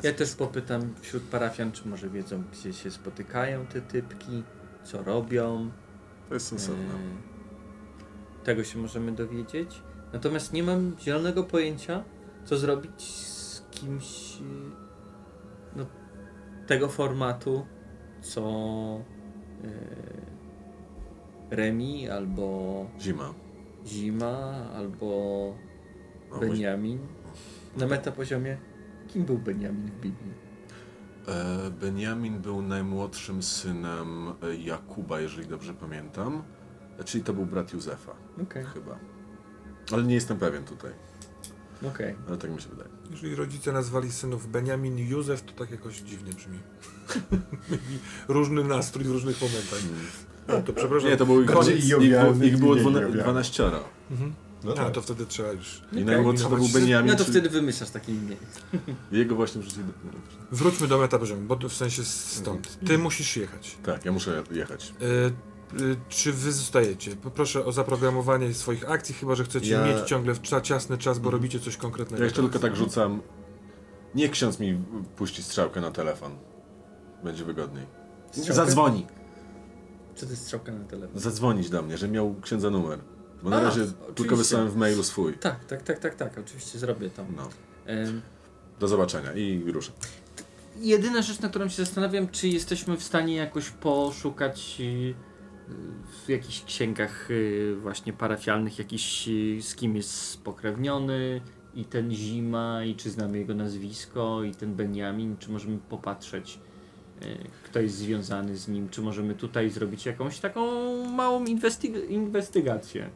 [0.04, 4.44] Ja też popytam wśród parafian, czy może wiedzą, gdzie się spotykają te typki,
[4.84, 5.72] co robią.
[6.30, 6.94] To jest sensowne.
[6.94, 9.82] E, Tego się możemy dowiedzieć.
[10.14, 12.04] Natomiast nie mam zielonego pojęcia,
[12.46, 14.44] co zrobić z kimś y,
[15.76, 15.86] no,
[16.68, 17.66] tego formatu,
[18.22, 18.42] co
[19.64, 23.34] y, Remi albo Zima.
[23.86, 25.54] Zima albo
[26.32, 27.00] No, Benjamin.
[27.78, 28.58] Na metapoziomie,
[29.08, 30.34] kim był Benjamin w Biblii?
[31.28, 36.44] E, Benjamin był najmłodszym synem e, Jakuba, jeżeli dobrze pamiętam.
[37.00, 38.12] E, Czyli to był brat Józefa,
[38.44, 39.00] Okej, chyba.
[39.92, 40.92] Ale nie jestem pewien tutaj,
[41.88, 42.16] okej.
[42.28, 42.90] ale tak mi się wydaje.
[43.12, 46.60] Jeżeli rodzice nazwali synów Benjamin i Józef, to tak jakoś dziwnie brzmi.
[47.72, 49.80] Mieli Różny nastrój w różnych momentach.
[50.48, 51.10] No, to przepraszam.
[51.10, 53.24] Nie, to było ich, ich, ich, było, jowialny ich było i mniej dwana- jowialny.
[53.24, 53.64] 12.
[54.12, 54.34] Mhm.
[54.64, 54.94] No A, tak.
[54.94, 55.82] to wtedy trzeba już.
[55.92, 57.12] I najmłodszy to był Benjamin.
[57.12, 58.36] No to wtedy wymyślasz takie imię.
[59.12, 59.92] Jego właśnie wrzucili do...
[60.52, 62.80] Wróćmy do metapoziomu, bo w sensie stąd.
[62.88, 63.78] Ty musisz jechać.
[63.84, 64.94] Tak, ja muszę jechać.
[65.02, 67.16] Y, y, czy wy zostajecie?
[67.16, 71.32] Poproszę o zaprogramowanie swoich akcji, chyba że chcecie Ja- mieć ciągle w ciasny czas, bo
[71.32, 72.22] robicie coś konkretnego.
[72.22, 72.52] Ja jeszcze teraz.
[72.52, 73.22] tylko tak rzucam.
[74.16, 74.84] Niech ksiądz mi
[75.16, 76.32] puści strzałkę na telefon.
[77.24, 77.86] Będzie wygodniej.
[78.32, 78.54] Strzałkę?
[78.54, 79.06] Zadzwoni.
[80.16, 81.20] Co to jest strzałka na telefon?
[81.20, 83.00] Zadzwonić do mnie, że miał księdza numer.
[83.44, 84.14] Bo na A, razie oczywiście.
[84.16, 85.34] tylko wysłałem w mailu swój.
[85.34, 87.26] Tak, tak, tak, tak, tak, oczywiście zrobię to.
[87.38, 87.50] No.
[88.80, 89.92] Do zobaczenia i ruszę.
[90.82, 95.14] Jedyna rzecz, na którą się zastanawiam, czy jesteśmy w stanie jakoś poszukać y,
[96.26, 101.42] w jakichś księgach y, właśnie parafialnych, jakiś y, z kim jest spokrewniony
[101.76, 106.60] i ten Zima i czy znamy jego nazwisko i ten Benjamin, czy możemy popatrzeć
[107.64, 110.66] kto jest związany z nim, czy możemy tutaj zrobić jakąś taką
[111.06, 113.10] małą inwestyg- inwestygację.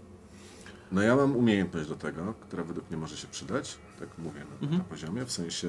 [0.91, 3.77] No ja mam umiejętność do tego, która według mnie może się przydać.
[3.99, 4.77] Tak mówię na, Mhm.
[4.77, 5.25] na poziomie.
[5.25, 5.67] W sensie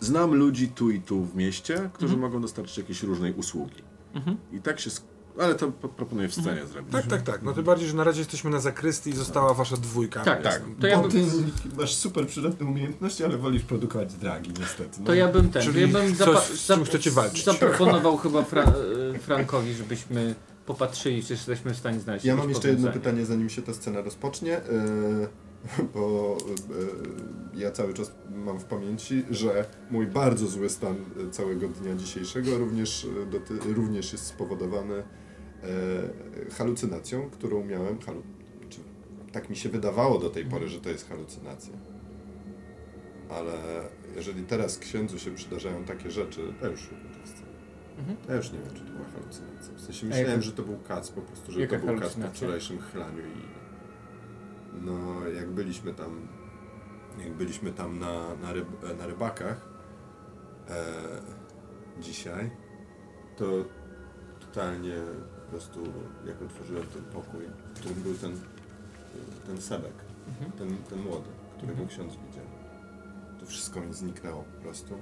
[0.00, 2.20] znam ludzi tu i tu w mieście, którzy Mhm.
[2.32, 3.82] mogą dostarczyć jakiejś różnej usługi.
[4.14, 4.36] Mhm.
[4.52, 4.90] I tak się
[5.42, 6.92] Ale to po- proponuję w scenie zrobić.
[6.92, 7.42] Tak, tak, tak.
[7.42, 10.24] No tym bardziej, że na razie jesteśmy na zakrystii i została wasza dwójka.
[10.24, 11.22] Tak, Tak, To ja bym- ty
[11.76, 15.00] masz super przydatne umiejętności, ale wolisz produkować dragi niestety.
[15.00, 15.06] No.
[15.06, 17.44] To ja bym ten, Czyli ja bym coś, z czym chcecie walczyć.
[17.44, 18.62] zaproponował chyba Fra
[19.14, 20.34] e, Frankowi, żebyśmy
[20.66, 24.00] popatrzyli, czy jesteśmy w stanie znaleźć Ja mam jeszcze jedno pytanie, zanim się ta scena
[24.00, 25.28] rozpocznie, yy,
[25.94, 26.36] bo
[27.54, 30.96] yy, ja cały czas mam w pamięci, że mój bardzo zły stan
[31.30, 35.02] całego dnia dzisiejszego również, doty- również jest spowodowany yy,
[36.52, 37.98] halucynacją, którą miałem.
[37.98, 38.22] Halu-
[39.32, 41.72] tak mi się wydawało do tej pory, że to jest halucynacja.
[43.30, 43.52] Ale
[44.16, 46.80] jeżeli teraz księdzu się przydarzają takie rzeczy, to już
[47.24, 47.46] scen.
[47.98, 48.16] Mhm.
[48.28, 49.74] Ja już nie wiem, czy to była halucynacja.
[49.74, 52.14] W sensie myślałem, jaka- że to był kac, po prostu, że Jaka to był kac
[52.14, 53.48] po wczorajszym chlaniu i
[54.84, 56.28] no jak byliśmy tam
[57.24, 58.66] jak byliśmy tam na, na, ryb,
[58.98, 59.68] na rybakach
[60.68, 60.84] e,
[62.00, 62.50] dzisiaj,
[63.36, 63.44] to
[64.40, 64.94] totalnie
[65.48, 65.80] po prostu
[66.26, 67.40] jak otworzyłem ten pokój,
[67.74, 68.32] w którym był ten,
[69.46, 69.92] ten Sebek,
[70.28, 70.52] Mhm.
[70.52, 71.88] ten, ten młody, którego Mhm.
[71.88, 72.44] ksiądz widział.
[73.40, 74.94] To wszystko mi zniknęło po prostu.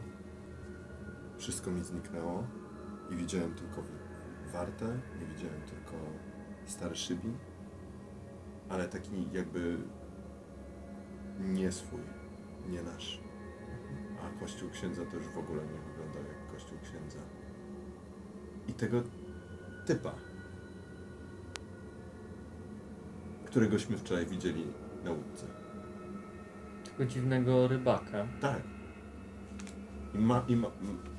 [1.39, 2.45] Wszystko mi zniknęło
[3.11, 3.83] i widziałem tylko
[4.53, 5.93] wartę, nie widziałem tylko
[6.67, 7.37] stary szybin,
[8.69, 9.77] ale taki jakby
[11.41, 12.01] nie swój,
[12.69, 13.21] nie nasz.
[14.23, 17.19] A kościół księdza to już w ogóle nie wyglądał jak kościół księdza.
[18.69, 19.03] I tego
[19.87, 20.15] typa,
[23.57, 24.67] któregośmy wczoraj widzieli
[25.05, 25.47] na łódce.
[26.85, 28.27] Tego dziwnego rybaka.
[28.41, 28.63] Tak.
[30.15, 30.69] I, ma, i, ma,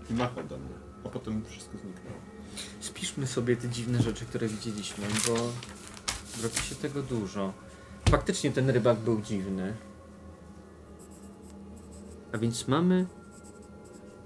[0.09, 2.17] i machał do mnie, a potem wszystko zniknęło.
[2.79, 5.33] Spiszmy sobie te dziwne rzeczy, które widzieliśmy, bo
[6.43, 7.53] robi się tego dużo.
[8.09, 9.73] Faktycznie ten rybak był dziwny.
[12.33, 13.05] A więc mamy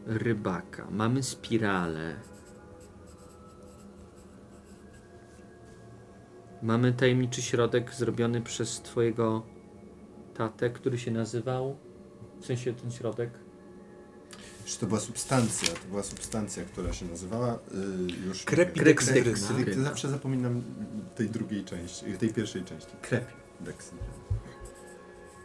[0.06, 2.16] rybaka, mamy spiralę.
[6.64, 9.46] Mamy tajemniczy środek zrobiony przez twojego
[10.34, 11.78] tatę, który się nazywał.
[12.42, 13.30] W sensie ten środek.
[14.66, 17.58] Czy to była substancja, to była substancja, która się nazywała y,
[18.28, 18.44] już...
[18.44, 19.84] Krepideksydyna.
[19.84, 20.62] Zawsze zapominam
[21.16, 22.92] tej drugiej części, tej pierwszej części.
[23.02, 24.04] Krepideksydyna.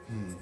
[0.09, 0.35] Hmm.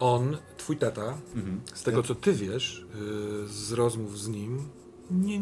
[0.00, 1.60] On, twój tata, Mhm.
[1.74, 4.68] z tego co ty wiesz, yy, z rozmów z nim,
[5.10, 5.40] nie,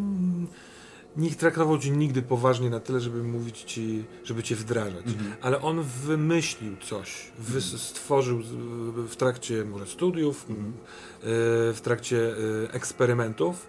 [1.16, 5.06] nie traktował cię nigdy poważnie na tyle, żeby mówić ci, żeby cię wdrażać.
[5.06, 5.32] Mhm.
[5.40, 8.38] Ale on wymyślił coś, wys- stworzył
[9.08, 10.66] w trakcie może studiów, Mhm.
[10.72, 10.74] yy,
[11.74, 13.66] w trakcie yy, eksperymentów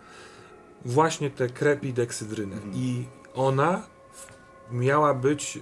[0.85, 2.55] właśnie tę krepideksydrynę.
[2.55, 2.73] Mhm.
[2.75, 3.83] I ona
[4.71, 5.61] miała być y,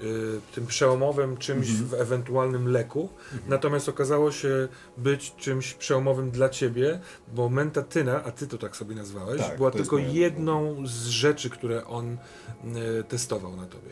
[0.56, 1.88] tym przełomowym czymś Mhm.
[1.88, 3.10] w ewentualnym leku,
[3.48, 4.68] natomiast okazało się
[4.98, 7.00] być czymś przełomowym dla ciebie,
[7.34, 11.50] bo mentatyna, a ty to tak sobie nazwałeś, Tak, była tylko moja- jedną z rzeczy,
[11.50, 12.14] które on
[13.00, 13.92] y, testował na tobie.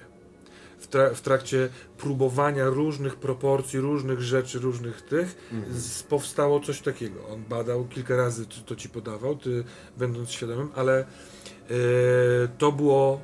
[0.79, 5.75] W, tra- w trakcie próbowania różnych proporcji, różnych rzeczy, różnych tych, Mhm.
[6.09, 7.27] powstało coś takiego.
[7.27, 9.63] On badał, kilka razy to, ci podawał, ty
[9.97, 11.05] będąc świadomym, ale e,
[12.57, 13.21] to było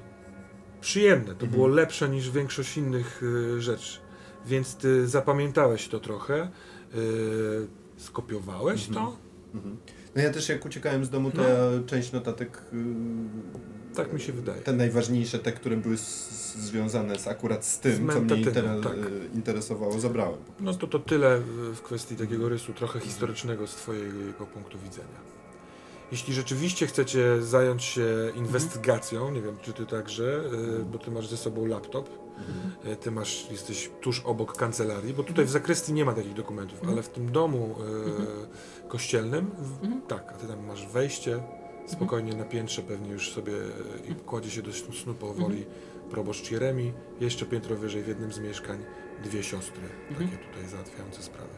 [0.82, 1.52] przyjemne, to Mhm.
[1.52, 3.22] było lepsze niż większość innych
[3.58, 4.00] e, rzeczy.
[4.46, 6.50] Więc ty zapamiętałeś to trochę, e,
[7.98, 9.06] skopiowałeś Mhm.
[9.08, 9.18] to.
[9.54, 9.78] Mhm.
[10.16, 11.48] No ja też jak uciekałem z domu, to No.
[11.48, 11.56] ja
[11.86, 12.62] część notatek...
[12.74, 14.62] y, Tak mi się wydaje.
[14.62, 18.66] Te najważniejsze, te, które były z, związane z, akurat z tym, Z co mnie inter,
[18.84, 18.94] tak.
[18.98, 20.40] y, interesowało, zabrałem.
[20.60, 21.40] No to to tyle
[21.74, 25.20] w kwestii takiego rysu trochę historycznego z twojego punktu widzenia.
[26.12, 28.06] Jeśli rzeczywiście chcecie zająć się
[28.36, 30.42] inwestygacją, nie wiem czy ty także,
[30.82, 32.10] y, bo ty masz ze sobą laptop,
[32.86, 36.80] y, ty masz, jesteś tuż obok kancelarii, bo tutaj w zakrystii nie ma takich dokumentów,
[36.88, 37.76] ale w tym domu
[38.86, 40.02] y, kościelnym, w, Mhm.
[40.02, 41.44] tak, a ty tam masz wejście,
[41.88, 43.54] spokojnie na piętrze pewnie już sobie
[44.10, 45.66] i kładzie się do snu powoli
[46.12, 48.84] proboszcz Jeremi, jeszcze piętro wyżej w jednym z mieszkań
[49.24, 50.30] dwie siostry, Mhm.
[50.30, 51.50] takie tutaj załatwiające sprawy.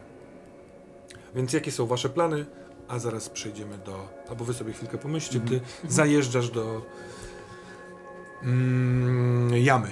[1.34, 2.46] Więc jakie są wasze plany?
[2.88, 4.08] A zaraz przejdziemy do.
[4.28, 6.82] Albo wy sobie chwilkę pomyślcie, ty zajeżdżasz do
[8.42, 9.90] mm, jamy.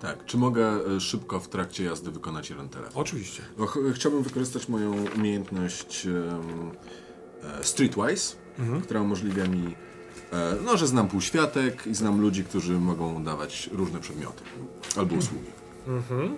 [0.00, 3.02] Tak, czy mogę e, szybko w trakcie jazdy wykonać jeden telefon?
[3.02, 3.42] Oczywiście.
[3.68, 8.80] Ch- chciałbym wykorzystać moją umiejętność e, Streetwise, Mhm.
[8.82, 9.74] która umożliwia mi,
[10.32, 14.42] e, no, że znam półświatek i znam ludzi, którzy mogą dawać różne przedmioty
[14.96, 15.50] albo usługi.
[15.88, 16.36] Mhm.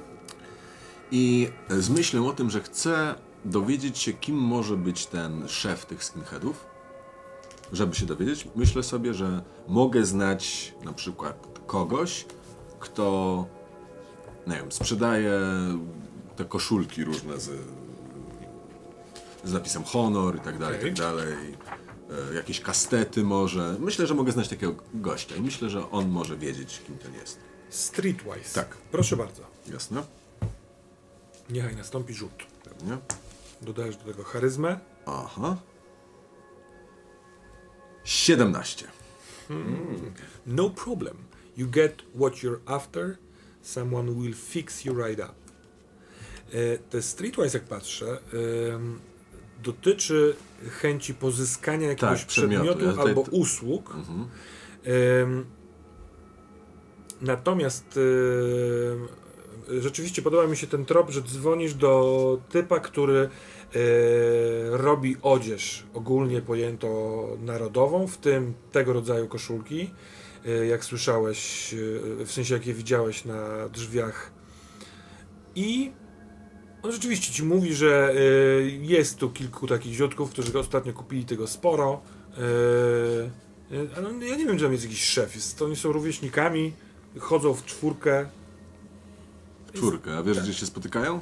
[1.10, 3.14] I z myślą o tym, że chcę
[3.44, 6.66] dowiedzieć się, kim może być ten szef tych skinheadów,
[7.72, 12.26] żeby się dowiedzieć, myślę sobie, że mogę znać na przykład kogoś,
[12.80, 13.46] kto,
[14.46, 15.40] nie wiem, sprzedaje
[16.36, 17.50] te koszulki różne z,
[19.44, 21.34] z napisem honor i tak dalej, i tak dalej.
[22.30, 23.76] e, jakieś kastety może.
[23.78, 27.38] Myślę, że mogę znać takiego gościa i myślę, że on może wiedzieć, kim ten jest.
[27.70, 28.54] Streetwise.
[28.54, 28.76] Tak.
[28.92, 29.42] Proszę bardzo.
[29.72, 30.02] Jasne?
[31.50, 32.46] Niechaj nastąpi rzut.
[32.64, 32.98] Pewnie.
[33.62, 34.80] Dodajesz do tego charyzmę.
[35.06, 35.56] Aha.
[38.04, 38.86] 17.
[40.46, 41.16] No problem.
[41.56, 43.16] You get what you're after.
[43.62, 45.32] Someone will fix you right up.
[46.52, 48.18] E, Te streetwise, jak patrzę,
[49.62, 50.36] dotyczy
[50.70, 52.64] chęci pozyskania jakiegoś Tak, przedmiotu.
[52.76, 53.94] przedmiotu Ja albo usług.
[53.94, 54.26] Mhm.
[57.20, 57.98] Natomiast
[59.80, 63.28] rzeczywiście podoba mi się ten trop, że dzwonisz do typa, który e,
[64.70, 69.90] robi odzież ogólnie pojęto narodową, w tym tego rodzaju koszulki,
[70.46, 74.30] e, jak słyszałeś, e, w sensie jakie widziałeś na drzwiach.
[75.54, 75.92] I
[76.82, 78.14] on rzeczywiście ci mówi, że
[78.80, 82.00] jest tu kilku takich ziutków, którzy ostatnio kupili tego sporo.
[83.96, 85.34] Ale ja nie wiem, czy tam jest jakiś szef.
[85.34, 86.72] Jest, oni są rówieśnikami,
[87.18, 88.26] chodzą w czwórkę.
[89.72, 90.18] Czwórkę.
[90.18, 91.18] A wiesz, gdzie się spotykają?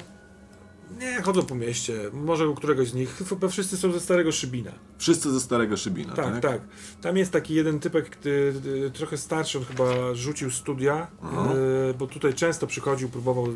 [0.99, 1.93] Nie, chodzą po mieście.
[2.13, 3.23] Może u któregoś z nich.
[3.29, 4.71] Chyba wszyscy są ze starego Szybina.
[4.97, 6.25] Wszyscy ze Starego Szybina, tak?
[6.25, 6.61] Tak, tak.
[7.01, 8.53] Tam jest taki jeden typek, który,
[8.87, 11.53] y, trochę starszy, on chyba rzucił studia, Aha.
[11.89, 13.53] y, bo tutaj często przychodził, próbował y,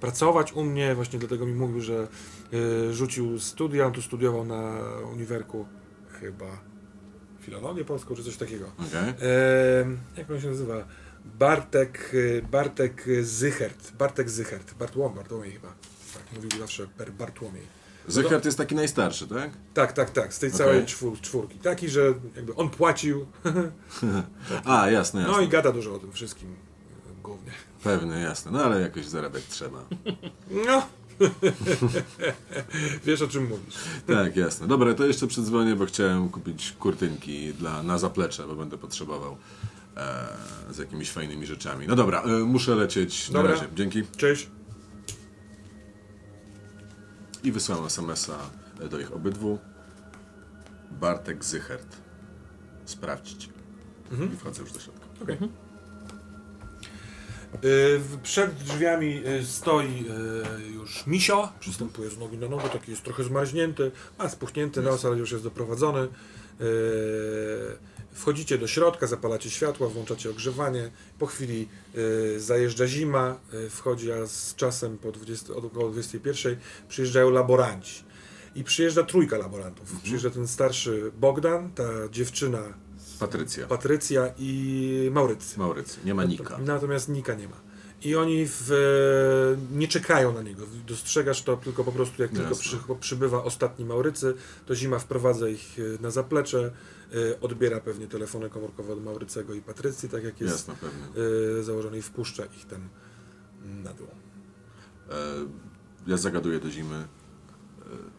[0.00, 2.08] pracować u mnie, właśnie dlatego mi mówił, że
[2.54, 4.78] y, rzucił studia, on tu studiował na
[5.12, 5.66] uniwerku
[6.20, 6.46] chyba
[7.40, 8.72] filologię polską, czy coś takiego.
[8.88, 9.08] Okej.
[9.08, 9.16] E,
[10.16, 10.84] jak on się nazywa?
[11.24, 13.92] Bartek, y, Bartek Zychert.
[13.92, 14.74] Bartek Zychert.
[14.74, 15.68] Bartłom, Bartłomiej chyba.
[16.14, 16.86] Tak, mówił zawsze
[17.18, 17.62] Bartłomiej.
[18.08, 19.50] Zychard jest taki najstarszy, tak?
[19.74, 20.58] Tak, tak, tak, z tej Okej.
[20.58, 21.58] całej czwór, czwórki.
[21.58, 23.26] Taki, że jakby on płacił,
[24.64, 25.26] A, jasne, jasne.
[25.26, 26.56] no i gada dużo o tym wszystkim
[27.22, 27.52] głównie.
[27.84, 28.52] Pewnie, jasne.
[28.52, 29.78] No ale jakoś zarabiać trzeba.
[30.66, 30.86] No.
[33.04, 33.74] Wiesz o czym mówisz.
[34.06, 34.66] Tak, jasne.
[34.66, 39.36] Dobra, to jeszcze przedzwonię, bo chciałem kupić kurtynki dla, na zaplecze, bo będę potrzebował
[40.70, 41.86] z jakimiś fajnymi rzeczami.
[41.88, 43.30] No dobra, e, muszę lecieć.
[43.30, 43.52] Na Dobra.
[43.54, 43.66] razie.
[43.74, 44.02] Dzięki.
[44.16, 44.48] Cześć.
[47.44, 48.38] I wysłałem SMS-a
[48.88, 49.58] do ich obydwu.
[50.90, 51.96] Bartek Zychert.
[52.84, 53.48] Sprawdźcie.
[54.34, 55.06] I wchodzę już do środka.
[55.22, 55.36] Okej.
[55.36, 55.38] Y,
[57.98, 60.04] w- Przed drzwiami stoi
[60.74, 65.16] już Misio, przystępuje z nogi na nogę, taki jest trochę zmarznięty, ma spuchnięty nos, ale
[65.16, 66.08] już jest doprowadzony.
[68.14, 70.90] Wchodzicie do środka, zapalacie światła, włączacie ogrzewanie.
[71.18, 76.56] Po chwili y, zajeżdża zima, y, wchodzi, a z czasem po 20, od około 21
[76.88, 78.04] przyjeżdżają laboranci.
[78.54, 80.00] I przyjeżdża trójka laborantów.
[80.02, 82.74] Przyjeżdża ten starszy Bogdan, ta dziewczyna
[83.18, 83.66] Patrycja.
[83.66, 85.58] Patrycja i Maurycy.
[85.58, 85.98] Maurycy.
[86.04, 86.58] Nie ma Nika.
[86.58, 87.63] Natomiast Nika nie ma.
[88.04, 90.66] I oni w, e, nie czekają na niego.
[90.86, 92.62] Dostrzegasz to tylko po prostu, jak tylko Jasne.
[92.62, 94.34] przy, przybywa ostatni Maurycy,
[94.66, 96.72] to zima wprowadza ich e, na zaplecze,
[97.12, 100.90] e, odbiera pewnie telefony komórkowe od Maurycego i Patrycji, tak jak jest Jasne,
[101.62, 102.88] założony i wpuszcza ich tam
[103.64, 104.08] na dół.
[106.06, 107.08] Ja zagaduję do zimy.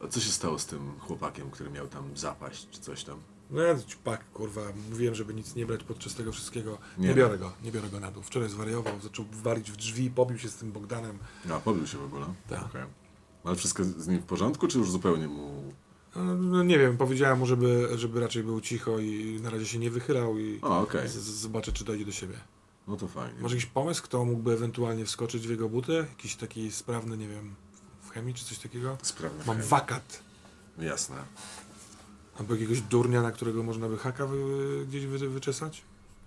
[0.03, 3.19] A co się stało z tym chłopakiem, który miał tam zapaść, czy coś tam?
[3.55, 6.77] No ja pak, kurwa, mówiłem, żeby nic nie brać podczas tego wszystkiego.
[6.97, 7.13] Nie, Nie.
[7.13, 8.23] biorę go, nie biorę go na dół.
[8.23, 11.19] Wczoraj zwariował, zaczął walić w drzwi, pobił się z tym Bogdanem.
[11.51, 12.25] A, pobił się w ogóle?
[12.49, 12.65] Tak.
[12.65, 12.83] Okej.
[13.43, 15.73] Ale wszystko z nim w porządku, czy już zupełnie mu...
[16.15, 19.79] No, no nie wiem, powiedziałem mu, żeby, żeby raczej był cicho i na razie się
[19.79, 22.35] nie wychylał i O, z, zobaczę, czy dojdzie do siebie.
[22.87, 23.39] No to fajnie.
[23.41, 25.93] Może jakiś pomysł, kto mógłby ewentualnie wskoczyć w jego buty?
[25.93, 27.55] Jakiś taki sprawny, nie wiem,
[28.01, 28.97] w chemii czy coś takiego?
[29.01, 29.69] Sprawny Mam chemik.
[29.69, 30.23] wakat.
[30.79, 31.15] Jasne.
[32.39, 34.37] Albo jakiegoś durnia, na którego można by haka wy,
[34.87, 35.81] gdzieś wy, wyczesać?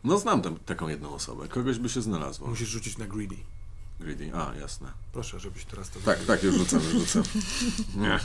[0.04, 1.48] No znam tam taką jedną osobę.
[1.48, 2.48] Kogoś by się znalazło.
[2.48, 3.36] Musisz rzucić na greedy.
[4.00, 4.30] Greedy.
[4.34, 4.88] A, jasne.
[5.12, 7.22] Proszę, żebyś teraz to Tak, tak, już rzucam, już rzucam.
[8.02, 8.18] Nie.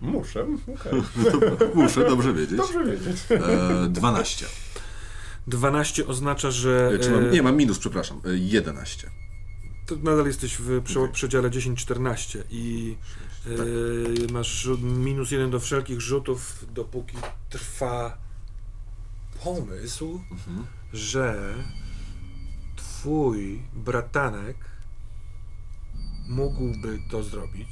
[0.00, 0.46] Muszę,
[0.80, 1.02] okej.
[1.74, 2.56] Muszę dobrze wiedzieć.
[2.56, 3.16] Dobrze wiedzieć.
[3.30, 4.46] E, 12.
[5.46, 8.20] 12 oznacza, że E, czy mam, e, nie, mam minus, przepraszam.
[8.24, 9.10] E, 11.
[9.86, 12.96] to nadal jesteś w prze, przedziale 10-14 i
[14.28, 17.16] e, masz minus jeden do wszelkich rzutów, dopóki
[17.48, 18.18] trwa
[19.44, 20.66] pomysł, Mhm.
[20.92, 21.54] że
[22.76, 24.56] twój bratanek
[26.28, 27.68] mógłby to zrobić,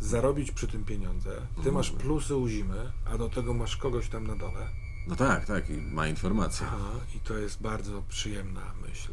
[0.00, 1.30] zarobić przy tym pieniądze.
[1.30, 1.74] Ty Mhm.
[1.74, 4.68] masz plusy u zimy, a do tego masz kogoś tam na dole.
[5.06, 6.66] No tak, tak, i ma informacje.
[6.66, 9.12] Aha, i to jest bardzo przyjemna myśl.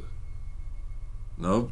[1.38, 1.68] No,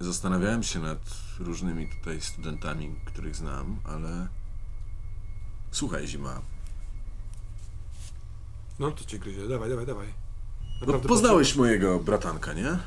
[0.00, 0.98] zastanawiałem się nad
[1.40, 4.28] różnymi tutaj studentami, których znam, ale
[5.70, 6.40] słuchaj, Zima,
[8.78, 10.06] No to cię gryzie, dawaj, dawaj, dawaj.
[10.80, 12.78] no, Naprawdę poznałeś mojego bratanka, nie?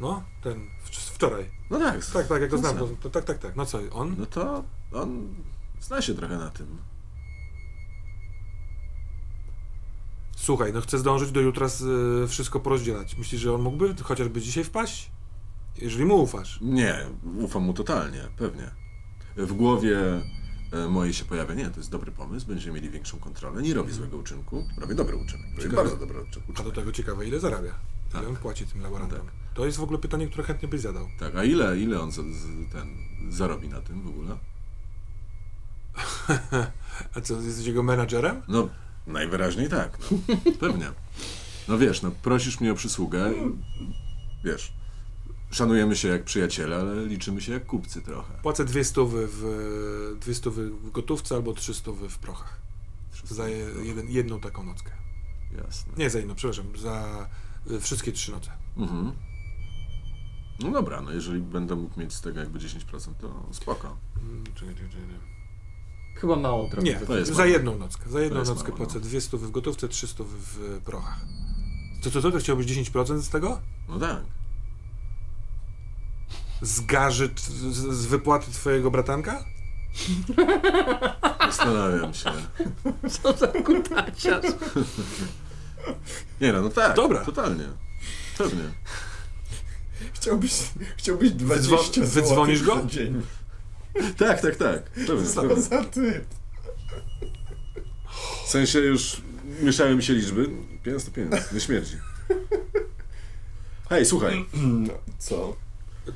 [0.00, 1.50] No, ten, w, wczoraj.
[1.70, 2.06] No tak.
[2.06, 3.56] Tak, tak, jak go ten znam, to, tak, tak, tak.
[3.56, 4.14] No co, on?
[4.18, 5.34] No to on
[5.80, 6.78] zna się trochę na tym.
[10.36, 11.82] Słuchaj, no chcę zdążyć do jutra z,
[12.24, 13.16] y, wszystko porozdzielać.
[13.16, 15.10] Myślisz, że on mógłby chociażby dzisiaj wpaść?
[15.80, 16.58] Jeżeli mu ufasz.
[16.62, 17.06] Nie,
[17.38, 18.70] ufam mu totalnie, pewnie.
[19.36, 19.98] W głowie
[20.72, 23.92] e, mojej się pojawia, nie, to jest dobry pomysł, będziemy mieli większą kontrolę, nie robię
[23.92, 25.82] złego uczynku, robię dobry uczynek, robię Ciekawe.
[25.82, 26.60] bardzo dobry uczynek.
[26.60, 27.72] A do tego ciekawe, ile zarabia?
[28.12, 28.22] Tak.
[28.22, 29.18] Ile on płaci tym laborantom?
[29.18, 29.30] Tak.
[29.54, 31.08] To jest w ogóle pytanie, które chętnie byś zadał.
[31.18, 32.22] Tak, a ile, ile on za,
[32.72, 32.88] ten
[33.32, 34.36] zarobi na tym w ogóle?
[37.14, 38.42] A co, jesteś jego menadżerem?
[38.48, 38.68] No,
[39.06, 40.18] najwyraźniej tak, no.
[40.60, 40.86] Pewnie.
[41.68, 43.32] No wiesz, no prosisz mnie o przysługę,
[44.44, 44.72] wiesz,
[45.50, 48.34] szanujemy się jak przyjaciele, ale liczymy się jak kupcy trochę.
[48.42, 52.60] Płacę dwie stówy w, dwie stówy w gotówce albo trzy stówy w prochach.
[53.24, 54.90] Za je, jeden, jedną taką nockę.
[55.64, 55.92] Jasne.
[55.96, 57.26] Nie za jedną, przepraszam, za
[57.70, 58.50] y, wszystkie trzy noce.
[58.76, 59.12] Mhm.
[60.60, 63.96] No dobra, no jeżeli będę mógł mieć z tego jakby 10%, to spoko.
[64.22, 65.04] Mm, czekaj, czekaj, czekaj.
[66.16, 66.82] Chyba mało trochę.
[66.82, 67.48] Nie, To jest za mało.
[67.50, 68.10] jedną nockę.
[68.10, 68.76] Za jedną nockę mało, no.
[68.76, 71.20] płacę dwie stówy w gotówce, trzy stówy w prochach.
[72.02, 73.60] To co, to, to chciałbyś 10% z tego?
[73.88, 74.22] No tak.
[76.62, 77.40] Z garzy, t-
[77.72, 79.44] z, wypłaty twojego bratanka?
[81.46, 82.30] Zastanawiam się.
[83.22, 84.44] Co za kutaciarz.
[86.40, 86.96] Nie no, no tak.
[86.96, 87.24] Dobra.
[87.24, 87.64] Totalnie.
[88.38, 88.62] Pewnie.
[90.12, 90.52] Chciałbyś,
[90.96, 91.66] chciałbyś 20
[92.00, 92.74] Wydzwo- wydzwonisz go?
[92.74, 93.22] za dzień.
[94.16, 94.90] Tak, tak, tak.
[95.06, 95.62] Pewnie, Co pewnie.
[95.62, 96.24] za ty?
[98.46, 99.22] W sensie już
[99.62, 100.50] mieszały mi się liczby.
[100.82, 101.96] Pieniądz to pieniądz, nie śmierdzi.
[103.90, 104.44] Hej, słuchaj.
[105.18, 105.56] Co?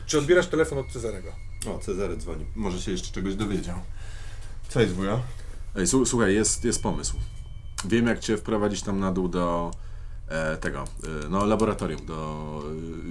[0.07, 1.33] Czy odbierasz telefon od Cezarego?
[1.67, 2.45] O, Cezary dzwoni.
[2.55, 3.79] Może się jeszcze czegoś dowiedział.
[4.69, 5.21] Co jest wuja?
[5.77, 7.17] Ej, su- słuchaj, jest, jest pomysł.
[7.85, 9.71] Wiem, jak cię wprowadzić tam na dół do
[10.29, 10.85] e, tego,
[11.25, 12.63] e, no laboratorium, do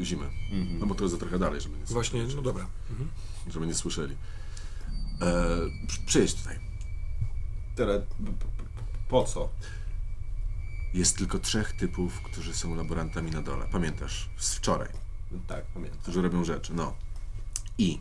[0.02, 0.26] e, zimy.
[0.52, 0.80] Mhm.
[0.80, 2.66] No bo to jest za trochę dalej, żeby nie, Właśnie, no dobra.
[2.90, 3.10] Mhm.
[3.52, 4.16] żeby nie słyszeli.
[5.22, 6.60] E, przy- przyjedź tutaj.
[7.76, 7.86] P-
[8.40, 8.46] p-
[9.10, 9.50] po co?
[10.94, 13.66] Jest tylko trzech typów, którzy są laborantami na dole.
[13.72, 14.30] Pamiętasz?
[14.38, 14.90] Z wczoraj.
[15.48, 16.00] Tak, pamiętam.
[16.00, 16.74] Którzy robią rzeczy.
[16.74, 16.96] No.
[17.78, 18.00] I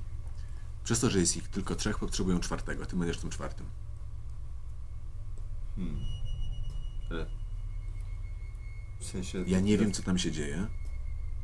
[0.85, 2.87] przez to, że jest ich tylko trzech, potrzebują czwartego.
[2.87, 3.67] Ty będziesz tym czwartym.
[5.77, 6.01] Hmm.
[7.11, 7.27] Ale...
[9.01, 9.45] W sensie...
[9.47, 10.67] Ja nie wiem, co tam się dzieje.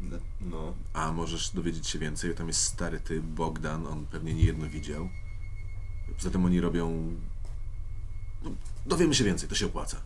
[0.01, 0.75] Le- No.
[0.93, 2.35] A możesz dowiedzieć się więcej.
[2.35, 5.09] Tam jest stary ty, Bogdan, on pewnie nie jedno widział.
[6.17, 7.17] Poza tym oni robią...
[8.43, 8.51] No,
[8.87, 10.01] dowiemy się więcej, to się opłaca.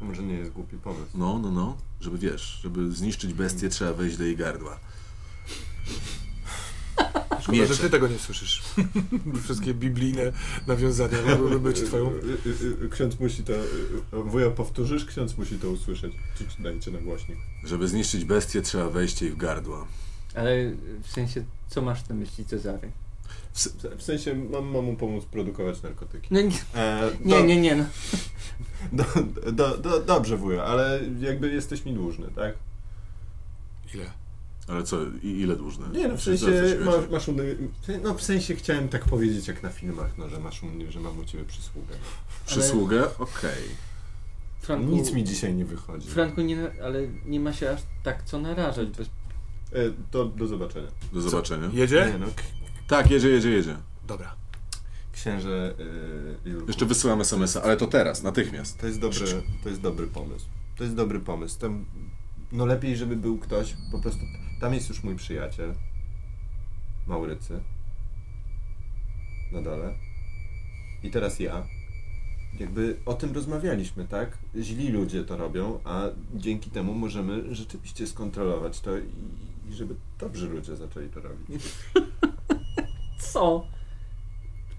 [0.00, 1.06] Może nie jest głupi pomysł.
[1.14, 1.76] No, no, no.
[2.00, 4.78] Żeby wiesz, żeby zniszczyć bestię, trzeba wejść do jej gardła.
[7.40, 8.62] Szkoda, że ty tego nie słyszysz.
[9.44, 10.32] Wszystkie biblijne
[10.66, 12.10] nawiązania mogłyby być twoją...
[12.10, 12.14] Y,
[12.46, 13.52] y, y, Ksiądz musi to...
[14.12, 15.04] Wuja, powtórzysz?
[15.04, 16.12] Ksiądz musi to usłyszeć.
[16.38, 17.38] Czy ci dajcie na głośnik.
[17.64, 19.86] Żeby zniszczyć bestię, trzeba wejść jej w gardło.
[20.34, 20.70] Ale
[21.02, 22.90] w sensie, co masz na myśli, Cezary?
[23.54, 23.58] W
[23.98, 26.28] W sensie mam, mam mu pomóc produkować narkotyki.
[26.30, 27.76] No nie, E, nie, do- nie, nie.
[27.76, 27.84] No.
[28.92, 29.04] Do,
[29.52, 32.54] do, do, dobrze, wuja, ale jakby jesteś mi dłużny, tak?
[33.94, 34.04] Ile?
[34.68, 35.88] Ale co, i ile dłużne?
[35.92, 36.46] Nie, no w Co- sensie
[36.78, 37.44] co masz, masz u mnie,
[38.02, 41.00] no w sensie chciałem tak powiedzieć jak na filmach, no, że masz u mnie, że
[41.00, 41.94] mam u ciebie przysługę.
[42.46, 43.18] Przysługę?
[43.18, 43.90] Okej.
[44.60, 46.08] Franku, Nic mi dzisiaj nie wychodzi.
[46.08, 48.88] Franku, nie, ale nie ma się aż tak co narażać.
[48.88, 49.06] Bez...
[49.08, 49.10] E,
[50.10, 50.88] to do zobaczenia.
[51.12, 51.70] Do zobaczenia.
[51.72, 52.08] Jedzie?
[52.12, 52.26] Nie, no,
[52.88, 53.76] Tak, jedzie, jedzie, jedzie.
[54.06, 54.34] Dobra.
[55.12, 55.74] Księże
[56.44, 58.78] Julku, Jeszcze wysyłam SMS-a, ale to teraz, natychmiast.
[58.78, 59.26] to jest dobry,
[59.62, 60.46] to jest dobry pomysł.
[60.76, 61.60] To jest dobry pomysł.
[61.60, 61.84] Tam,
[62.52, 64.20] no lepiej, żeby był ktoś, po prostu,
[64.60, 65.74] tam jest już mój przyjaciel,
[67.06, 67.60] Maurycy,
[69.52, 69.94] na dole.
[71.02, 71.66] I teraz ja.
[72.58, 74.38] Jakby o tym rozmawialiśmy, tak?
[74.60, 76.02] Źli ludzie to robią, a
[76.34, 79.02] dzięki temu możemy rzeczywiście skontrolować to i,
[79.70, 81.62] i żeby dobrzy ludzie zaczęli to robić.
[83.32, 83.66] Co?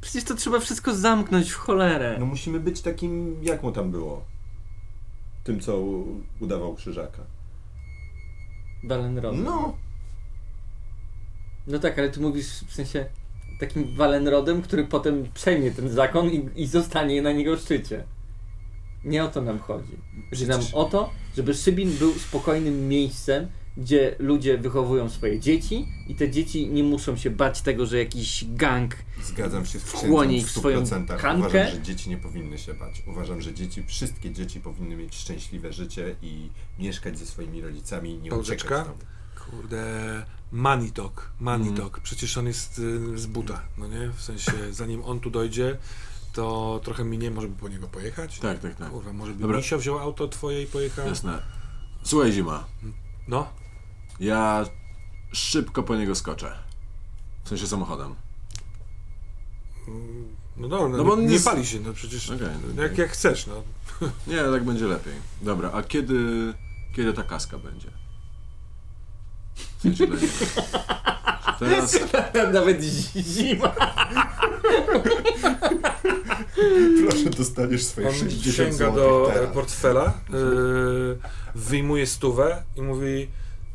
[0.01, 2.17] Przecież to trzeba wszystko zamknąć w cholerę.
[2.19, 4.25] No musimy być takim, jak mu tam było?
[5.43, 5.79] Tym, co
[6.39, 7.23] udawał krzyżaka.
[8.83, 9.43] Walenrodem.
[9.43, 9.77] No,
[11.67, 13.05] No tak, ale ty mówisz w sensie
[13.59, 18.03] takim Walenrodem, który potem przejmie ten zakon i, i zostanie na niego szczycie.
[19.03, 19.97] Nie o to nam chodzi.
[20.29, 26.15] Chodzi nam o to, żeby Szybin był spokojnym miejscem, gdzie ludzie wychowują swoje dzieci i
[26.15, 30.47] te dzieci nie muszą się bać tego, że jakiś gang zgadzam się z Wchłonie ich
[30.47, 31.05] w swoją 100%.
[31.07, 31.37] kankę.
[31.47, 33.03] Uważam, że dzieci nie powinny się bać.
[33.07, 36.49] Uważam, że dzieci, wszystkie dzieci powinny mieć szczęśliwe życie i
[36.79, 38.75] mieszkać ze swoimi rodzicami, nie Pauzeczka.
[38.75, 39.05] uciekać stąd.
[39.49, 41.99] Kurde, money talk, money talk.
[41.99, 44.09] Przecież on jest y, z buta, no nie?
[44.17, 45.77] W sensie, zanim on tu dojdzie,
[46.33, 48.39] to trochę minie, może by po niego pojechać?
[48.39, 48.89] Tak, tak, tak.
[48.89, 49.57] Kurwa, może by Dobra.
[49.57, 51.07] Misio wziął auto twoje i pojechał?
[51.07, 51.39] Jasne.
[52.03, 52.67] Słuchaj, Zima.
[53.27, 53.49] No,
[54.21, 54.65] Ja
[55.33, 56.53] szybko po niego skoczę.
[57.43, 58.15] W sensie samochodem.
[60.57, 62.97] No dobra, no, No bo on nie jest- pali się, no przecież Okej, jak, okej.
[62.99, 63.63] jak chcesz, no.
[64.27, 65.13] Nie, tak będzie lepiej.
[65.41, 66.53] Dobra, a kiedy,
[66.95, 67.87] kiedy ta kaska będzie?
[69.77, 70.27] W sensie dla niego.
[71.59, 71.99] Czy teraz?
[72.53, 73.73] Nawet zima.
[77.09, 81.17] Proszę, dostaniesz swoje On 60 sięga do portfela, yy,
[81.55, 83.27] wyjmuje stówę i mówi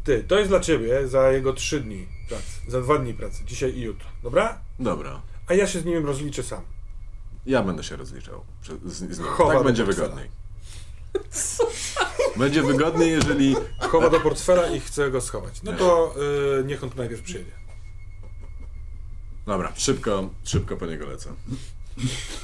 [0.06, 3.74] ty, to jest dla ciebie za jego trzy dni pracy, za dwa dni pracy, dzisiaj
[3.74, 4.60] i jutro, dobra?
[4.78, 5.22] Dobra.
[5.46, 6.62] A ja się z nim rozliczę sam.
[7.46, 8.44] Ja będę się rozliczał
[8.84, 9.28] z, z nim.
[9.28, 10.08] Chowa Tak będzie portfela.
[10.08, 10.30] wygodniej.
[12.36, 13.56] Będzie wygodniej, jeżeli...
[13.78, 15.62] Chowa do portfela i chce go schować.
[15.62, 16.14] No to
[16.56, 17.50] yy, niech on tu najpierw przyjedzie.
[19.46, 21.32] Dobra, szybko, szybko po niego lecę.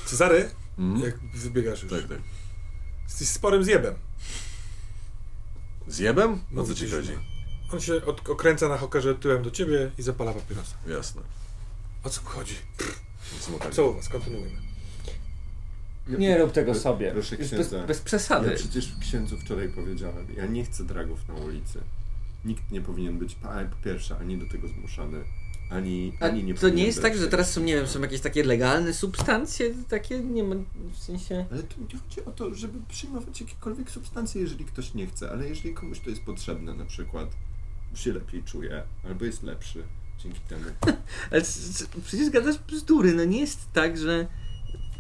[0.07, 1.05] Cezary, Mhm.
[1.05, 2.19] jak wybiegasz już, Tak, tak.
[3.09, 3.95] jesteś sporym zjebem.
[5.89, 6.33] Zjebem?
[6.33, 7.13] O Mówi co ci ci, chodzi?
[7.73, 10.77] On się od, okręca na hokerze tyłem do ciebie i zapala papierosa.
[10.87, 11.23] Jasne.
[12.05, 12.55] O co chodzi?
[13.71, 14.09] Co u was?
[14.09, 14.57] Kontynuujmy.
[16.09, 17.13] Nie rób tego sobie.
[17.13, 17.87] Proszę Już bez, księdza.
[17.87, 18.51] bez przesady.
[18.51, 21.81] Ja przecież księdzu wczoraj powiedziałem, ja nie chcę dragów na ulicy.
[22.45, 25.25] Nikt nie powinien być, a, po pierwsze, ani do tego zmuszany,
[25.71, 27.75] ani, A ani nie to powinien nie jest brać tak, że tego teraz są, nie
[27.75, 30.55] wiem, są jakieś takie legalne substancje, takie nie ma,
[30.93, 31.47] w sensie...
[31.53, 35.49] Ale tu nie chodzi o to, żeby przyjmować jakiekolwiek substancje, jeżeli ktoś nie chce, ale
[35.49, 37.29] jeżeli komuś to jest potrzebne, na przykład
[37.95, 39.85] się lepiej czuje, albo jest lepszy
[40.19, 40.65] dzięki temu.
[41.31, 41.43] Ale
[42.05, 44.27] przecież gadasz bzdury, no nie jest tak, że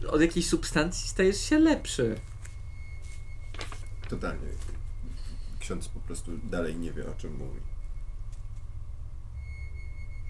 [0.08, 2.20] od jakiejś substancji stajesz się lepszy.
[4.08, 4.48] Totalnie.
[5.60, 7.60] Ksiądz po prostu dalej nie wie, o czym mówi.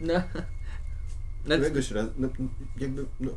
[0.01, 0.15] No.
[1.47, 2.29] No, Któregoś razu, no,
[2.77, 3.31] jakby, no...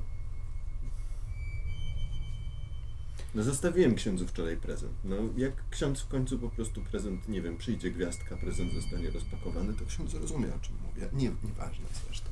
[3.35, 4.93] No zostawiłem księdzu wczoraj prezent.
[5.03, 9.73] No jak ksiądz w końcu po prostu prezent, nie wiem, przyjdzie gwiazdka, prezent zostanie rozpakowany,
[9.73, 11.09] to ksiądz zrozumie, o czym mówię.
[11.13, 12.29] Nie, nieważne zresztą.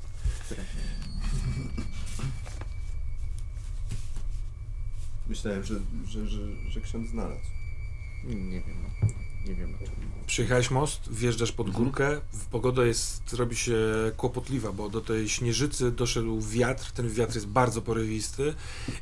[5.29, 6.39] Myślałem, że, że, że,
[6.69, 7.49] że ksiądz znalazł.
[8.23, 8.85] nie wiem,
[9.47, 9.73] nie wiem.
[10.27, 11.85] Przyjechałeś most, wjeżdżasz pod Mhm.
[11.85, 12.21] górkę,
[12.51, 13.75] pogoda jest, robi się
[14.17, 18.53] kłopotliwa, bo do tej śnieżycy doszedł wiatr, ten wiatr jest bardzo porywisty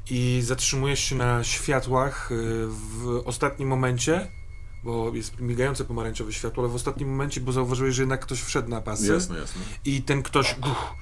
[0.10, 2.36] i zatrzymujesz się na światłach y,
[2.68, 4.28] w ostatnim momencie,
[4.84, 8.70] bo jest migające pomarańczowe światło, ale w ostatnim momencie, bo zauważyłeś, że jednak ktoś wszedł
[8.70, 9.62] na pasy Jasne, jasne.
[9.86, 10.94] i ten ktoś uch,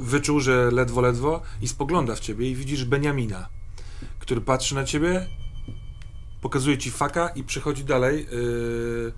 [0.00, 3.48] wyczuł, że ledwo, ledwo i spogląda w ciebie i widzisz Beniamina,
[4.18, 5.26] który patrzy na ciebie,
[6.42, 9.12] pokazuje ci faka i przechodzi dalej yy,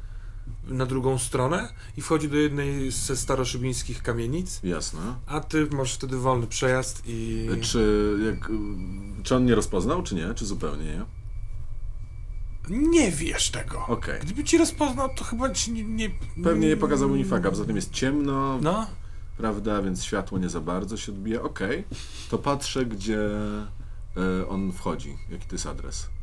[0.67, 5.01] na drugą stronę i wchodzi do jednej ze staroszybińskich kamienic, Jasne.
[5.27, 7.49] a ty masz wtedy wolny przejazd i...
[7.61, 8.51] Czy, jak,
[9.23, 10.35] czy on nie rozpoznał, czy nie?
[10.35, 11.05] Czy zupełnie nie?
[12.69, 13.87] Nie wiesz tego.
[13.87, 14.21] Okej.
[14.21, 15.85] Gdyby ci rozpoznał, to chyba ci nie...
[15.85, 16.11] nie
[16.45, 18.87] Pewnie nie pokazał mu faka, poza tym jest ciemno, No,
[19.37, 21.43] prawda, więc światło nie za bardzo się odbija.
[21.43, 21.85] Okej,
[22.31, 23.19] to patrzę, gdzie
[24.17, 26.14] e, on wchodzi, jaki to jest adres.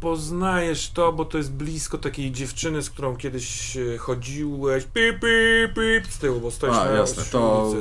[0.00, 5.74] Poznajesz to, bo to jest blisko takiej dziewczyny, z którą kiedyś e, chodziłeś pip, pip,
[5.74, 7.72] pip z tyłu, bo stoisz A, na jasne, to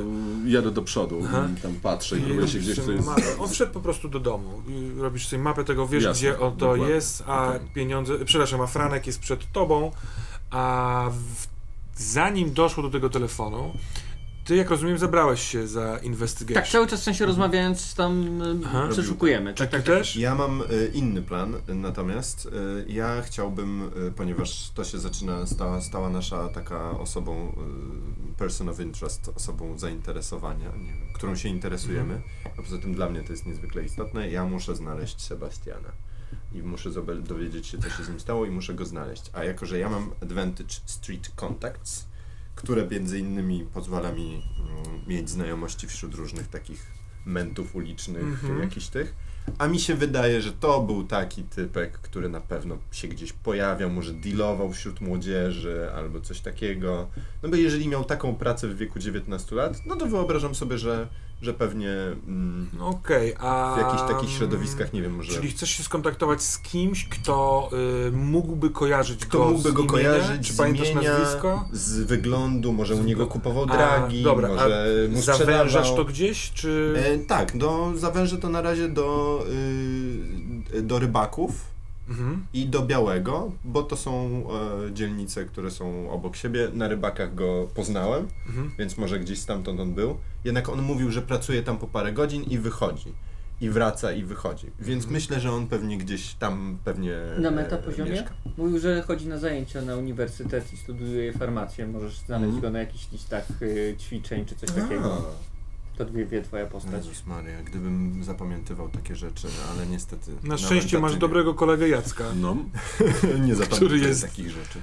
[0.46, 1.48] jadę do przodu Aha.
[1.58, 2.96] i tam patrzę i próbuję się gdzieś coś...
[3.40, 4.62] On wszedł po prostu do domu.
[4.98, 6.96] Robisz sobie mapę tego, wiesz Jasne, gdzie on to dokładnie.
[6.96, 7.60] jest, a Okej.
[7.74, 9.92] pieniądze, przepraszam, a Franek jest przed tobą,
[10.50, 11.48] a w,
[12.04, 13.74] zanim doszło do tego telefonu,
[14.48, 16.64] ty jak rozumiem zabrałeś się za investigation.
[16.64, 18.88] Tak, cały czas w sensie rozmawiając tam y, Aha.
[18.92, 19.54] przeszukujemy.
[19.54, 20.16] Tak, tak, Ty też?
[20.16, 22.50] Ja mam y, inny plan, y, natomiast
[22.88, 27.56] ja chciałbym, ponieważ to się zaczyna, stała, stała nasza taka osobą,
[28.38, 32.22] person of interest, osobą zainteresowania, nie wiem, którą się interesujemy,
[32.58, 35.92] a poza tym dla mnie to jest niezwykle istotne, ja muszę znaleźć Sebastiana.
[36.54, 36.90] I muszę
[37.22, 39.30] dowiedzieć się, co się z nim stało i muszę go znaleźć.
[39.34, 42.06] A jako, że ja mam Advantage Street Contacts,
[42.58, 46.86] które między innymi pozwala mi mm, mieć znajomości wśród różnych takich
[47.26, 48.62] mentów ulicznych, Mhm.
[48.62, 49.16] jakichś tych.
[49.58, 53.90] A mi się wydaje, że to był taki typek, który na pewno się gdzieś pojawiał,
[53.90, 57.08] może dealował wśród młodzieży albo coś takiego.
[57.44, 61.08] No bo jeżeli miał taką pracę w wieku 19 lat, no to wyobrażam sobie, że,
[61.42, 61.92] że pewnie
[62.28, 63.76] mm, No Okej, a...
[63.76, 65.34] w jakichś takich środowiskach, nie wiem, może...
[65.34, 67.70] Czyli chcesz się skontaktować z kimś, kto
[68.08, 70.10] y, mógłby kojarzyć Kto go mógłby go imienia?
[70.10, 71.66] kojarzyć Czy z pamiętasz imienia, nazwisko?
[71.72, 73.34] z wyglądu, może u Z niego wyglądu.
[73.34, 76.94] kupował A, dragi, dobra, może mu Zawężasz to gdzieś, czy...
[77.06, 79.44] E, tak, do, zawężę to na razie do,
[80.74, 81.77] y, do rybaków
[82.10, 82.46] Mhm.
[82.54, 84.44] i do Białego, bo to są
[84.88, 86.68] e, dzielnice, które są obok siebie.
[86.74, 88.72] Na rybakach go poznałem, Mhm.
[88.80, 90.18] więc może gdzieś stamtąd on był.
[90.44, 93.14] Jednak on mówił, że pracuje tam po parę godzin i wychodzi.
[93.62, 94.68] I wraca i wychodzi.
[94.80, 95.14] Więc Mhm.
[95.14, 98.12] myślę, że on pewnie gdzieś tam pewnie Na e, metapoziomie?
[98.12, 98.34] mieszka.
[98.58, 101.88] Mówił, że chodzi na zajęcia na uniwersytet i studiuje farmację.
[101.88, 102.62] Możesz znaleźć Mhm.
[102.62, 105.26] go na jakichś listach y, ćwiczeń czy coś takiego.
[105.98, 106.94] To dwie, wie twoja postać.
[106.94, 110.32] Jezus Maria, gdybym zapamiętywał takie rzeczy, ale niestety...
[110.44, 112.24] Na szczęście masz warsztaty dobrego kolegę Jacka.
[112.42, 112.58] No,
[113.34, 114.80] Nie, nie zapamiętuję który jest- takich rzeczy.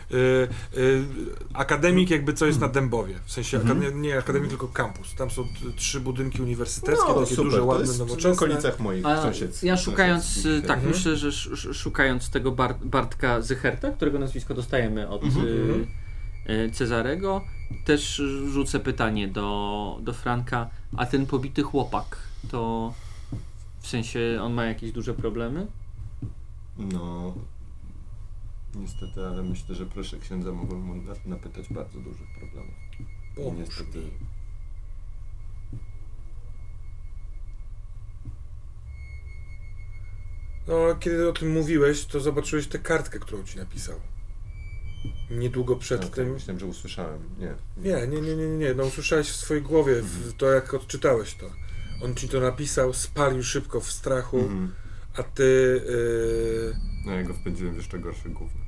[0.74, 1.04] Y, y,
[1.52, 3.14] akademik jakby co jest na Dębowie.
[3.24, 3.78] W sensie Mhm.
[3.78, 5.14] akademik, nie akademik, tylko kampus.
[5.14, 8.30] Tam są t- trzy budynki uniwersyteckie, No, takie super, duże, to ładne, jest w nowoczesne.
[8.30, 9.62] okolicach moich A sąsiedztw.
[9.62, 10.66] ja szukając, sąsiedzkich.
[10.66, 10.94] tak, Mhm.
[10.94, 15.46] myślę, że sz, sz, szukając tego Bar Bartka Zycherta, którego nazwisko dostajemy od Mhm.
[15.46, 15.86] y, y,
[16.72, 17.44] Cezarego,
[17.84, 18.22] też
[18.52, 22.16] rzucę pytanie do, do Franka, a ten pobity chłopak,
[22.50, 22.92] to
[23.80, 25.66] w sensie on ma jakieś duże problemy?
[26.78, 27.34] No,
[28.74, 32.74] niestety, ale myślę, że proszę księdza mogłem mu na- napytać bardzo dużych problemów.
[33.36, 33.98] Pomóż niestety...
[33.98, 34.10] mi.
[40.68, 44.00] No, kiedy o tym mówiłeś, to zobaczyłeś tę kartkę, którą ci napisał.
[45.30, 46.32] Niedługo przed Okej, tym.
[46.32, 47.18] Myślałem, że usłyszałem.
[47.38, 47.54] Nie.
[47.76, 48.74] Nie, nie, nie, nie, nie.
[48.74, 51.46] No usłyszałeś w swojej głowie w to, jak odczytałeś to.
[52.04, 54.74] On ci to napisał, spalił szybko w strachu, Mhm.
[55.16, 55.80] a ty...
[55.88, 56.76] Yy...
[57.06, 58.60] No ja go wpędziłem w jeszcze gorsze gówno.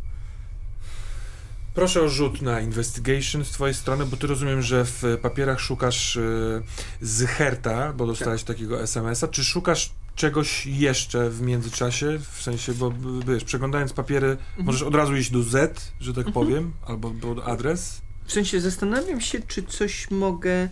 [1.75, 6.17] Proszę o rzut na investigation z twojej strony, bo ty rozumiem, że w papierach szukasz
[6.17, 6.63] yy,
[7.01, 9.29] Zycherta, bo dostałeś takiego SMS-a.
[9.29, 12.19] Czy szukasz czegoś jeszcze w międzyczasie?
[12.33, 12.93] W sensie, bo
[13.27, 18.01] wiesz, przeglądając papiery, możesz od razu iść do Z, że tak powiem, albo do adres.
[18.27, 20.51] W sensie zastanawiam się, czy coś mogę.
[20.53, 20.69] e,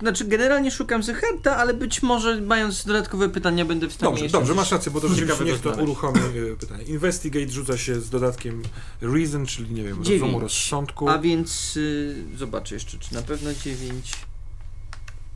[0.00, 4.10] Znaczy, generalnie szukam Zycherta, ale być może mając dodatkowe pytania będę w stanie.
[4.12, 6.84] Dobrze, dobrze, masz rację, bo to Ciekawe niech to uruchomi y, pytanie.
[6.84, 8.62] Investigate rzuca się z dodatkiem
[9.00, 10.20] reason, czyli nie wiem, Dziewięć.
[10.22, 11.08] rozumu, rozsądku.
[11.08, 14.12] A więc y, zobaczę jeszcze, czy na pewno 9.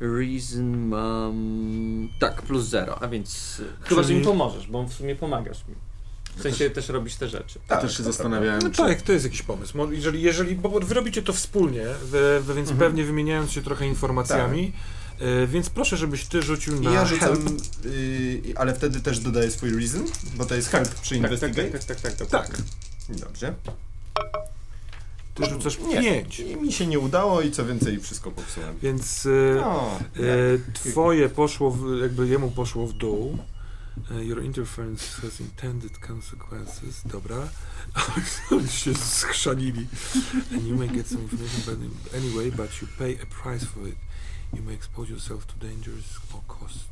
[0.02, 2.08] Reason mam.
[2.18, 3.60] Tak, plus 0, a więc.
[3.60, 5.74] y, Chyba, że mi pomożesz, bo w sumie pomagasz mi.
[6.36, 7.58] W sensie też robisz te rzeczy.
[7.70, 8.76] ja też się zastanawiałem, No czy...
[8.76, 9.92] tak, to jest jakiś pomysł.
[9.92, 14.72] Jeżeli, jeżeli, bo wy robicie to wspólnie, wy, wy, więc pewnie wymieniając się trochę informacjami,
[15.42, 17.50] y, więc proszę, żebyś ty rzucił na ja rzucam, help.
[17.86, 20.04] y, ale wtedy też dodaję swój reason,
[20.36, 21.70] bo to jest help przy Tak, tak, investigate.
[21.70, 22.58] tak, tak, tak, tak, Tak,
[23.08, 23.54] Dobrze.
[25.34, 26.00] Ty rzucasz Nie.
[26.02, 28.78] pięć, I mi się nie udało i co więcej wszystko popsułem.
[28.78, 33.38] więc y, No, y, twoje poszło, w, jakby jemu poszło w dół.
[34.10, 37.02] Y, Your interference has intended consequences.
[37.04, 37.36] Dobra.
[38.50, 39.86] Oni się schrzanili.
[40.54, 43.96] And you may get some information but anyway, but you pay a price for it.
[44.56, 46.04] You may expose yourself to dangers
[46.34, 46.88] or costs.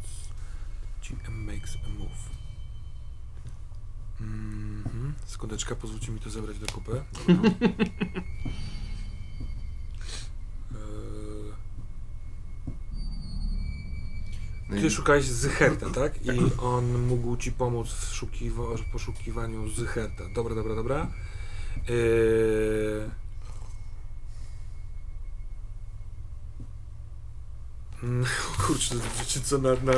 [1.02, 2.29] GM makes a move.
[4.20, 5.14] Mhm.
[5.26, 7.02] Skądeczka, pozwólcie mi to zebrać do kupy.
[14.68, 16.26] No Ty szukałeś Zycherta, tak?
[16.26, 20.24] I on mógł ci pomóc w szukiwa- w poszukiwaniu Zycherta.
[20.34, 21.06] Dobra, dobra, dobra.
[28.02, 28.24] Mm,
[28.66, 29.92] Kurczę, wiecie co na, na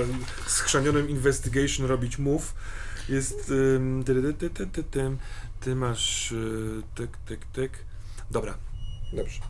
[0.46, 2.54] schrzanionym investigation robić move
[3.08, 3.50] jest
[5.60, 7.72] ty, masz y, tyk, tyk, tyk.
[8.30, 8.54] Dobra,
[9.12, 9.40] dobrze.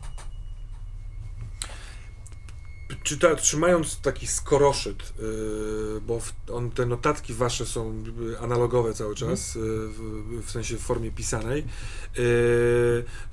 [3.03, 6.19] Czyta, trzymając taki skoroszyt, yy, bo
[6.51, 11.11] on, te notatki wasze są yy, analogowe cały czas, yy, w, w sensie w formie
[11.11, 11.65] pisanej,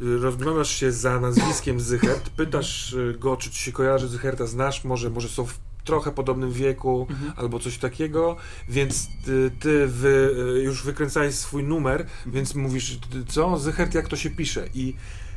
[0.01, 5.29] rozglądasz się za nazwiskiem Zychert, pytasz go, czy ci się kojarzy Zycherta, znasz, może, może
[5.29, 8.37] są w trochę podobnym wieku, albo coś takiego,
[8.69, 12.99] więc ty, ty wy, yy, już wykręcałeś swój numer, więc mówisz,
[13.29, 14.67] co, Zychert, jak to się pisze?
[14.75, 14.95] I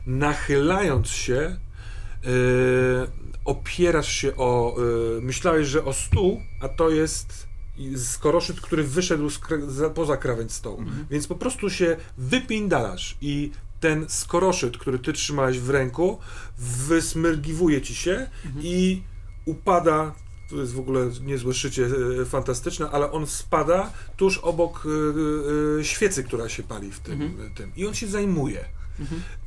[0.07, 1.56] nachylając się,
[2.26, 3.07] Yy,
[3.45, 4.76] opierasz się o.
[5.15, 7.48] Yy, myślałeś, że o stół, a to jest
[7.98, 9.30] skoroszyt, który wyszedł
[9.68, 10.84] za, poza krawędź stołu.
[11.11, 16.20] Więc po prostu się wypindalasz i ten skoroszyt, który ty trzymałeś w ręku,
[16.57, 18.30] wysmyrgiwuje ci się
[18.61, 19.02] i
[19.45, 20.15] upada.
[20.49, 21.88] To jest w ogóle niezłe szycie,
[22.22, 27.22] e, fantastyczne, ale on spada tuż obok e, e, świecy, która się pali w tym,
[27.22, 27.53] Mhm.
[27.53, 27.72] tym.
[27.76, 28.65] I on się zajmuje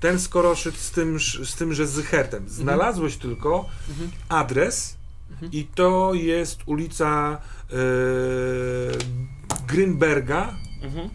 [0.00, 2.48] ten skoroszyt z tym, z tym że Zychertem.
[2.48, 4.10] Znalazłeś tylko Mhm.
[4.28, 4.96] adres
[5.52, 7.38] i to jest ulica
[7.70, 7.76] e,
[9.66, 11.10] Grynberga Mhm.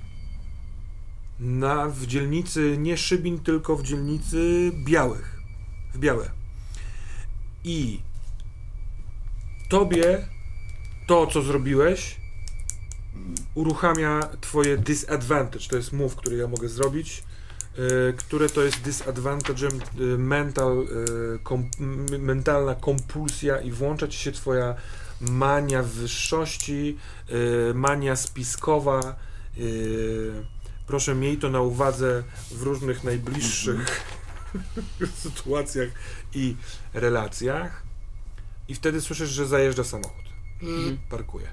[1.40, 5.40] na, w dzielnicy nie Szybin, tylko w dzielnicy Białych.
[5.94, 6.30] W Białe.
[7.64, 8.00] I
[9.72, 10.28] tobie
[11.08, 12.16] to, co zrobiłeś,
[13.56, 15.68] uruchamia twoje disadvantage.
[15.70, 17.24] To jest move, który ja mogę zrobić.
[18.10, 20.72] e, które to jest disadvantage'em e, mental,
[21.36, 21.70] e, kom,
[22.20, 24.76] mentalna kompulsja i włącza ci się twoja
[25.22, 26.98] mania wyższości,
[27.30, 29.00] e, mania spiskowa.
[29.00, 29.62] e,
[30.88, 34.02] Proszę miej to na uwadze w różnych najbliższych
[35.24, 35.90] sytuacjach
[36.34, 36.56] i
[36.94, 37.91] relacjach.
[38.72, 40.26] I wtedy słyszysz, że zajeżdża samochód.
[40.62, 40.98] Mhm.
[41.10, 41.48] Parkuje.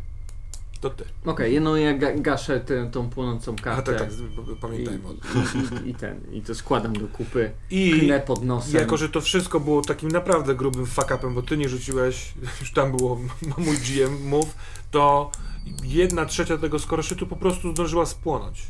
[0.80, 1.04] To ty.
[1.24, 3.92] Okej, no ja ga gaszę tę, tą płonącą A kartę.
[3.94, 4.16] tak, tak,
[4.46, 5.42] b- pamiętajmy o tym.
[5.84, 8.80] I, i, I ten, i to składam do kupy, I knę pod nosem.
[8.80, 12.96] jako, że to wszystko było takim naprawdę grubym fuck-upem, bo ty nie rzuciłeś, już tam
[12.96, 13.20] było
[13.66, 14.54] mój GM move,
[14.90, 15.30] to
[15.84, 18.62] jedna trzecia tego skoroszytu po prostu zdążyła spłonąć.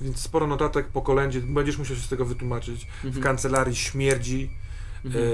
[0.00, 2.86] Więc sporo notatek po kolędzie, będziesz musiał się z tego wytłumaczyć.
[3.02, 3.22] W Mhm.
[3.24, 4.50] kancelarii śmierdzi
[5.04, 5.24] Mhm.
[5.24, 5.28] e,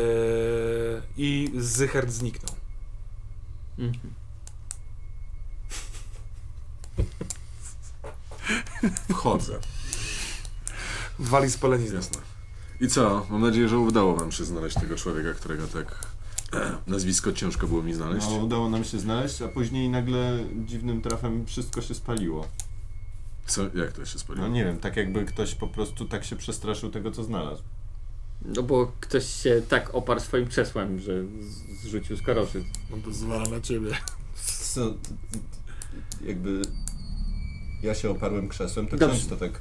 [1.16, 2.56] i Zychert zniknął.
[3.78, 4.14] Mhm.
[9.10, 9.58] Wchodzę.
[11.18, 11.96] Wali spalenizną.
[11.96, 12.20] Jasne.
[12.80, 13.26] I co?
[13.30, 16.06] Mam nadzieję, że udało wam się znaleźć tego człowieka, którego tak
[16.52, 18.26] e, nazwisko ciężko było mi znaleźć.
[18.30, 22.48] No, udało nam się znaleźć, a później nagle dziwnym trafem wszystko się spaliło.
[23.46, 23.62] Co?
[23.62, 24.46] Jak to się spaliło?
[24.46, 27.62] No nie wiem, tak jakby ktoś po prostu tak się przestraszył tego, co znalazł.
[28.44, 32.64] No bo ktoś się tak oparł swoim krzesłem, że z- zrzucił skoroszyt.
[32.94, 33.90] On to zwala na ciebie.
[34.74, 34.94] Co,
[36.26, 36.62] jakby
[37.82, 39.16] ja się oparłem krzesłem, to Dobrze.
[39.16, 39.60] ksiądz to tak...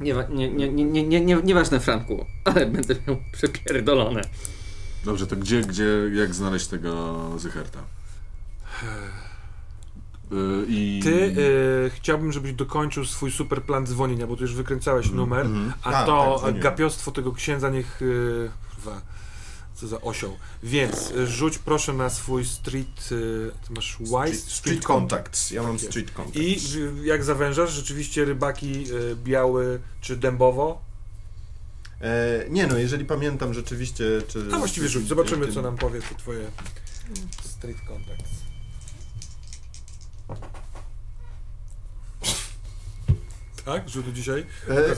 [0.00, 4.22] Nie, nie, nie, nie, nie, nie, nie, nieważne Franku, ale będę miał przepierdolone.
[5.04, 7.82] Dobrze, to gdzie, gdzie, jak znaleźć tego Zycherta?
[10.32, 11.00] Y, I...
[11.02, 11.34] Ty
[11.86, 15.72] e, chciałbym, żebyś dokończył swój super plan dzwonienia, bo tu już wykręcałeś numer, Mhm.
[15.82, 18.00] a, A, to tak, gapiostwo tego księdza niech...
[18.02, 19.00] E, kurwa,
[19.74, 20.36] co za osioł.
[20.62, 23.08] Więc e, rzuć proszę na swój street...
[23.12, 24.12] E, ty masz wise?
[24.26, 25.50] Street, street Contacts.
[25.50, 25.86] Ja mam Tak.
[25.88, 26.40] Street Contacts.
[26.40, 26.58] I
[27.04, 30.80] jak zawężasz, rzeczywiście rybaki e, biały czy dębowo.
[32.00, 34.44] E, nie no, jeżeli pamiętam rzeczywiście, czy...
[34.52, 36.44] A właściwie czy- rzuć, zobaczymy czy- co nam powie to twoje
[37.44, 38.41] street contacts.
[43.64, 43.88] Tak?
[43.88, 44.46] Rzutu dzisiaj?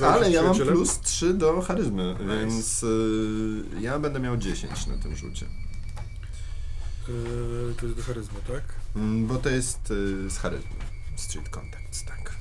[0.01, 2.25] E, ale ja mam plus 3 do charyzmy, Nice.
[2.39, 5.47] więc y, ja będę miał 10 na tym rzucie.
[7.09, 8.63] Yy, to jest do charyzmy, tak?
[8.97, 10.71] Mm, bo to jest y, z charyzmy.
[11.17, 12.35] Street Contacts, tak.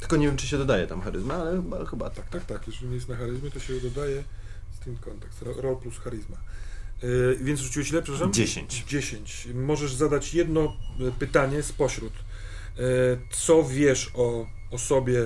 [0.00, 2.28] Tylko nie wiem, czy się dodaje tam charyzma, ale chyba, chyba tak.
[2.28, 2.66] Tak, tak.
[2.66, 4.24] Jeżeli nie jest na charyzmie, to się dodaje
[4.80, 5.42] street contact.
[5.42, 6.36] ro- Roll plus charyzma.
[7.02, 8.32] Yy, więc rzuciłeś ile, przepraszam?
[8.32, 8.84] 10.
[8.88, 9.48] 10.
[9.54, 10.76] Możesz zadać jedno
[11.08, 12.12] e, pytanie spośród.
[12.80, 12.82] E,
[13.30, 15.20] Co wiesz o osobie,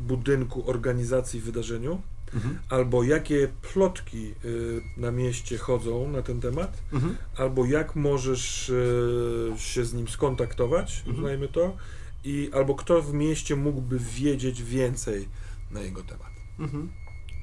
[0.00, 2.02] budynku, organizacji, wydarzeniu?
[2.34, 2.58] Mhm.
[2.68, 6.78] Albo jakie plotki y, na mieście chodzą na ten temat?
[6.92, 7.16] Mhm.
[7.36, 11.16] Albo jak możesz y, się z nim skontaktować, Mhm.
[11.16, 11.76] uznajmy to?
[12.24, 15.28] I albo kto w mieście mógłby wiedzieć więcej
[15.70, 16.30] na jego temat?
[16.58, 16.90] Mhm.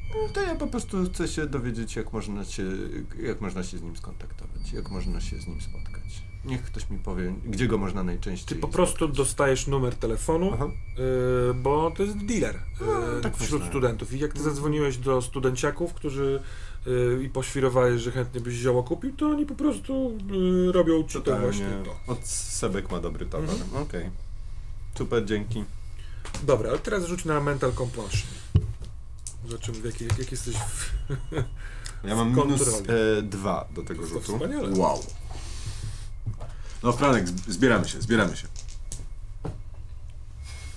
[0.10, 2.64] No to ja po prostu chcę się dowiedzieć, jak można się,
[3.24, 6.22] jak można się z nim skontaktować, jak można się z nim spotkać.
[6.48, 9.18] Niech ktoś mi powie, gdzie go można Ty najczęściej po prostu spotkać.
[9.18, 14.14] dostajesz numer telefonu, y, bo to jest dealer y, tak wśród studentów.
[14.14, 16.41] I jak ty zadzwoniłeś do studenciaków, którzy
[16.88, 20.18] y, i poświrowałeś, że chętnie byś zioło kupił, to oni po prostu
[20.72, 21.44] robią ci to Totalnie.
[21.45, 22.11] właśnie to.
[22.14, 23.49] Od Sebek ma dobry towar.
[23.49, 23.84] Mhm.
[23.84, 24.10] Okej.
[24.98, 25.64] Super, dzięki.
[26.44, 28.28] Dobra, ale teraz rzuć na mental compulsion.
[29.48, 30.91] Zobaczymy, jakiej, jak jesteś w...
[32.03, 34.22] Ja mam minus e, dwa do tego To rzutu.
[34.34, 34.69] wspaniale.
[34.69, 35.03] Wow.
[36.84, 38.48] No Franek, zbieramy się, zbieramy się.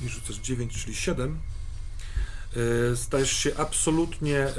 [0.01, 1.41] i rzucasz 9, czyli 7,
[2.93, 4.55] e, stajesz się absolutnie e,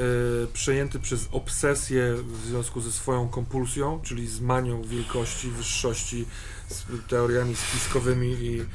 [0.53, 6.25] przejęty przez obsesję w związku ze swoją kompulsją, czyli z manią wielkości, wyższości,
[6.69, 8.65] z teoriami spiskowymi i e,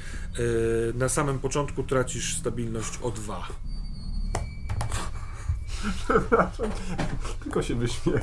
[0.95, 3.49] na samym początku tracisz stabilność o 2.
[7.43, 8.21] Tylko się wyśmieję.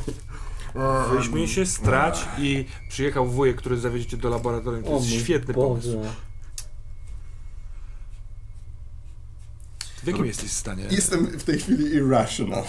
[1.17, 4.83] Wyśmiej się, strać i przyjechał wujek, który zawiezie cię do laboratorium.
[4.83, 6.01] To jest świetny pomysł.
[10.03, 10.85] W jakim jesteś stanie?
[10.91, 12.63] Jestem w tej chwili irrational.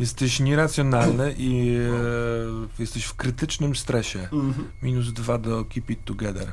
[0.00, 4.28] Jesteś nieracjonalny i e, jesteś w krytycznym stresie.
[4.82, 6.52] Minus 2 do keep it together.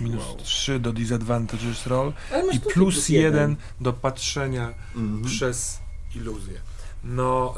[0.00, 0.36] Minus Wow.
[0.36, 2.12] 3 do disadvantages roll
[2.52, 3.50] i plus plus jeden.
[3.50, 5.22] 1 do patrzenia Mhm.
[5.24, 5.78] przez
[6.14, 6.60] iluzję.
[7.04, 7.54] No,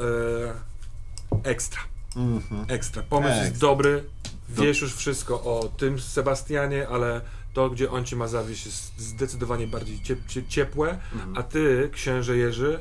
[1.43, 1.81] e, ekstra,
[2.17, 2.65] Mhm.
[2.69, 3.03] ekstra.
[3.03, 3.69] Pomysł jest Ekstra.
[3.69, 4.05] dobry,
[4.49, 7.21] wiesz już wszystko o tym Sebastianie, ale
[7.55, 11.39] to, gdzie on cię ma zawieść jest zdecydowanie bardziej cie, cie, ciepłe, Mhm.
[11.39, 12.81] a ty, księże Jerzy,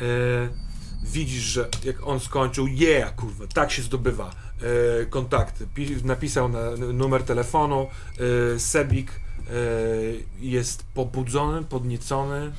[0.00, 0.04] e,
[1.04, 4.30] widzisz, że jak on skończył, yeah, kurwa, tak się zdobywa
[5.02, 5.66] e, kontakty.
[5.74, 7.86] Pi, napisał na numer telefonu,
[8.54, 9.52] e, Sebik e,
[10.40, 12.52] jest pobudzony, podniecony.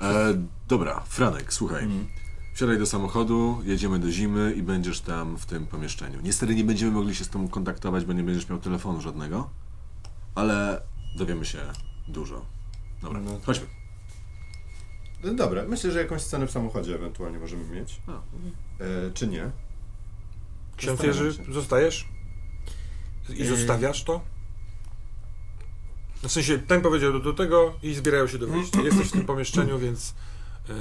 [0.00, 0.34] E,
[0.68, 1.84] dobra, Franek, słuchaj.
[1.84, 2.06] Mhm.
[2.54, 6.18] Wsiadaj do samochodu, jedziemy do zimy i będziesz tam w tym pomieszczeniu.
[6.22, 9.50] Niestety nie będziemy mogli się z tobą kontaktować, bo nie będziesz miał telefonu żadnego,
[10.34, 10.82] ale
[11.16, 11.58] dowiemy się
[12.08, 12.44] dużo.
[13.02, 13.66] Dobra, No chodźmy.
[15.24, 18.00] No Dobra, myślę, że jakąś scenę w samochodzie ewentualnie możemy mieć.
[18.80, 19.50] E, czy nie?
[20.76, 22.08] Ksiądz Jerzy, zostajesz?
[23.28, 23.56] I Yy.
[23.56, 24.20] zostawiasz to?
[26.22, 28.80] W sensie, ten powiedział do, do tego i zbierają się do wyjścia.
[28.80, 30.14] Jesteś w tym pomieszczeniu, więc
[30.68, 30.74] yy,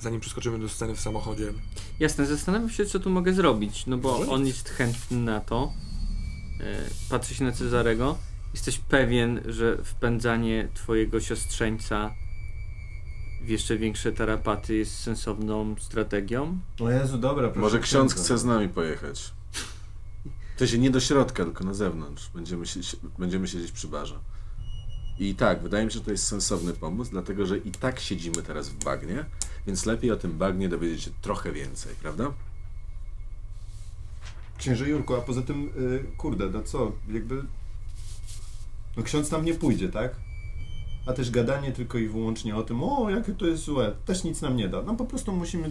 [0.00, 1.52] zanim przeskoczymy do sceny w samochodzie,
[2.00, 5.72] Jasne, zastanawiam się, co tu mogę zrobić, no bo on jest chętny na to.
[6.60, 8.18] E, Patrzy się na Cezarego.
[8.54, 12.14] Jesteś pewien, że wpędzanie twojego siostrzeńca
[13.42, 16.58] w jeszcze większe tarapaty jest sensowną strategią?
[16.80, 17.60] O Jezu, dobra, proszę.
[17.60, 19.32] Może ksiądz chce z nami pojechać.
[20.56, 22.30] To się nie do środka, tylko na zewnątrz.
[22.34, 22.80] Będziemy, się,
[23.18, 24.18] będziemy siedzieć przy barze.
[25.20, 28.42] I tak, wydaje mi się, że to jest sensowny pomysł, dlatego że i tak siedzimy
[28.42, 29.24] teraz w bagnie,
[29.66, 32.32] więc lepiej o tym bagnie dowiedzieć się trochę więcej, prawda?
[34.58, 37.42] Księże Jurku, a poza tym, y, kurde, no co, jakby...
[38.96, 40.14] No ksiądz tam nie pójdzie, tak?
[41.06, 44.40] A też gadanie tylko i wyłącznie o tym, o, jakie to jest złe, też nic
[44.40, 44.82] nam nie da.
[44.82, 45.70] No po prostu musimy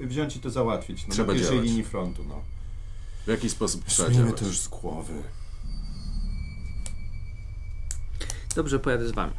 [0.00, 1.06] wziąć i to załatwić.
[1.06, 1.68] No, Trzeba na pierwszej działać.
[1.70, 2.42] linii frontu, no.
[3.26, 4.40] W jaki sposób trzeba Zmieńmy działać?
[4.40, 5.12] to już z głowy.
[8.58, 9.32] Dobrze, pojadę z wami.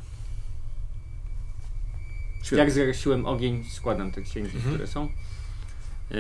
[2.44, 2.58] Świetnie.
[2.58, 4.74] Jak zgasiłem ogień, składam te księgi, Mhm.
[4.74, 5.04] które są.
[6.12, 6.16] E,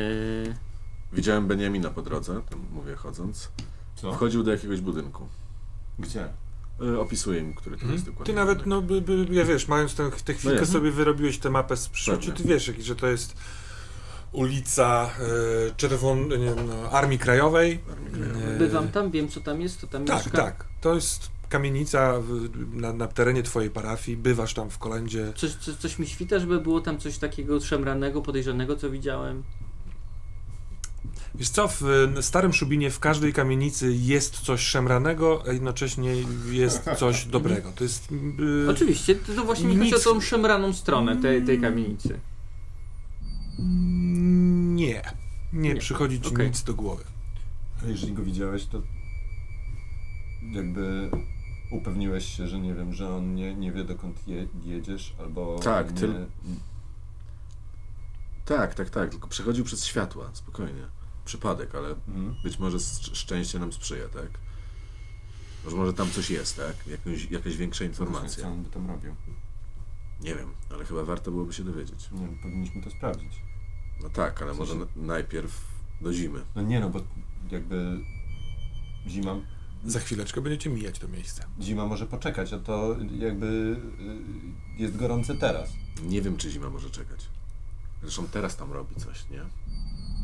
[1.13, 3.49] Widziałem Beniamina po drodze, tam mówię chodząc.
[3.95, 4.13] Co?
[4.13, 5.27] Wchodził do jakiegoś budynku.
[5.99, 6.27] Gdzie?
[6.81, 8.05] Y, opisuję im, który to jest Mhm.
[8.11, 8.33] dokładnie.
[8.33, 11.49] Ty nawet, no, by, by, ja wiesz, mając tę tę chwilkę No sobie wyrobiłeś tę
[11.49, 13.35] mapę z przyszłości, ty wiesz, że to jest
[14.31, 15.09] ulica
[15.69, 17.79] e, Czerwon, nie, no, Armii Krajowej.
[17.91, 18.55] Armii Krajowej.
[18.55, 20.37] E, bywam tam, wiem co tam jest, to tam Tak, mieszka.
[20.37, 20.65] tak.
[20.81, 25.33] To jest kamienica w, na, na terenie twojej parafii, bywasz tam w kolędzie.
[25.35, 29.43] Coś, coś, coś mi świta, żeby było tam coś takiego szemranego, podejrzanego, co widziałem.
[31.35, 31.81] Wiesz co, w
[32.21, 36.15] Starym Szubinie w każdej kamienicy jest coś szemranego, a jednocześnie
[36.51, 37.71] jest coś dobrego.
[37.75, 38.09] To jest...
[38.65, 42.19] e, Oczywiście, to, to właśnie mi chodzi Nic- o tą szemraną stronę tej, tej kamienicy.
[43.59, 45.01] Nie.
[45.53, 45.75] Nie, Nie.
[45.75, 46.47] przychodzi ci Okej.
[46.47, 47.03] nic do głowy.
[47.83, 48.81] A jeżeli go widziałeś, to
[50.51, 51.09] jakby
[51.71, 55.91] upewniłeś się, że nie wiem, że on nie, nie wie dokąd je, jedziesz, albo Tak,
[55.91, 56.25] nie, tyl-
[58.45, 60.81] Tak, tak, tak, tylko przechodził przez światła, spokojnie.
[61.25, 62.35] Przypadek, ale Mhm.
[62.43, 64.29] być może sz- szczęście nam sprzyja, tak?
[65.65, 66.87] Może, może tam coś jest, tak?
[66.87, 68.47] Jakąś, jakaś większa Co informacja.
[68.47, 69.15] on by tam robił?
[70.21, 72.11] Nie wiem, ale chyba warto byłoby się dowiedzieć.
[72.11, 73.41] Nie wiem, powinniśmy to sprawdzić.
[74.03, 75.61] No tak, ale W może sensie- n- najpierw
[76.01, 76.41] do zimy.
[76.55, 76.99] No nie no, bo
[77.51, 77.99] jakby
[79.07, 79.35] zima,
[79.85, 81.45] Za chwileczkę będziecie mijać to miejsce.
[81.61, 83.45] zima może poczekać, a to jakby
[84.77, 85.69] y, jest gorące teraz.
[86.03, 87.27] Nie wiem, czy zima może czekać.
[88.01, 89.41] Zresztą teraz tam robi coś, nie?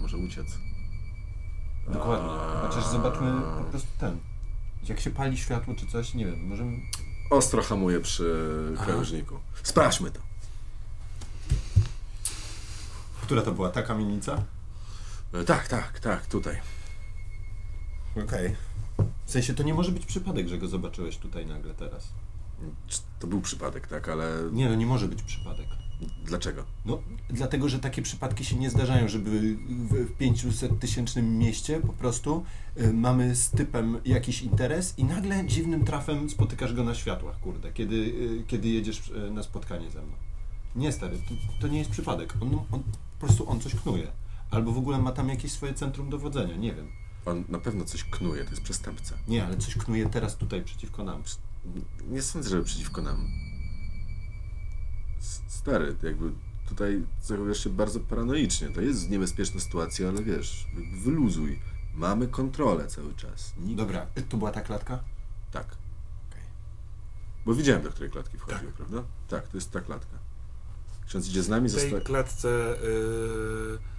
[0.01, 0.47] Może uciec.
[1.87, 2.29] Dokładnie.
[2.29, 4.17] A- Chociaż zobaczmy po prostu ten.
[4.89, 6.77] Jak się pali światło czy coś, nie wiem, możemy...
[7.29, 8.35] Ostro hamuje przy
[8.75, 8.85] Aha.
[8.85, 9.39] krawężniku.
[9.63, 10.19] Sprawdźmy to.
[13.21, 13.69] Która to była?
[13.69, 14.43] Ta kamienica?
[15.33, 16.61] E, Tak, tak, tak, tutaj.
[18.25, 18.55] Okej.
[19.25, 22.13] W sensie to nie może być przypadek, że go zobaczyłeś tutaj nagle teraz.
[23.19, 25.67] To był przypadek, tak, ale Nie no, nie może być przypadek.
[26.25, 26.63] dlaczego?
[26.85, 26.99] No,
[27.29, 32.43] dlatego, że takie przypadki się nie zdarzają, żeby w, w 500 tysięcznym mieście po prostu
[32.77, 37.71] y, mamy z typem jakiś interes i nagle dziwnym trafem spotykasz go na światłach, kurde,
[37.73, 40.13] kiedy, y, kiedy jedziesz y, na spotkanie ze mną.
[40.75, 42.33] Nie stary, to, to nie jest przypadek.
[42.41, 42.83] On, on,
[43.19, 44.07] po prostu on coś knuje.
[44.51, 46.87] Albo w ogóle ma tam jakieś swoje centrum dowodzenia, nie wiem.
[47.25, 49.15] On na pewno coś knuje, to jest przestępca.
[49.27, 51.23] Nie, ale coś knuje teraz tutaj przeciwko nam.
[52.09, 53.27] Nie sądzę, żeby przeciwko nam.
[55.19, 56.31] S- Stary, jakby
[56.69, 58.69] tutaj zachowujesz się bardzo paranoicznie.
[58.69, 60.67] To jest niebezpieczna sytuacja, ale wiesz,
[61.03, 61.59] wyluzuj.
[61.95, 63.53] Mamy kontrolę cały czas.
[63.57, 63.77] Nikt...
[63.77, 65.03] Dobra, to była ta klatka?
[65.51, 65.65] Tak.
[66.29, 66.41] Okej.
[67.45, 69.03] Bo widziałem, do której klatki wchodził, prawda?
[69.27, 70.17] Tak, to jest ta klatka.
[71.07, 72.05] Ksiądz idzie z nami, W tej zosta...
[72.05, 72.47] klatce
[72.83, 73.94] yy,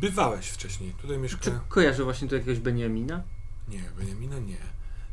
[0.00, 0.92] bywałeś wcześniej.
[0.92, 1.60] Tutaj Czy mieszka...
[1.68, 3.22] kojarzę właśnie tu jakiegoś Beniamina?
[3.68, 4.56] Nie, Beniamina nie.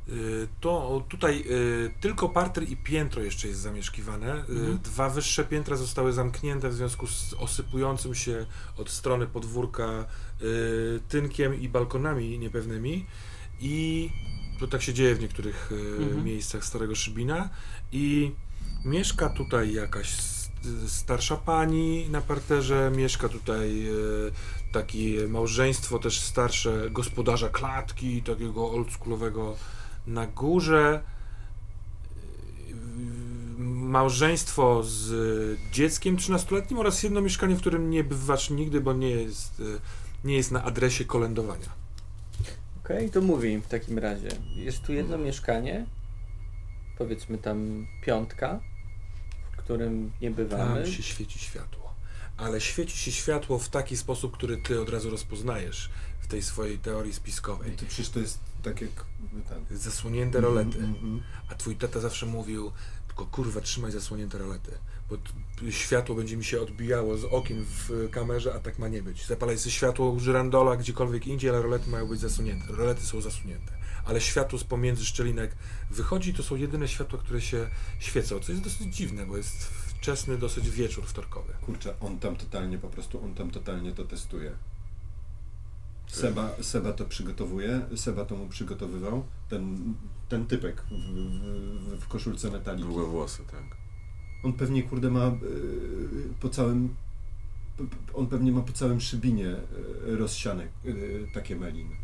[0.07, 4.27] Yy, To tutaj yy, tylko parter i piętro jeszcze jest zamieszkiwane.
[4.49, 4.77] Yy, Mhm.
[4.79, 8.45] Dwa wyższe piętra zostały zamknięte w związku z osypującym się
[8.77, 10.05] od strony podwórka
[11.09, 13.05] tynkiem i balkonami niepewnymi.
[13.59, 14.09] I
[14.59, 15.71] to tak się dzieje w niektórych
[16.01, 16.23] Mhm.
[16.25, 17.49] miejscach Starego Szybina.
[17.91, 18.31] I
[18.85, 20.11] mieszka tutaj jakaś
[20.87, 24.31] starsza pani na parterze, mieszka tutaj yy,
[24.71, 29.55] takie małżeństwo też starsze gospodarza klatki, takiego oldschoolowego
[30.07, 31.03] na górze.
[32.67, 32.75] Yy,
[33.67, 39.59] Małżeństwo z dzieckiem 13-letnim oraz jedno mieszkanie, w którym nie bywasz nigdy, bo nie jest,
[39.59, 39.79] yy,
[40.23, 41.81] nie jest na adresie kolędowania.
[42.85, 44.29] Okej, to mówię im w takim razie.
[44.55, 45.85] Jest tu jedno mieszkanie,
[46.97, 48.59] powiedzmy tam piątka,
[49.63, 50.83] którym nie bywamy.
[50.83, 51.93] Tam się świeci światło.
[52.37, 55.89] ale świeci się światło w taki sposób, który ty od razu rozpoznajesz
[56.21, 57.71] w tej swojej teorii spiskowej.
[57.71, 58.91] To przecież to jest tak jak
[59.49, 59.77] ten...
[59.77, 60.77] Zasłonięte rolety.
[60.77, 62.71] Mm, mm, A twój tata zawsze mówił,
[63.07, 64.71] tylko kurwa trzymaj zasłonięte rolety,
[65.09, 65.17] bo
[65.71, 69.27] światło będzie mi się odbijało z okien w kamerze, a tak ma nie być.
[69.27, 72.65] Zapalaj sobie światło u żyrandola gdziekolwiek indziej, ale rolety mają być zasłonięte.
[72.69, 73.80] Rolety są zasunięte.
[74.05, 75.55] Ale światło z pomiędzy szczelinek
[75.91, 77.69] wychodzi, to są jedyne światła, które się
[77.99, 81.53] świecą, co jest dosyć dziwne, bo jest wczesny dosyć wieczór wtorkowy.
[81.61, 84.51] Kurczę, on tam totalnie po prostu, on tam totalnie to testuje.
[86.07, 89.93] Seba, Seba to przygotowuje, Seba to mu przygotowywał, ten,
[90.29, 90.93] ten typek w,
[91.97, 92.87] w, w koszulce metaliki.
[92.87, 93.63] Długie włosy, tak.
[94.43, 95.31] On pewnie, kurde, ma y,
[96.39, 96.95] po całym,
[98.13, 101.95] on pewnie ma po całym szybinie y, rozsiane y, takie meliny.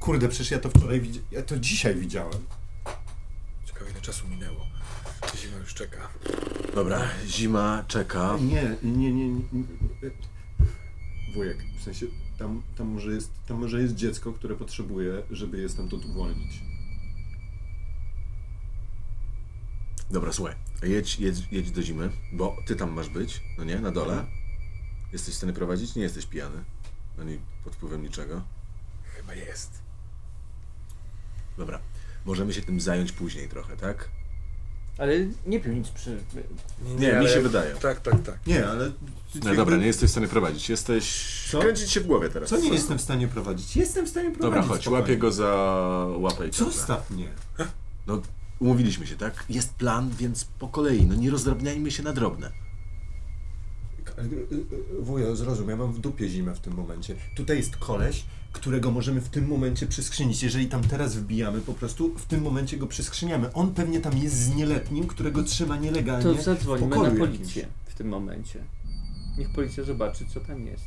[0.00, 2.46] Kurde, przecież ja to wczoraj widziałem, ja to dzisiaj widziałem.
[3.64, 4.66] Ciekawe ile czasu minęło.
[5.36, 6.08] Zima już czeka.
[6.74, 8.38] Dobra, zima czeka.
[8.40, 9.42] Nie, nie, nie, nie.
[11.34, 12.06] Wujek, w sensie
[12.38, 16.62] tam, tam, może jest, tam może jest dziecko, które potrzebuje, żeby je stamtąd uwolnić.
[20.10, 23.90] Dobra, słuchaj, jedź, jedź, jedź do zimy, bo ty tam masz być, no nie, na
[23.90, 24.26] dole.
[25.12, 25.94] Jesteś w stanie prowadzić?
[25.94, 26.64] Nie jesteś pijany,
[27.20, 28.42] ani pod wpływem niczego.
[29.16, 29.85] Chyba jest.
[32.24, 34.08] Możemy się tym zająć później trochę, tak?
[34.98, 35.12] Ale
[35.46, 36.18] nie pił nic przy...
[36.98, 37.74] Nie, mi ale- się wydaje.
[37.74, 38.38] Tak, tak, tak.
[38.46, 38.92] Nie, ale...
[39.44, 40.68] No dobra, nie jesteś w stanie prowadzić.
[40.68, 41.26] Jesteś.
[41.50, 41.60] Co?
[41.60, 42.48] Kręcić się w głowie teraz.
[42.48, 43.76] Co nie jestem w stanie prowadzić?
[43.76, 44.42] Jestem w stanie prowadzić.
[44.42, 45.02] Dobra, chodź, spokojnie.
[45.02, 45.46] łapię go za
[46.18, 46.74] łapę i ciągnę.
[46.76, 47.28] Zostaw mnie.
[48.06, 48.22] No,
[48.58, 49.44] umówiliśmy się, tak?
[49.48, 51.06] Jest plan, więc po kolei.
[51.06, 52.52] No nie rozdrabniajmy się na drobne.
[55.00, 57.14] Wujo, zrozum, ja mam w dupie zimę w tym momencie.
[57.36, 60.42] Tutaj jest koleś, którego możemy w tym momencie przyskrzynić.
[60.42, 63.52] Jeżeli tam teraz wbijamy, po prostu w tym momencie go przyskrzyniamy.
[63.52, 66.22] On pewnie tam jest z nieletnim, którego trzyma nielegalnie.
[66.22, 66.34] To
[66.64, 67.18] pokoju na jakimś.
[67.18, 68.60] policję w tym momencie.
[69.38, 70.84] Niech policja zobaczy, co tam jest.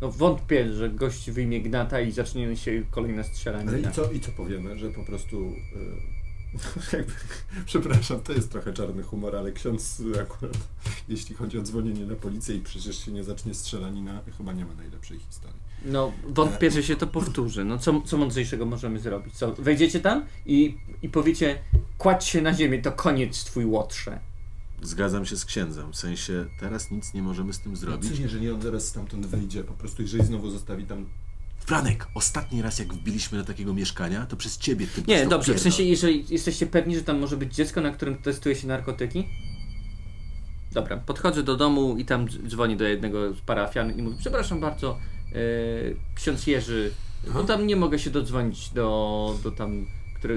[0.00, 3.90] No wątpię, że gość wyjmie gnata i zacznie się kolejna Ale strzelanina.
[3.90, 5.36] i co, i co powiemy, że po prostu...
[5.42, 6.13] y, jakby,
[7.66, 10.58] przepraszam, to jest trochę czarny humor, ale ksiądz akurat,
[11.08, 14.74] jeśli chodzi o dzwonienie na policję i przecież się nie zacznie strzelanina, chyba nie ma
[14.74, 15.60] najlepszej historii.
[15.84, 17.64] No, wątpię, że się to powtórzy.
[17.64, 19.34] No, co, co mądrzejszego możemy zrobić?
[19.34, 21.58] Co, wejdziecie tam i, i powiecie,
[21.98, 24.20] kładź się na ziemię, to koniec twój łotrze.
[24.82, 25.92] Zgadzam się z księdzem.
[25.92, 28.04] W sensie, teraz nic nie możemy z tym zrobić.
[28.04, 31.06] Zrobić, jeżeli on zaraz stamtąd wyjdzie, po prostu jeżeli znowu zostawi tam
[31.66, 35.56] Franek, ostatni raz jak wbiliśmy do takiego mieszkania, to przez ciebie tym Nie, dobrze, w
[35.56, 35.62] pierdol.
[35.62, 39.28] sensie, jeżeli jesteście pewni, że tam może być dziecko, na którym testuje się narkotyki?
[40.72, 44.60] Dobra, podchodzę do domu i tam dz- dzwonię do jednego z parafian i mówię, przepraszam
[44.60, 44.98] bardzo,
[45.32, 45.36] e,
[46.14, 46.90] ksiądz Jerzy,
[47.34, 49.86] bo tam nie mogę się dodzwonić do, do tam,
[50.18, 50.34] które...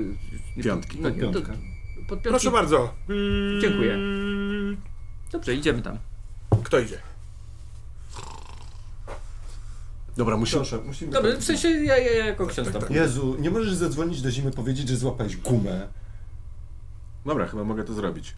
[0.64, 0.98] Piątki.
[1.02, 1.44] No, nie, do, pod
[2.08, 2.30] piątki.
[2.30, 2.94] Proszę bardzo.
[3.62, 3.98] Dziękuję.
[5.32, 5.98] Dobrze, idziemy tam.
[6.64, 6.98] Kto idzie?
[10.18, 10.62] Dobra, musimy...
[10.62, 11.12] Proszę, musimy...
[11.12, 12.82] Dobra, w sensie ja, ja, ja jako ksiądz tam.
[12.90, 15.88] Jezu, nie możesz zadzwonić do zimy, powiedzieć, że złapałeś gumę.
[17.26, 18.36] Dobra, chyba mogę to zrobić.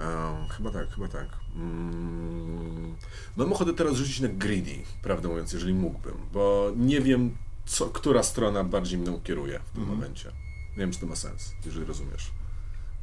[0.00, 1.28] Ehm, chyba tak, chyba tak.
[1.56, 2.94] Mm,
[3.36, 7.36] mam ochotę teraz rzucić na greedy, prawdę mówiąc, jeżeli mógłbym, bo nie wiem,
[7.66, 9.98] co, która strona bardziej mną kieruje w tym Mhm.
[9.98, 10.28] momencie.
[10.70, 12.30] Nie wiem, czy to ma sens, jeżeli rozumiesz.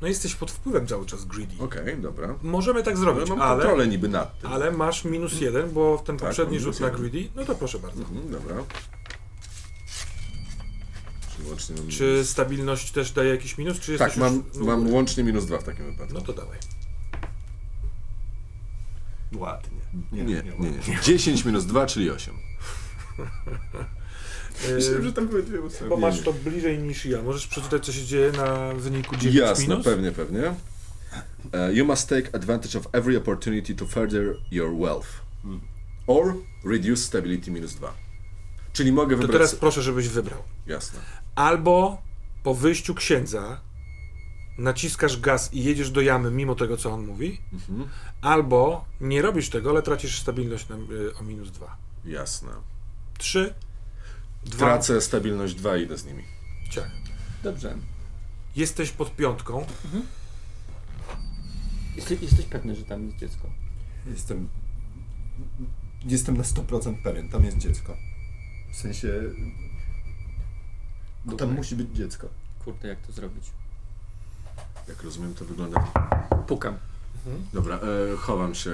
[0.02, 1.56] No jesteś pod wpływem cały czas greedy.
[1.60, 2.36] Okej, dobra.
[2.44, 4.52] Możemy tak Ale zrobić, mam ale, kontrolę niby nad tym.
[4.52, 7.80] ale masz minus jeden, bo w ten Tak, poprzedni rzut na greedy, no to proszę
[7.80, 8.02] bardzo.
[8.02, 8.56] Mhm, dobra.
[11.50, 12.30] Łącznie mam Czy minus...
[12.30, 14.66] stabilność też daje jakiś minus, czy Tak, mam, już...
[14.68, 16.14] mam łącznie minus dwa w takim wypadku.
[16.14, 16.58] No to dawaj.
[19.36, 19.78] Ładnie.
[20.12, 21.02] nie, nie, nie, nie.
[21.04, 22.34] 10 minus 2, czyli 8.
[24.62, 25.90] Myślałem, Yy, że tam były dwie osoby.
[25.90, 27.22] bo masz to bliżej niż ja.
[27.22, 29.86] Możesz przeczytać, co się dzieje na wyniku 9 Jasne, minus?
[29.86, 30.44] pewnie, pewnie.
[30.48, 35.08] Uh, you must take advantage of every opportunity to further your wealth.
[35.44, 35.62] Hmm.
[36.08, 36.36] Or
[36.66, 37.94] reduce stability minus 2.
[38.74, 39.32] Czyli mogę To wybrać...
[39.42, 40.40] teraz proszę, żebyś wybrał.
[40.68, 41.00] Jasne.
[41.36, 42.02] Albo
[42.44, 43.62] po wyjściu księdza
[44.58, 47.90] naciskasz gaz i jedziesz do jamy mimo tego, co on mówi, Mhm.
[48.22, 51.78] albo nie robisz tego, ale tracisz stabilność na, y, o minus 2.
[52.06, 52.50] Jasne.
[53.18, 53.54] 3,
[54.50, 56.24] 2, Tracę stabilność 2 i idę z nimi.
[56.72, 56.92] ciach.
[57.44, 57.76] Dobrze.
[58.56, 59.66] Jesteś pod piątką.
[61.96, 63.50] Jesteś, jesteś pewny, że tam jest dziecko?
[64.08, 64.50] Jestem...
[66.06, 67.98] Jestem na 100% pewien, tam jest dziecko.
[68.74, 69.14] W sensie...
[71.26, 72.30] Bo tam musi być dziecko.
[72.66, 73.44] Kurde, jak to zrobić?
[74.88, 75.80] Jak rozumiem, to wygląda...
[76.48, 76.78] Pukam.
[77.54, 78.72] Dobra, e, chowam się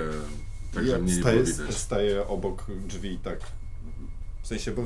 [0.73, 1.75] tak, ja że mnie nie staję, było widać.
[1.77, 3.39] staję obok drzwi tak...
[4.43, 4.83] W sensie, bo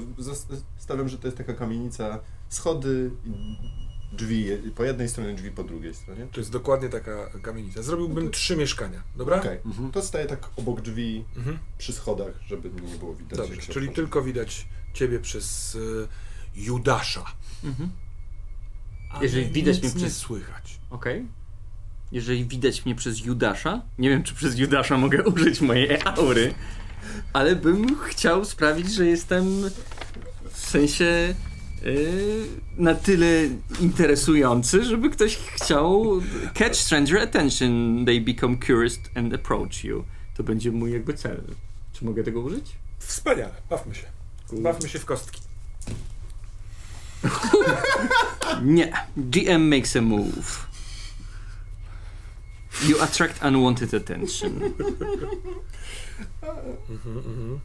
[0.77, 2.19] stawiam, że to jest taka kamienica,
[2.49, 3.57] schody i
[4.15, 6.27] drzwi po jednej stronie, drzwi po drugiej stronie.
[6.31, 7.81] To jest dokładnie taka kamienica.
[7.83, 9.37] Zrobiłbym trzy mieszkania, dobra?
[9.39, 9.59] Okej,
[9.93, 11.59] to staję tak obok drzwi Mhm.
[11.77, 13.37] przy schodach, żeby mnie nie było widać.
[13.37, 13.89] Dobrze, czyli wchodzi.
[13.95, 16.07] tylko widać ciebie przez y,
[16.55, 17.25] Judasza.
[17.63, 17.89] Mhm.
[19.21, 20.79] Jeżeli widać mnie nie przez- słychać.
[20.89, 21.25] Okej.
[22.11, 26.53] Jeżeli widać mnie przez Judasza, nie wiem czy przez Judasza mogę użyć mojej aury,
[27.33, 29.69] ale bym chciał sprawić, że jestem
[30.51, 31.35] w sensie
[31.83, 32.45] yy,
[32.77, 36.21] na tyle interesujący, żeby ktoś chciał
[36.53, 40.03] catch stranger attention, they become curious and approach you.
[40.37, 41.43] To będzie mój jakby cel.
[41.93, 42.75] Czy mogę tego użyć?
[42.99, 44.05] Wspaniale, bawmy się.
[44.51, 45.41] Bawmy się w kostki.
[48.63, 48.93] Nie.
[49.17, 50.67] GM makes a move.
[52.87, 54.59] You attract unwanted attention.
[56.89, 57.59] Mhm, mhm.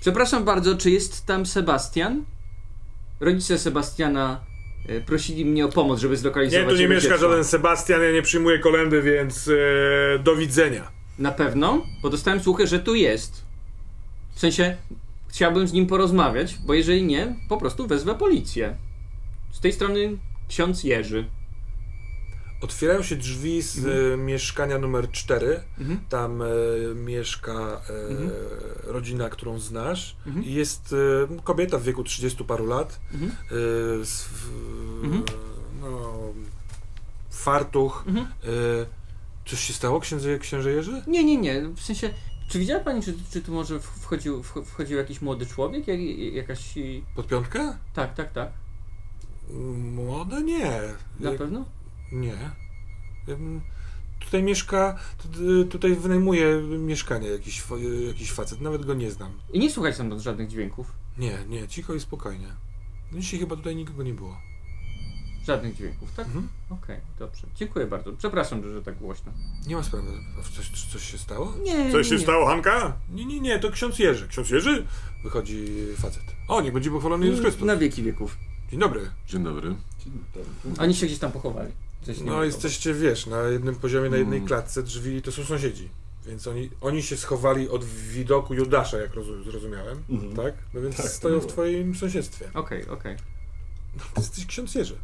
[0.00, 2.24] Przepraszam bardzo, czy jest tam Sebastian?
[3.20, 4.40] Rodzice Sebastiana
[4.88, 7.28] e, prosili mnie o pomoc, żeby zlokalizować Nie, tu nie jego mieszka dziecko.
[7.28, 10.90] żaden Sebastian, ja nie przyjmuję kolendy, więc e, do widzenia.
[11.18, 11.86] Na pewno?
[12.02, 13.44] Bo dostałem słuchy, że tu jest.
[14.34, 14.76] W sensie,
[15.28, 18.76] chciałbym z nim porozmawiać, bo jeżeli nie, po prostu wezwę policję.
[19.52, 20.18] Z tej strony
[20.48, 21.24] ksiądz Jerzy.
[22.60, 25.60] Otwierają się drzwi z e, mieszkania numer 4.
[25.78, 26.00] Mhm.
[26.08, 26.46] Tam e,
[26.94, 28.30] mieszka e, Mhm.
[28.84, 30.16] rodzina, którą znasz.
[30.26, 30.44] Mhm.
[30.46, 30.94] I jest
[31.32, 33.00] e, kobieta w wieku 30 paru lat.
[33.14, 33.30] Mhm.
[33.32, 33.34] E,
[34.04, 34.28] z,
[35.04, 35.22] Mhm.
[35.80, 36.18] no,
[37.30, 38.04] fartuch.
[38.06, 38.26] Mhm.
[38.26, 38.30] E,
[39.46, 41.02] coś się stało, księże, księże Jerzy?
[41.06, 41.62] Nie, nie, nie.
[41.76, 42.10] W sensie,
[42.48, 45.88] czy widziała pani, czy, czy tu może wchodził, wch- wchodził jakiś młody człowiek?
[45.88, 46.00] Jak,
[46.34, 46.74] jakaś...
[47.16, 47.76] Pod piątkę?
[47.94, 48.48] Tak, tak, tak.
[49.94, 50.42] Młode?
[50.42, 50.80] Nie.
[51.20, 51.64] Na pewno?
[52.12, 52.36] Nie.
[54.20, 57.74] Tutaj mieszka, tu- tutaj wynajmuje mieszkanie jakiś, fa-
[58.06, 59.32] jakiś facet, nawet go nie znam.
[59.52, 60.92] I nie słuchać tam żadnych dźwięków.
[61.18, 62.46] Nie, nie, cicho i spokojnie.
[63.12, 64.36] No Dzisiaj chyba tutaj nikogo nie było.
[65.46, 66.26] Żadnych dźwięków, tak?
[66.26, 66.48] Mhm.
[66.70, 67.46] Okej, dobrze.
[67.56, 68.12] Dziękuję bardzo.
[68.12, 69.32] Przepraszam, że, że tak głośno.
[69.66, 70.06] Nie ma sprawy.
[70.56, 71.52] Coś, coś się stało?
[71.62, 72.20] Nie, Coś się nie.
[72.20, 72.96] stało, Hanka?
[73.12, 74.28] Nie, nie, nie, to ksiądz Jerzy.
[74.28, 74.86] Ksiądz Jerzy?
[75.24, 75.66] Wychodzi
[75.96, 76.22] facet.
[76.48, 77.66] O, niech będzie pochwalony Jezus Chrystus.
[77.66, 78.36] Na wieki wieków.
[78.70, 79.10] Dzień dobry.
[79.28, 79.74] Dzień dobry.
[80.78, 81.72] Oni się gdzieś tam pochowali.
[82.24, 84.48] No jesteście, wiesz, na jednym poziomie, na jednej Mm.
[84.48, 85.88] klatce, drzwi to są sąsiedzi.
[86.26, 90.36] Więc oni, oni się schowali od widoku Judasza, jak rozu- zrozumiałem, Mhm.
[90.36, 90.54] tak?
[90.74, 92.50] No więc Tak, to stoją w twoim sąsiedztwie.
[92.54, 93.16] Okej, okej.
[93.96, 94.96] No, ty jesteś ksiądz Jerzy.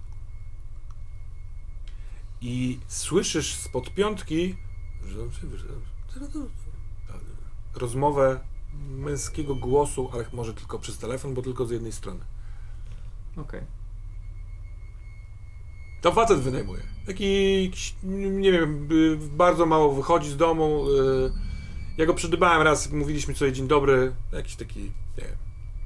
[2.40, 4.56] I słyszysz spod piątki
[7.74, 8.40] rozmowę
[8.88, 12.20] męskiego głosu, ale może tylko przez telefon, bo tylko z jednej strony.
[13.36, 13.60] Okej.
[16.06, 16.82] To facet wynajmuje.
[17.06, 20.84] Taki, jakiś, nie wiem, y, bardzo mało wychodzi z domu.
[20.90, 21.32] y,
[21.98, 24.12] Ja go przydybałem raz, mówiliśmy sobie dzień dobry.
[24.32, 25.36] Jakiś taki, nie wiem,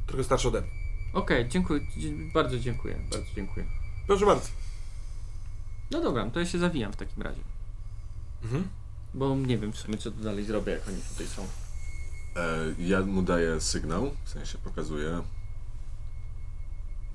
[0.06, 0.70] trochę starszy ode mnie.
[1.12, 1.80] Okej, dziękuję.
[1.96, 2.96] dzie- Bardzo dziękuję.
[3.10, 3.66] Bardzo dziękuję.
[4.06, 4.48] Proszę bardzo.
[5.90, 7.40] No dobra, to ja się zawijam w takim razie.
[8.42, 8.68] Mhm.
[9.14, 11.42] Bo nie wiem w sumie, co tu dalej zrobię, jak oni tutaj są.
[12.36, 15.22] E, ja mu daję sygnał, w sensie pokazuję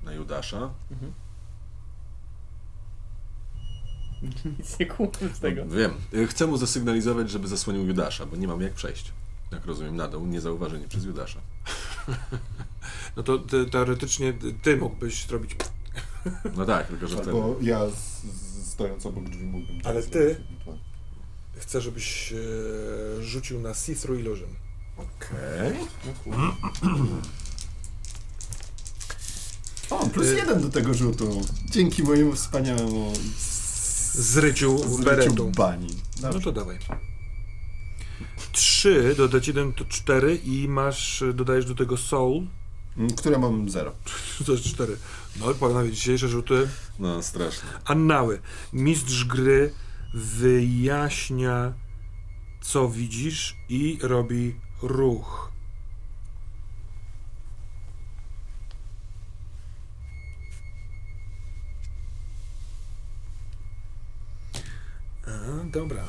[0.04, 0.70] na Judasza.
[0.90, 1.12] Mhm.
[4.58, 5.64] Nic nie kumam z tego.
[5.64, 5.90] No, wiem.
[6.14, 9.12] E, Chcę mu zasygnalizować, żeby zasłonił Judasza, bo nie mam jak przejść.
[9.52, 11.40] Jak rozumiem, na dół, niezauważeni przez Judasza.
[13.16, 14.32] No to ty, teoretycznie
[14.62, 15.56] ty- mógłbyś zrobić.
[16.56, 17.30] No tak, tylko że wtedy...
[17.30, 19.80] Albo ja z, z, stojąc obok drzwi mógłbym...
[19.84, 20.36] Ale tak ty?
[21.58, 22.36] Chcę, żebyś e,
[23.22, 24.48] rzucił na See-Through Illusion.
[24.96, 25.76] Okej.
[29.90, 31.42] O, plus Y- jeden do tego rzutu.
[31.70, 33.12] Dzięki mojemu wspaniałemu
[34.18, 35.50] Zryciu zryciu beretu.
[35.56, 35.88] bani.
[36.22, 36.78] No to dawaj.
[38.52, 42.46] 3, dodać 1 to 4 i masz, dodajesz do tego soul,
[42.98, 43.92] Mm, Które mam zero.
[44.46, 44.96] to jest 4.
[45.40, 46.68] No i panowie, dzisiejsze rzuty.
[46.98, 47.68] No, straszne.
[47.84, 48.40] Annały.
[48.72, 49.72] Mistrz gry
[50.14, 51.72] wyjaśnia,
[52.60, 55.52] co widzisz i robi ruch.
[65.76, 66.04] Dobra.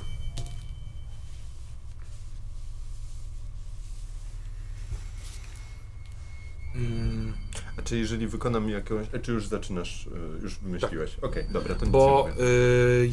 [6.75, 7.33] Mm,
[7.77, 9.07] A czy jeżeli wykonam jakąś...
[9.15, 10.09] A czy już zaczynasz, y,
[10.43, 11.15] już wymyśliłeś?
[11.21, 12.43] Okej, dobra, to nic bo nie mówię.
[12.43, 13.09] y,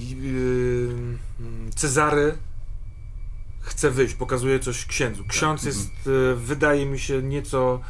[1.70, 2.34] y, Cezary
[3.60, 5.24] chce wyjść, pokazuje coś księdzu.
[5.28, 5.76] Ksiądz Mhm.
[5.76, 7.80] jest, y, wydaje mi się, nieco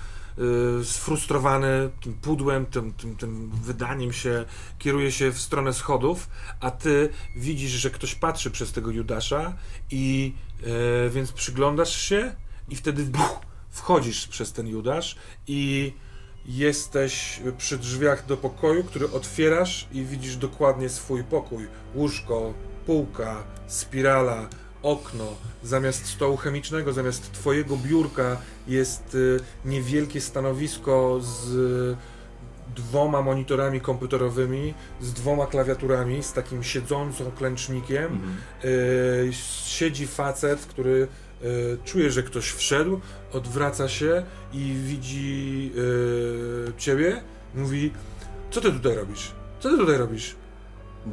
[0.84, 4.44] sfrustrowany tym pudłem, tym, tym, tym wydaniem się,
[4.78, 6.28] kieruje się w stronę schodów,
[6.60, 9.54] a ty widzisz, że ktoś patrzy przez tego Judasza
[9.90, 10.34] i
[11.06, 12.34] y, więc przyglądasz się
[12.68, 13.40] i wtedy buch,
[13.70, 15.16] wchodzisz przez ten Judasz
[15.46, 15.92] i
[16.46, 21.66] Jesteś przy drzwiach do pokoju, który otwierasz i widzisz dokładnie swój pokój.
[21.94, 22.54] Łóżko,
[22.86, 24.48] półka, spirala,
[24.84, 25.24] okno.
[25.62, 28.36] Zamiast stołu chemicznego, zamiast twojego biurka
[28.66, 31.96] jest y, niewielkie stanowisko z y,
[32.76, 38.04] dwoma monitorami komputerowymi, z dwoma klawiaturami, z takim siedzącym klęcznikiem.
[38.04, 38.36] Mhm.
[38.64, 39.30] Y,
[39.66, 41.08] siedzi facet, który
[41.84, 43.00] czuje, że ktoś wszedł,
[43.32, 45.72] odwraca się i widzi
[46.78, 47.22] ciebie.
[47.54, 47.90] Mówi,
[48.50, 49.32] co ty tutaj robisz?
[49.60, 50.34] Co ty tutaj robisz?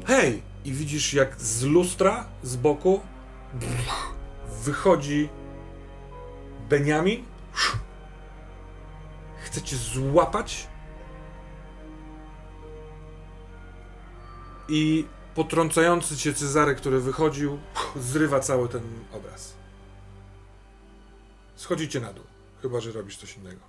[0.05, 0.41] Hej!
[0.65, 3.01] I widzisz, jak z lustra, z boku
[4.63, 5.29] wychodzi
[6.69, 7.25] Beniamin.
[9.43, 10.67] Chce cię złapać
[14.69, 15.05] i
[15.35, 17.59] potrącający cię Cezary, który wychodził,
[17.95, 18.81] zrywa cały ten
[19.13, 19.53] obraz.
[21.55, 22.23] Schodzicie na dół,
[22.61, 23.59] chyba że robisz coś innego.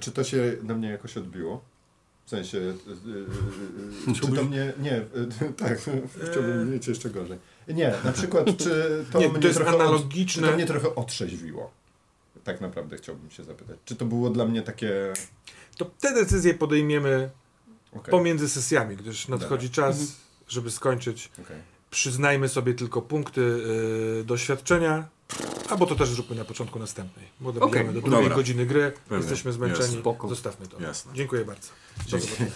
[0.00, 1.64] Czy to się na mnie jakoś odbiło?
[2.26, 2.74] W sensie, y,
[4.08, 5.78] y, y, czy to mnie, nie, y, tak,
[6.30, 7.38] chciałbym mieć jeszcze gorzej.
[7.68, 10.48] Nie, na przykład, czy to Nie, mnie to jest trochę Od, analogiczne.
[10.48, 11.70] to mnie trochę otrzeźwiło?
[12.44, 13.78] Tak naprawdę chciałbym się zapytać.
[13.84, 15.12] Czy to było dla mnie takie...
[15.76, 17.30] To te decyzje podejmiemy
[17.92, 20.18] okej, pomiędzy sesjami, gdyż nadchodzi czas, Mhm.
[20.48, 21.30] żeby skończyć.
[21.44, 21.56] okej.
[21.90, 23.40] Przyznajmy sobie tylko punkty
[24.20, 25.08] y, doświadczenia,
[25.68, 28.36] albo to też zróbmy na początku następnej, bo dobijamy do drugiej dobra.
[28.36, 30.28] godziny gry, Pewnie, jesteśmy zmęczeni, jasne.
[30.28, 30.80] Zostawmy to.
[30.82, 31.12] Jasne.
[31.14, 31.68] Dziękuję bardzo.
[31.98, 32.26] Do Dzięki.
[32.26, 32.50] zobaczenia.